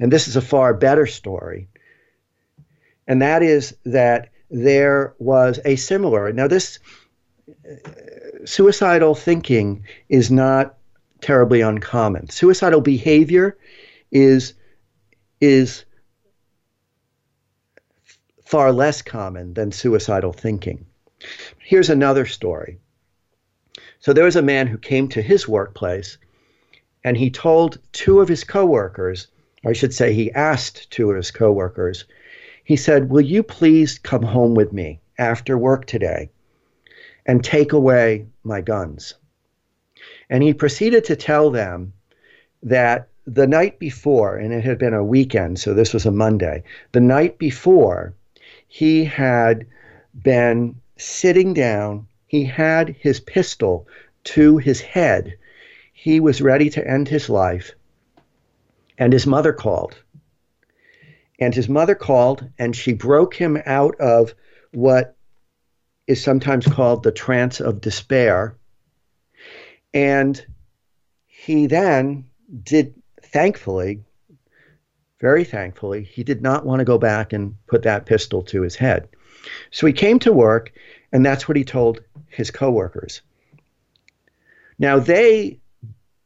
And 0.00 0.10
this 0.10 0.28
is 0.28 0.36
a 0.36 0.40
far 0.40 0.72
better 0.74 1.06
story. 1.06 1.68
And 3.06 3.22
that 3.22 3.42
is 3.42 3.76
that 3.84 4.30
there 4.50 5.14
was 5.18 5.60
a 5.64 5.76
similar. 5.76 6.32
Now, 6.32 6.48
this 6.48 6.78
uh, 7.48 7.74
suicidal 8.46 9.14
thinking 9.14 9.84
is 10.08 10.30
not 10.30 10.76
terribly 11.20 11.60
uncommon. 11.60 12.30
Suicidal 12.30 12.80
behavior 12.80 13.58
is 14.10 14.54
is 15.40 15.84
far 18.48 18.72
less 18.72 19.02
common 19.02 19.52
than 19.52 19.70
suicidal 19.70 20.32
thinking. 20.32 20.86
Here's 21.58 21.90
another 21.90 22.24
story. 22.24 22.78
So 24.00 24.14
there 24.14 24.24
was 24.24 24.36
a 24.36 24.50
man 24.54 24.66
who 24.66 24.78
came 24.78 25.06
to 25.08 25.20
his 25.20 25.46
workplace 25.46 26.16
and 27.04 27.14
he 27.14 27.28
told 27.28 27.78
two 27.92 28.20
of 28.20 28.28
his 28.28 28.44
coworkers, 28.44 29.26
or 29.64 29.72
I 29.72 29.74
should 29.74 29.92
say 29.92 30.14
he 30.14 30.32
asked 30.32 30.90
two 30.90 31.10
of 31.10 31.16
his 31.16 31.30
coworkers, 31.30 32.06
he 32.64 32.74
said, 32.74 33.10
"Will 33.10 33.20
you 33.20 33.42
please 33.42 33.98
come 33.98 34.22
home 34.22 34.54
with 34.54 34.72
me 34.72 35.00
after 35.18 35.58
work 35.58 35.84
today 35.84 36.30
and 37.26 37.44
take 37.44 37.74
away 37.74 38.28
my 38.44 38.62
guns?" 38.62 39.14
And 40.30 40.42
he 40.42 40.54
proceeded 40.54 41.04
to 41.04 41.16
tell 41.16 41.50
them 41.50 41.92
that 42.62 43.08
the 43.26 43.46
night 43.46 43.78
before, 43.78 44.38
and 44.38 44.54
it 44.54 44.64
had 44.64 44.78
been 44.78 44.94
a 44.94 45.04
weekend, 45.04 45.58
so 45.58 45.74
this 45.74 45.92
was 45.92 46.06
a 46.06 46.10
Monday, 46.10 46.62
the 46.92 47.00
night 47.00 47.36
before, 47.36 48.14
he 48.68 49.04
had 49.04 49.66
been 50.14 50.80
sitting 50.96 51.54
down, 51.54 52.06
he 52.26 52.44
had 52.44 52.90
his 52.90 53.18
pistol 53.18 53.88
to 54.24 54.58
his 54.58 54.80
head. 54.80 55.38
He 55.92 56.20
was 56.20 56.42
ready 56.42 56.70
to 56.70 56.86
end 56.86 57.08
his 57.08 57.28
life. 57.28 57.72
And 58.98 59.12
his 59.12 59.26
mother 59.26 59.52
called. 59.52 59.96
And 61.40 61.54
his 61.54 61.68
mother 61.68 61.94
called, 61.94 62.48
and 62.58 62.76
she 62.76 62.92
broke 62.92 63.34
him 63.34 63.60
out 63.64 63.98
of 64.00 64.34
what 64.72 65.16
is 66.06 66.22
sometimes 66.22 66.66
called 66.66 67.02
the 67.02 67.12
trance 67.12 67.60
of 67.60 67.80
despair. 67.80 68.56
And 69.94 70.44
he 71.26 71.66
then 71.66 72.26
did, 72.62 72.94
thankfully, 73.22 74.04
very 75.20 75.44
thankfully, 75.44 76.04
he 76.04 76.22
did 76.22 76.42
not 76.42 76.64
want 76.64 76.78
to 76.80 76.84
go 76.84 76.98
back 76.98 77.32
and 77.32 77.54
put 77.66 77.82
that 77.82 78.06
pistol 78.06 78.42
to 78.42 78.62
his 78.62 78.76
head. 78.76 79.08
So 79.70 79.86
he 79.86 79.92
came 79.92 80.18
to 80.20 80.32
work, 80.32 80.72
and 81.12 81.24
that's 81.24 81.48
what 81.48 81.56
he 81.56 81.64
told 81.64 82.00
his 82.28 82.50
coworkers. 82.50 83.22
Now, 84.78 84.98
they 84.98 85.58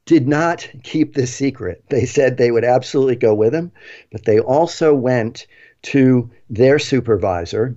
did 0.04 0.28
not 0.28 0.68
keep 0.82 1.14
this 1.14 1.34
secret. 1.34 1.84
They 1.88 2.04
said 2.04 2.36
they 2.36 2.50
would 2.50 2.64
absolutely 2.64 3.16
go 3.16 3.34
with 3.34 3.54
him, 3.54 3.72
but 4.10 4.24
they 4.24 4.40
also 4.40 4.94
went 4.94 5.46
to 5.82 6.30
their 6.50 6.78
supervisor, 6.78 7.76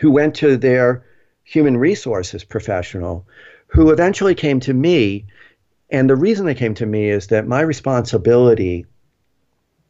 who 0.00 0.10
went 0.10 0.34
to 0.36 0.56
their 0.56 1.04
human 1.44 1.76
resources 1.76 2.42
professional, 2.42 3.26
who 3.68 3.90
eventually 3.90 4.34
came 4.34 4.60
to 4.60 4.74
me. 4.74 5.26
And 5.90 6.08
the 6.08 6.16
reason 6.16 6.46
they 6.46 6.54
came 6.54 6.74
to 6.74 6.86
me 6.86 7.10
is 7.10 7.28
that 7.28 7.46
my 7.46 7.60
responsibility 7.60 8.86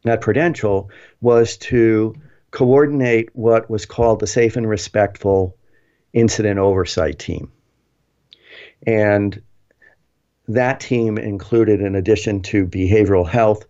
at 0.05 0.21
Prudential 0.21 0.89
was 1.21 1.57
to 1.57 2.15
coordinate 2.51 3.29
what 3.33 3.69
was 3.69 3.85
called 3.85 4.19
the 4.19 4.27
Safe 4.27 4.57
and 4.57 4.67
Respectful 4.67 5.55
Incident 6.13 6.59
Oversight 6.59 7.19
Team. 7.19 7.51
And 8.85 9.41
that 10.47 10.79
team 10.79 11.17
included, 11.17 11.81
in 11.81 11.95
addition 11.95 12.41
to 12.43 12.65
behavioral 12.65 13.27
health, 13.27 13.65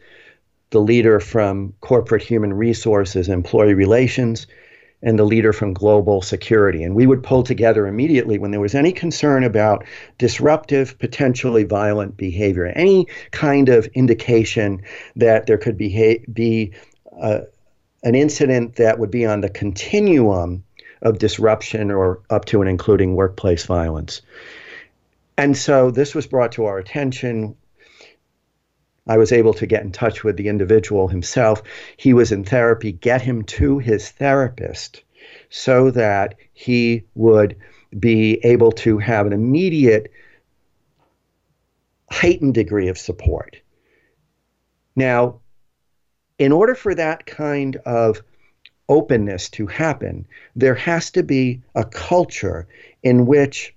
the 0.72 0.80
leader 0.80 1.20
from 1.20 1.74
corporate 1.82 2.24
human 2.24 2.54
resources, 2.54 3.30
employee 3.30 3.74
relations, 3.74 4.48
and 5.04 5.18
the 5.18 5.24
leader 5.24 5.52
from 5.54 5.74
global 5.74 6.22
security. 6.22 6.84
And 6.84 6.96
we 6.96 7.08
would 7.08 7.24
pull 7.24 7.44
together 7.44 7.88
immediately 7.88 8.38
when 8.38 8.52
there 8.52 8.60
was 8.60 8.76
any 8.76 8.92
concern 8.92 9.44
about 9.44 9.84
disruptive, 10.18 10.98
potentially 11.00 11.64
violent 11.64 12.18
behavior, 12.18 12.68
any 12.68 13.08
kind 13.32 13.70
of 13.70 13.88
indication 13.88 14.82
that 15.16 15.48
there 15.48 15.58
could 15.58 15.78
be, 15.78 16.24
be 16.32 16.74
uh, 17.20 17.42
an 18.04 18.16
incident 18.16 18.76
that 18.76 19.00
would 19.00 19.12
be 19.12 19.26
on 19.26 19.42
the 19.42 19.50
continuum 19.50 20.64
of 21.02 21.18
disruption 21.18 21.90
or 21.92 22.22
up 22.30 22.46
to 22.46 22.62
and 22.62 22.70
including 22.70 23.16
workplace 23.16 23.66
violence. 23.66 24.22
And 25.38 25.58
so 25.58 25.90
this 25.90 26.14
was 26.14 26.28
brought 26.28 26.52
to 26.54 26.66
our 26.66 26.78
attention. 26.78 27.56
I 29.08 29.18
was 29.18 29.32
able 29.32 29.54
to 29.56 29.66
get 29.66 29.84
in 29.84 29.92
touch 29.92 30.24
with 30.24 30.38
the 30.38 30.48
individual 30.48 31.08
himself. 31.08 31.64
He 31.98 32.14
was 32.14 32.32
in 32.32 32.44
therapy, 32.44 32.92
get 32.92 33.22
him 33.22 33.44
to 33.44 33.80
his 33.80 34.10
therapist 34.10 35.04
so 35.50 35.92
that 35.92 36.36
he 36.54 37.04
would 37.16 37.58
be 37.98 38.40
able 38.44 38.72
to 38.72 38.98
have 39.00 39.26
an 39.26 39.34
immediate 39.34 40.12
heightened 42.10 42.54
degree 42.54 42.88
of 42.90 42.98
support. 42.98 43.58
Now, 44.96 45.40
in 46.38 46.52
order 46.52 46.76
for 46.76 46.94
that 46.96 47.26
kind 47.26 47.78
of 47.78 48.22
openness 48.88 49.50
to 49.50 49.68
happen, 49.68 50.28
there 50.56 50.76
has 50.76 51.12
to 51.12 51.24
be 51.24 51.62
a 51.76 51.86
culture 51.86 52.68
in 53.04 53.26
which 53.26 53.74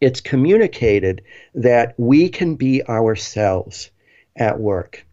it's 0.00 0.20
communicated 0.20 1.22
that 1.54 1.94
we 1.98 2.28
can 2.28 2.54
be 2.54 2.82
ourselves 2.84 3.90
at 4.38 4.60
work. 4.60 5.04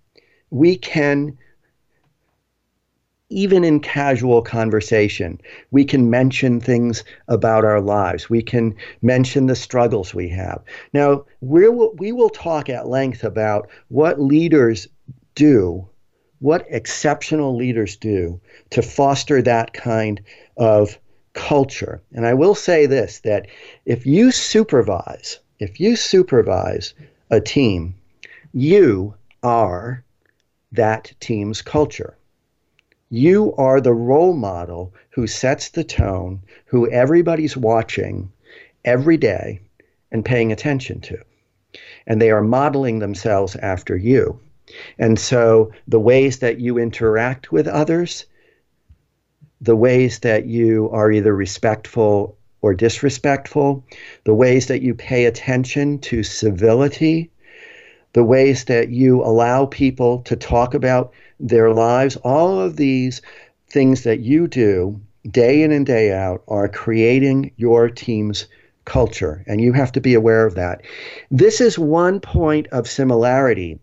We 0.49 0.77
can, 0.77 1.37
even 3.29 3.63
in 3.63 3.79
casual 3.79 4.41
conversation, 4.41 5.41
we 5.71 5.83
can 5.83 6.09
mention 6.09 6.61
things 6.61 7.03
about 7.27 7.65
our 7.65 7.81
lives. 7.81 8.29
We 8.29 8.41
can 8.41 8.75
mention 9.01 9.47
the 9.47 9.55
struggles 9.55 10.13
we 10.13 10.29
have. 10.29 10.63
Now, 10.93 11.25
we 11.41 11.67
will, 11.67 11.93
we 11.97 12.11
will 12.11 12.29
talk 12.29 12.69
at 12.69 12.87
length 12.87 13.23
about 13.23 13.67
what 13.89 14.21
leaders 14.21 14.87
do, 15.33 15.87
what 16.39 16.65
exceptional 16.69 17.55
leaders 17.55 17.97
do 17.97 18.39
to 18.69 18.81
foster 18.81 19.41
that 19.41 19.73
kind 19.73 20.21
of 20.57 20.97
culture. 21.33 22.01
And 22.13 22.25
I 22.25 22.33
will 22.33 22.55
say 22.55 22.85
this 22.85 23.19
that 23.19 23.47
if 23.85 24.05
you 24.05 24.31
supervise, 24.31 25.39
if 25.59 25.79
you 25.79 25.95
supervise 25.95 26.93
a 27.29 27.41
team, 27.41 27.95
you 28.55 29.13
are 29.43 30.01
that 30.71 31.11
team's 31.19 31.61
culture. 31.61 32.17
You 33.09 33.53
are 33.57 33.81
the 33.81 33.93
role 33.93 34.33
model 34.33 34.93
who 35.09 35.27
sets 35.27 35.67
the 35.67 35.83
tone, 35.83 36.41
who 36.65 36.89
everybody's 36.89 37.57
watching 37.57 38.31
every 38.85 39.17
day 39.17 39.59
and 40.09 40.23
paying 40.23 40.53
attention 40.53 41.01
to. 41.01 41.17
And 42.07 42.21
they 42.21 42.31
are 42.31 42.41
modeling 42.41 42.99
themselves 42.99 43.57
after 43.57 43.97
you. 43.97 44.39
And 44.97 45.19
so 45.19 45.73
the 45.85 45.99
ways 45.99 46.39
that 46.39 46.57
you 46.57 46.77
interact 46.77 47.51
with 47.51 47.67
others, 47.67 48.25
the 49.59 49.75
ways 49.75 50.19
that 50.19 50.45
you 50.45 50.89
are 50.91 51.11
either 51.11 51.35
respectful 51.35 52.37
or 52.61 52.73
disrespectful, 52.73 53.83
the 54.23 54.33
ways 54.33 54.67
that 54.67 54.81
you 54.81 54.95
pay 54.95 55.25
attention 55.25 55.99
to 55.99 56.23
civility, 56.23 57.31
the 58.15 58.23
ways 58.23 58.63
that 58.63 58.87
you 58.87 59.21
allow 59.21 59.65
people 59.65 60.19
to 60.19 60.37
talk 60.37 60.73
about 60.73 61.11
their 61.37 61.73
lives, 61.73 62.15
all 62.23 62.61
of 62.61 62.77
these 62.77 63.21
things 63.67 64.03
that 64.03 64.21
you 64.21 64.47
do 64.47 65.01
day 65.29 65.61
in 65.61 65.73
and 65.73 65.85
day 65.85 66.13
out 66.13 66.41
are 66.47 66.69
creating 66.69 67.51
your 67.57 67.89
team's 67.89 68.45
culture, 68.85 69.43
and 69.47 69.59
you 69.59 69.73
have 69.73 69.91
to 69.91 69.99
be 69.99 70.13
aware 70.13 70.45
of 70.45 70.55
that. 70.55 70.81
This 71.29 71.59
is 71.59 71.77
one 71.77 72.21
point 72.21 72.67
of 72.67 72.87
similarity 72.87 73.81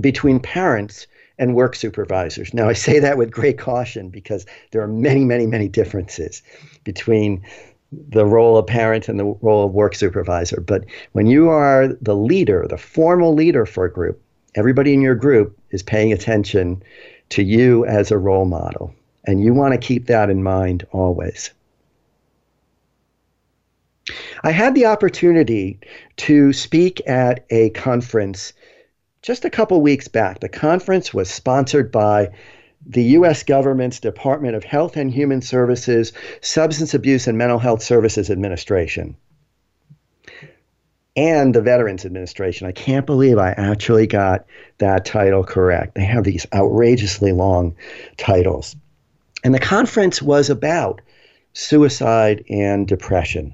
between 0.00 0.40
parents 0.40 1.06
and 1.38 1.54
work 1.54 1.76
supervisors. 1.76 2.54
Now, 2.54 2.66
I 2.66 2.72
say 2.72 2.98
that 2.98 3.18
with 3.18 3.30
great 3.30 3.58
caution 3.58 4.08
because 4.08 4.46
there 4.70 4.80
are 4.80 4.88
many, 4.88 5.26
many, 5.26 5.46
many 5.46 5.68
differences 5.68 6.42
between 6.82 7.44
the 7.92 8.26
role 8.26 8.56
of 8.56 8.66
parent 8.66 9.08
and 9.08 9.18
the 9.18 9.24
role 9.24 9.66
of 9.66 9.72
work 9.72 9.94
supervisor. 9.94 10.60
But 10.60 10.84
when 11.12 11.26
you 11.26 11.48
are 11.48 11.88
the 11.88 12.16
leader, 12.16 12.66
the 12.68 12.78
formal 12.78 13.34
leader 13.34 13.64
for 13.64 13.84
a 13.84 13.92
group, 13.92 14.20
everybody 14.54 14.92
in 14.92 15.00
your 15.00 15.14
group 15.14 15.58
is 15.70 15.82
paying 15.82 16.12
attention 16.12 16.82
to 17.30 17.42
you 17.42 17.84
as 17.86 18.10
a 18.10 18.18
role 18.18 18.44
model. 18.44 18.94
And 19.26 19.42
you 19.42 19.52
want 19.54 19.72
to 19.72 19.78
keep 19.78 20.06
that 20.06 20.30
in 20.30 20.42
mind 20.42 20.86
always. 20.92 21.50
I 24.42 24.52
had 24.52 24.74
the 24.74 24.86
opportunity 24.86 25.78
to 26.18 26.52
speak 26.52 27.06
at 27.06 27.44
a 27.50 27.70
conference 27.70 28.52
just 29.22 29.44
a 29.44 29.50
couple 29.50 29.80
weeks 29.82 30.08
back. 30.08 30.40
The 30.40 30.48
conference 30.48 31.12
was 31.12 31.28
sponsored 31.28 31.90
by 31.90 32.30
the 32.86 33.02
U.S. 33.02 33.42
government's 33.42 34.00
Department 34.00 34.54
of 34.54 34.64
Health 34.64 34.96
and 34.96 35.10
Human 35.10 35.42
Services 35.42 36.12
Substance 36.40 36.94
Abuse 36.94 37.26
and 37.26 37.36
Mental 37.36 37.58
Health 37.58 37.82
Services 37.82 38.30
Administration 38.30 39.16
and 41.18 41.52
the 41.52 41.60
Veterans 41.60 42.04
Administration. 42.04 42.68
I 42.68 42.72
can't 42.72 43.04
believe 43.04 43.38
I 43.38 43.50
actually 43.50 44.06
got 44.06 44.46
that 44.78 45.04
title 45.04 45.42
correct. 45.42 45.96
They 45.96 46.04
have 46.04 46.22
these 46.22 46.46
outrageously 46.54 47.32
long 47.32 47.74
titles. 48.16 48.76
And 49.42 49.52
the 49.52 49.58
conference 49.58 50.22
was 50.22 50.48
about 50.48 51.00
suicide 51.54 52.44
and 52.48 52.86
depression. 52.86 53.52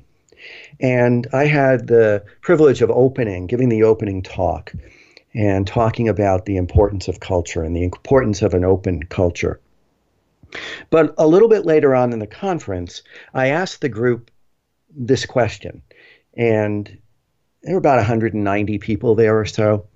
And 0.78 1.26
I 1.32 1.46
had 1.46 1.86
the 1.86 2.22
privilege 2.42 2.82
of 2.82 2.90
opening, 2.90 3.46
giving 3.46 3.70
the 3.70 3.84
opening 3.84 4.22
talk 4.22 4.74
and 5.34 5.66
talking 5.66 6.08
about 6.08 6.46
the 6.46 6.56
importance 6.56 7.08
of 7.08 7.20
culture 7.20 7.62
and 7.62 7.74
the 7.74 7.82
importance 7.82 8.42
of 8.42 8.54
an 8.54 8.64
open 8.64 9.02
culture. 9.04 9.60
But 10.90 11.14
a 11.18 11.26
little 11.26 11.48
bit 11.48 11.66
later 11.66 11.94
on 11.94 12.12
in 12.12 12.20
the 12.20 12.26
conference, 12.26 13.02
I 13.32 13.48
asked 13.48 13.80
the 13.80 13.88
group 13.88 14.30
this 14.96 15.26
question, 15.26 15.82
and 16.36 16.98
there 17.62 17.74
were 17.74 17.78
about 17.78 17.96
190 17.96 18.78
people 18.78 19.14
there 19.14 19.38
or 19.38 19.46
so. 19.46 19.86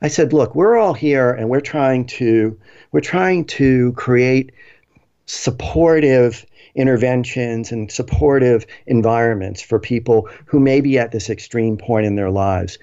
I 0.00 0.08
said, 0.08 0.32
"Look, 0.32 0.56
we're 0.56 0.76
all 0.76 0.94
here, 0.94 1.30
and 1.30 1.48
we're 1.48 1.60
trying 1.60 2.06
to 2.06 2.58
we're 2.90 3.00
trying 3.00 3.44
to 3.44 3.92
create 3.92 4.50
supportive 5.26 6.44
interventions 6.74 7.70
and 7.70 7.90
supportive 7.90 8.66
environments 8.86 9.60
for 9.60 9.78
people 9.78 10.28
who 10.46 10.58
may 10.58 10.80
be 10.80 10.98
at 10.98 11.12
this 11.12 11.28
extreme 11.28 11.76
point 11.76 12.06
in 12.06 12.16
their 12.16 12.30
lives. 12.30 12.78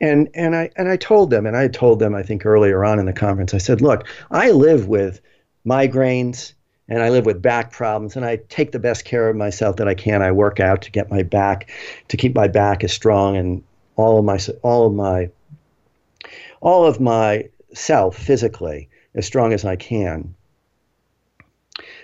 And 0.00 0.28
and 0.34 0.56
I 0.56 0.70
and 0.76 0.88
I 0.88 0.96
told 0.96 1.30
them, 1.30 1.46
and 1.46 1.56
I 1.56 1.68
told 1.68 2.00
them 2.00 2.14
I 2.14 2.22
think 2.22 2.44
earlier 2.44 2.84
on 2.84 2.98
in 2.98 3.06
the 3.06 3.12
conference, 3.12 3.54
I 3.54 3.58
said, 3.58 3.80
look, 3.80 4.06
I 4.30 4.50
live 4.50 4.88
with 4.88 5.20
migraines 5.66 6.54
and 6.88 7.02
I 7.02 7.10
live 7.10 7.26
with 7.26 7.42
back 7.42 7.70
problems 7.70 8.16
and 8.16 8.24
I 8.24 8.36
take 8.48 8.72
the 8.72 8.78
best 8.78 9.04
care 9.04 9.28
of 9.28 9.36
myself 9.36 9.76
that 9.76 9.88
I 9.88 9.94
can. 9.94 10.22
I 10.22 10.32
work 10.32 10.58
out 10.58 10.82
to 10.82 10.90
get 10.90 11.10
my 11.10 11.22
back 11.22 11.70
to 12.08 12.16
keep 12.16 12.34
my 12.34 12.48
back 12.48 12.82
as 12.82 12.92
strong 12.92 13.36
and 13.36 13.62
all 13.96 14.18
of 14.18 14.24
my 14.24 14.38
all 14.62 14.86
of 14.86 14.94
my 14.94 15.30
all 16.60 16.86
of 16.86 17.00
my 17.00 17.48
self 17.74 18.16
physically 18.16 18.88
as 19.14 19.26
strong 19.26 19.52
as 19.52 19.64
I 19.64 19.76
can. 19.76 20.34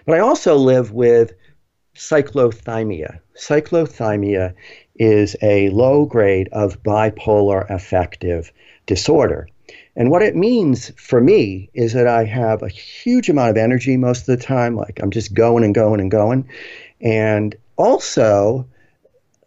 But 0.07 0.17
I 0.17 0.21
also 0.21 0.57
live 0.57 0.93
with 0.93 1.33
cyclothymia. 1.97 3.21
Cyclothymia 3.37 4.55
is 4.97 5.37
a 5.43 5.71
low 5.71 6.05
grade 6.05 6.49
of 6.53 6.83
bipolar 6.83 7.69
affective 7.71 8.53
disorder. 8.87 9.49
And 9.97 10.11
what 10.11 10.23
it 10.23 10.37
means 10.37 10.91
for 10.97 11.21
me 11.21 11.71
is 11.75 11.93
that 11.93 12.07
I 12.07 12.25
have 12.25 12.63
a 12.63 12.69
huge 12.69 13.29
amount 13.29 13.51
of 13.51 13.57
energy 13.57 13.97
most 13.97 14.21
of 14.21 14.27
the 14.39 14.45
time, 14.45 14.77
like 14.77 15.01
I'm 15.01 15.11
just 15.11 15.35
going 15.35 15.65
and 15.65 15.75
going 15.75 16.01
and 16.01 16.11
going. 16.11 16.49
And 17.01 17.55
also, 17.77 18.67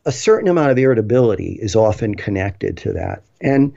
a 0.06 0.12
certain 0.12 0.50
amount 0.50 0.72
of 0.72 0.78
irritability 0.78 1.60
is 1.62 1.76
often 1.76 2.16
connected 2.16 2.78
to 2.78 2.94
that. 2.94 3.24
And 3.42 3.74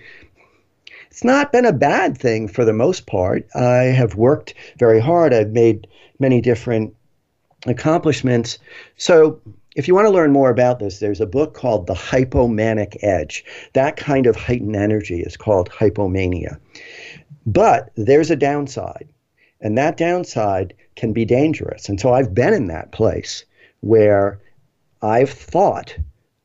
it's 1.10 1.24
not 1.24 1.50
been 1.50 1.66
a 1.66 1.72
bad 1.72 2.16
thing 2.16 2.46
for 2.46 2.64
the 2.64 2.72
most 2.72 3.06
part. 3.06 3.46
I 3.54 3.90
have 3.90 4.14
worked 4.14 4.54
very 4.78 5.00
hard. 5.00 5.34
I've 5.34 5.50
made 5.50 5.88
many 6.20 6.40
different 6.40 6.94
accomplishments. 7.66 8.58
So, 8.96 9.40
if 9.76 9.86
you 9.86 9.94
want 9.94 10.06
to 10.06 10.12
learn 10.12 10.32
more 10.32 10.50
about 10.50 10.80
this, 10.80 10.98
there's 10.98 11.20
a 11.20 11.26
book 11.26 11.54
called 11.54 11.86
The 11.86 11.94
Hypomanic 11.94 12.96
Edge. 13.02 13.44
That 13.74 13.96
kind 13.96 14.26
of 14.26 14.34
heightened 14.34 14.74
energy 14.74 15.20
is 15.20 15.36
called 15.36 15.70
hypomania. 15.70 16.58
But 17.46 17.90
there's 17.96 18.32
a 18.32 18.36
downside, 18.36 19.08
and 19.60 19.78
that 19.78 19.96
downside 19.96 20.74
can 20.96 21.12
be 21.12 21.24
dangerous. 21.24 21.88
And 21.88 22.00
so 22.00 22.12
I've 22.12 22.34
been 22.34 22.52
in 22.52 22.66
that 22.66 22.90
place 22.90 23.44
where 23.80 24.40
I've 25.02 25.30
thought 25.30 25.96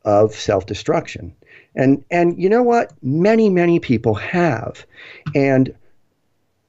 of 0.04 0.34
self 0.34 0.66
destruction. 0.66 1.36
And, 1.76 2.06
and 2.10 2.42
you 2.42 2.48
know 2.48 2.64
what? 2.64 2.94
Many, 3.02 3.50
many 3.50 3.80
people 3.80 4.14
have. 4.14 4.86
And 5.34 5.76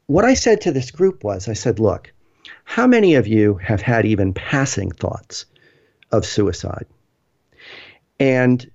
what 0.07 0.25
I 0.25 0.35
said 0.35 0.61
to 0.63 0.73
this 0.73 0.91
group 0.91 1.23
was 1.23 1.49
I 1.49 1.53
said, 1.53 1.79
look, 1.79 2.13
how 2.69 2.87
many 2.87 3.15
of 3.15 3.29
you 3.29 3.55
have 3.55 3.81
had 3.81 4.05
even 4.05 4.35
passing 4.35 4.91
thoughts 4.91 5.47
of 6.11 6.27
suicide? 6.27 6.85
And 8.19 8.69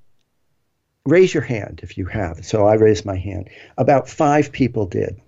raise 1.05 1.33
your 1.33 1.43
hand 1.43 1.81
if 1.83 1.97
you 1.97 2.05
have. 2.05 2.43
So 2.45 2.65
I 2.65 2.75
raised 2.75 3.05
my 3.05 3.17
hand. 3.17 3.49
About 3.77 4.09
five 4.09 4.51
people 4.53 4.85
did. 4.85 5.19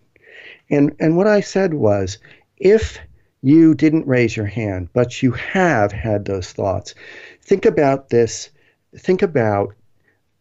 And, 0.69 0.95
and 0.99 1.17
what 1.17 1.27
I 1.27 1.41
said 1.41 1.73
was 1.73 2.17
if 2.57 2.97
you 3.41 3.75
didn't 3.75 4.07
raise 4.07 4.35
your 4.35 4.45
hand, 4.45 4.87
but 4.93 5.21
you 5.21 5.31
have 5.31 5.91
had 5.91 6.23
those 6.23 6.53
thoughts, 6.53 6.95
think 7.41 7.65
about 7.65 8.09
this. 8.09 8.49
Think 8.97 9.21
about 9.21 9.75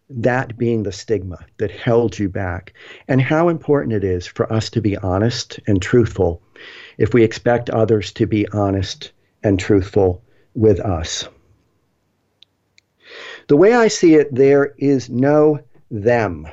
that 0.08 0.56
being 0.56 0.84
the 0.84 0.92
stigma 0.92 1.44
that 1.56 1.72
held 1.72 2.18
you 2.18 2.28
back 2.28 2.72
and 3.08 3.20
how 3.20 3.48
important 3.48 3.94
it 3.94 4.04
is 4.04 4.28
for 4.28 4.50
us 4.52 4.70
to 4.70 4.80
be 4.80 4.96
honest 4.98 5.58
and 5.66 5.82
truthful 5.82 6.40
if 6.99 7.14
we 7.14 7.24
expect 7.24 7.70
others 7.70 8.12
to 8.12 8.26
be 8.26 8.47
honest 8.49 9.12
and 9.43 9.59
truthful 9.59 10.22
with 10.55 10.80
us. 10.80 11.28
The 13.49 13.57
way 13.57 13.74
I 13.74 13.88
see 13.88 14.14
it, 14.14 14.34
there 14.34 14.74
is 14.78 15.11
no 15.11 15.61
them, 15.90 16.47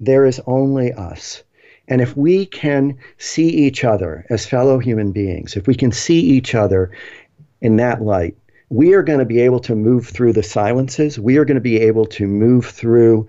there 0.00 0.24
is 0.24 0.40
only 0.46 0.92
us. 0.92 1.42
And 1.88 2.00
if 2.00 2.16
we 2.16 2.46
can 2.46 2.96
see 3.18 3.48
each 3.48 3.84
other 3.84 4.26
as 4.30 4.46
fellow 4.46 4.78
human 4.78 5.12
beings, 5.12 5.56
if 5.56 5.66
we 5.66 5.74
can 5.74 5.92
see 5.92 6.18
each 6.18 6.54
other 6.54 6.90
in 7.60 7.76
that 7.76 8.02
light, 8.02 8.36
we 8.68 8.94
are 8.94 9.02
going 9.02 9.20
to 9.20 9.24
be 9.24 9.40
able 9.40 9.60
to 9.60 9.76
move 9.76 10.08
through 10.08 10.32
the 10.32 10.42
silences. 10.42 11.18
We 11.20 11.36
are 11.36 11.44
going 11.44 11.56
to 11.56 11.60
be 11.60 11.78
able 11.80 12.06
to 12.06 12.26
move 12.26 12.66
through 12.66 13.28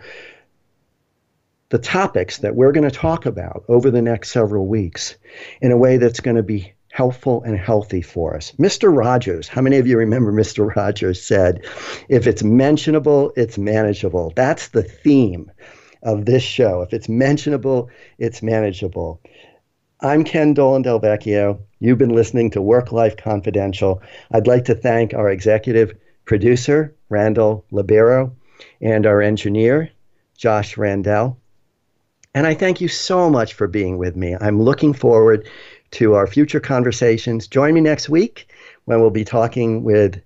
the 1.70 1.78
topics 1.80 2.38
that 2.38 2.56
we're 2.56 2.72
going 2.72 2.90
to 2.90 2.96
talk 2.96 3.26
about 3.26 3.64
over 3.68 3.92
the 3.92 4.02
next 4.02 4.32
several 4.32 4.68
weeks 4.68 5.16
in 5.62 5.72
a 5.72 5.78
way 5.78 5.98
that's 5.98 6.22
going 6.22 6.38
to 6.38 6.44
be 6.44 6.74
helpful 6.92 7.44
and 7.44 7.58
healthy 7.58 8.02
for 8.02 8.36
us. 8.36 8.54
Mr. 8.54 8.96
Rogers, 8.96 9.48
how 9.48 9.62
many 9.62 9.78
of 9.78 9.86
you 9.86 9.98
remember 9.98 10.32
Mr. 10.32 10.74
Rogers 10.76 11.22
said, 11.22 11.66
if 12.08 12.26
it's 12.26 12.42
mentionable, 12.42 13.34
it's 13.36 13.58
manageable? 13.58 14.32
That's 14.36 14.70
the 14.70 14.84
theme 14.84 15.52
of 16.02 16.26
this 16.26 16.42
show. 16.42 16.82
If 16.82 16.94
it's 16.94 17.10
mentionable, 17.10 17.90
it's 18.18 18.42
manageable. 18.42 19.22
I'm 20.00 20.24
Ken 20.24 20.54
Dolan 20.54 20.84
Del 20.84 21.02
Vecchio. 21.02 21.60
You've 21.80 21.98
been 21.98 22.16
listening 22.16 22.52
to 22.52 22.62
Work 22.62 22.92
Life 22.92 23.18
Confidential. 23.18 24.02
I'd 24.32 24.48
like 24.48 24.66
to 24.66 24.76
thank 24.76 25.14
our 25.14 25.30
executive 25.30 25.98
producer, 26.24 26.96
Randall 27.10 27.66
Libero, 27.72 28.36
and 28.80 29.06
our 29.06 29.22
engineer, 29.22 29.90
Josh 30.38 30.78
Randell. 30.78 31.38
And 32.38 32.46
I 32.46 32.54
thank 32.54 32.82
you 32.82 32.88
so 32.88 33.32
much 33.32 33.56
for 33.56 33.66
being 33.66 33.98
with 33.98 34.16
me. 34.16 34.36
I'm 34.40 34.62
looking 34.62 34.94
forward 34.94 35.50
to 35.90 36.14
our 36.14 36.28
future 36.28 36.60
conversations. 36.60 37.48
Join 37.48 37.74
me 37.74 37.82
next 37.82 38.10
week 38.10 38.48
when 38.86 39.02
we'll 39.02 39.10
be 39.10 39.26
talking 39.26 39.84
with 39.84 40.22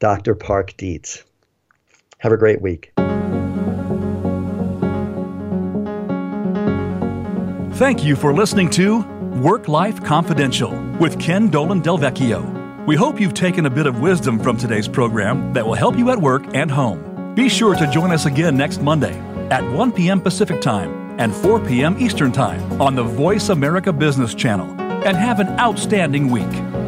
Dr. 0.00 0.34
Park 0.34 0.76
Dietz. 0.76 1.22
Have 2.18 2.32
a 2.32 2.36
great 2.36 2.60
week. 2.60 2.90
Thank 7.76 8.02
you 8.02 8.16
for 8.16 8.34
listening 8.34 8.68
to 8.70 9.02
Work 9.40 9.68
Life 9.68 10.02
Confidential 10.02 10.72
with 10.98 11.20
Ken 11.20 11.48
Dolan 11.48 11.82
Delvecchio. 11.82 12.84
We 12.84 12.96
hope 12.96 13.20
you've 13.20 13.32
taken 13.32 13.66
a 13.66 13.70
bit 13.70 13.86
of 13.86 14.00
wisdom 14.00 14.40
from 14.40 14.56
today's 14.56 14.88
program 14.88 15.52
that 15.52 15.64
will 15.64 15.74
help 15.74 15.96
you 15.96 16.10
at 16.10 16.18
work 16.18 16.42
and 16.52 16.68
home. 16.68 17.32
Be 17.36 17.48
sure 17.48 17.76
to 17.76 17.88
join 17.92 18.10
us 18.10 18.26
again 18.26 18.56
next 18.56 18.82
Monday 18.82 19.16
at 19.52 19.62
1 19.70 19.92
p.m. 19.92 20.20
Pacific 20.20 20.60
Time 20.60 21.01
and 21.18 21.34
4 21.34 21.60
p.m. 21.60 21.96
Eastern 21.98 22.32
Time 22.32 22.80
on 22.80 22.94
the 22.94 23.02
Voice 23.02 23.48
America 23.48 23.92
Business 23.92 24.34
Channel. 24.34 24.70
And 25.04 25.16
have 25.16 25.40
an 25.40 25.48
outstanding 25.58 26.30
week. 26.30 26.81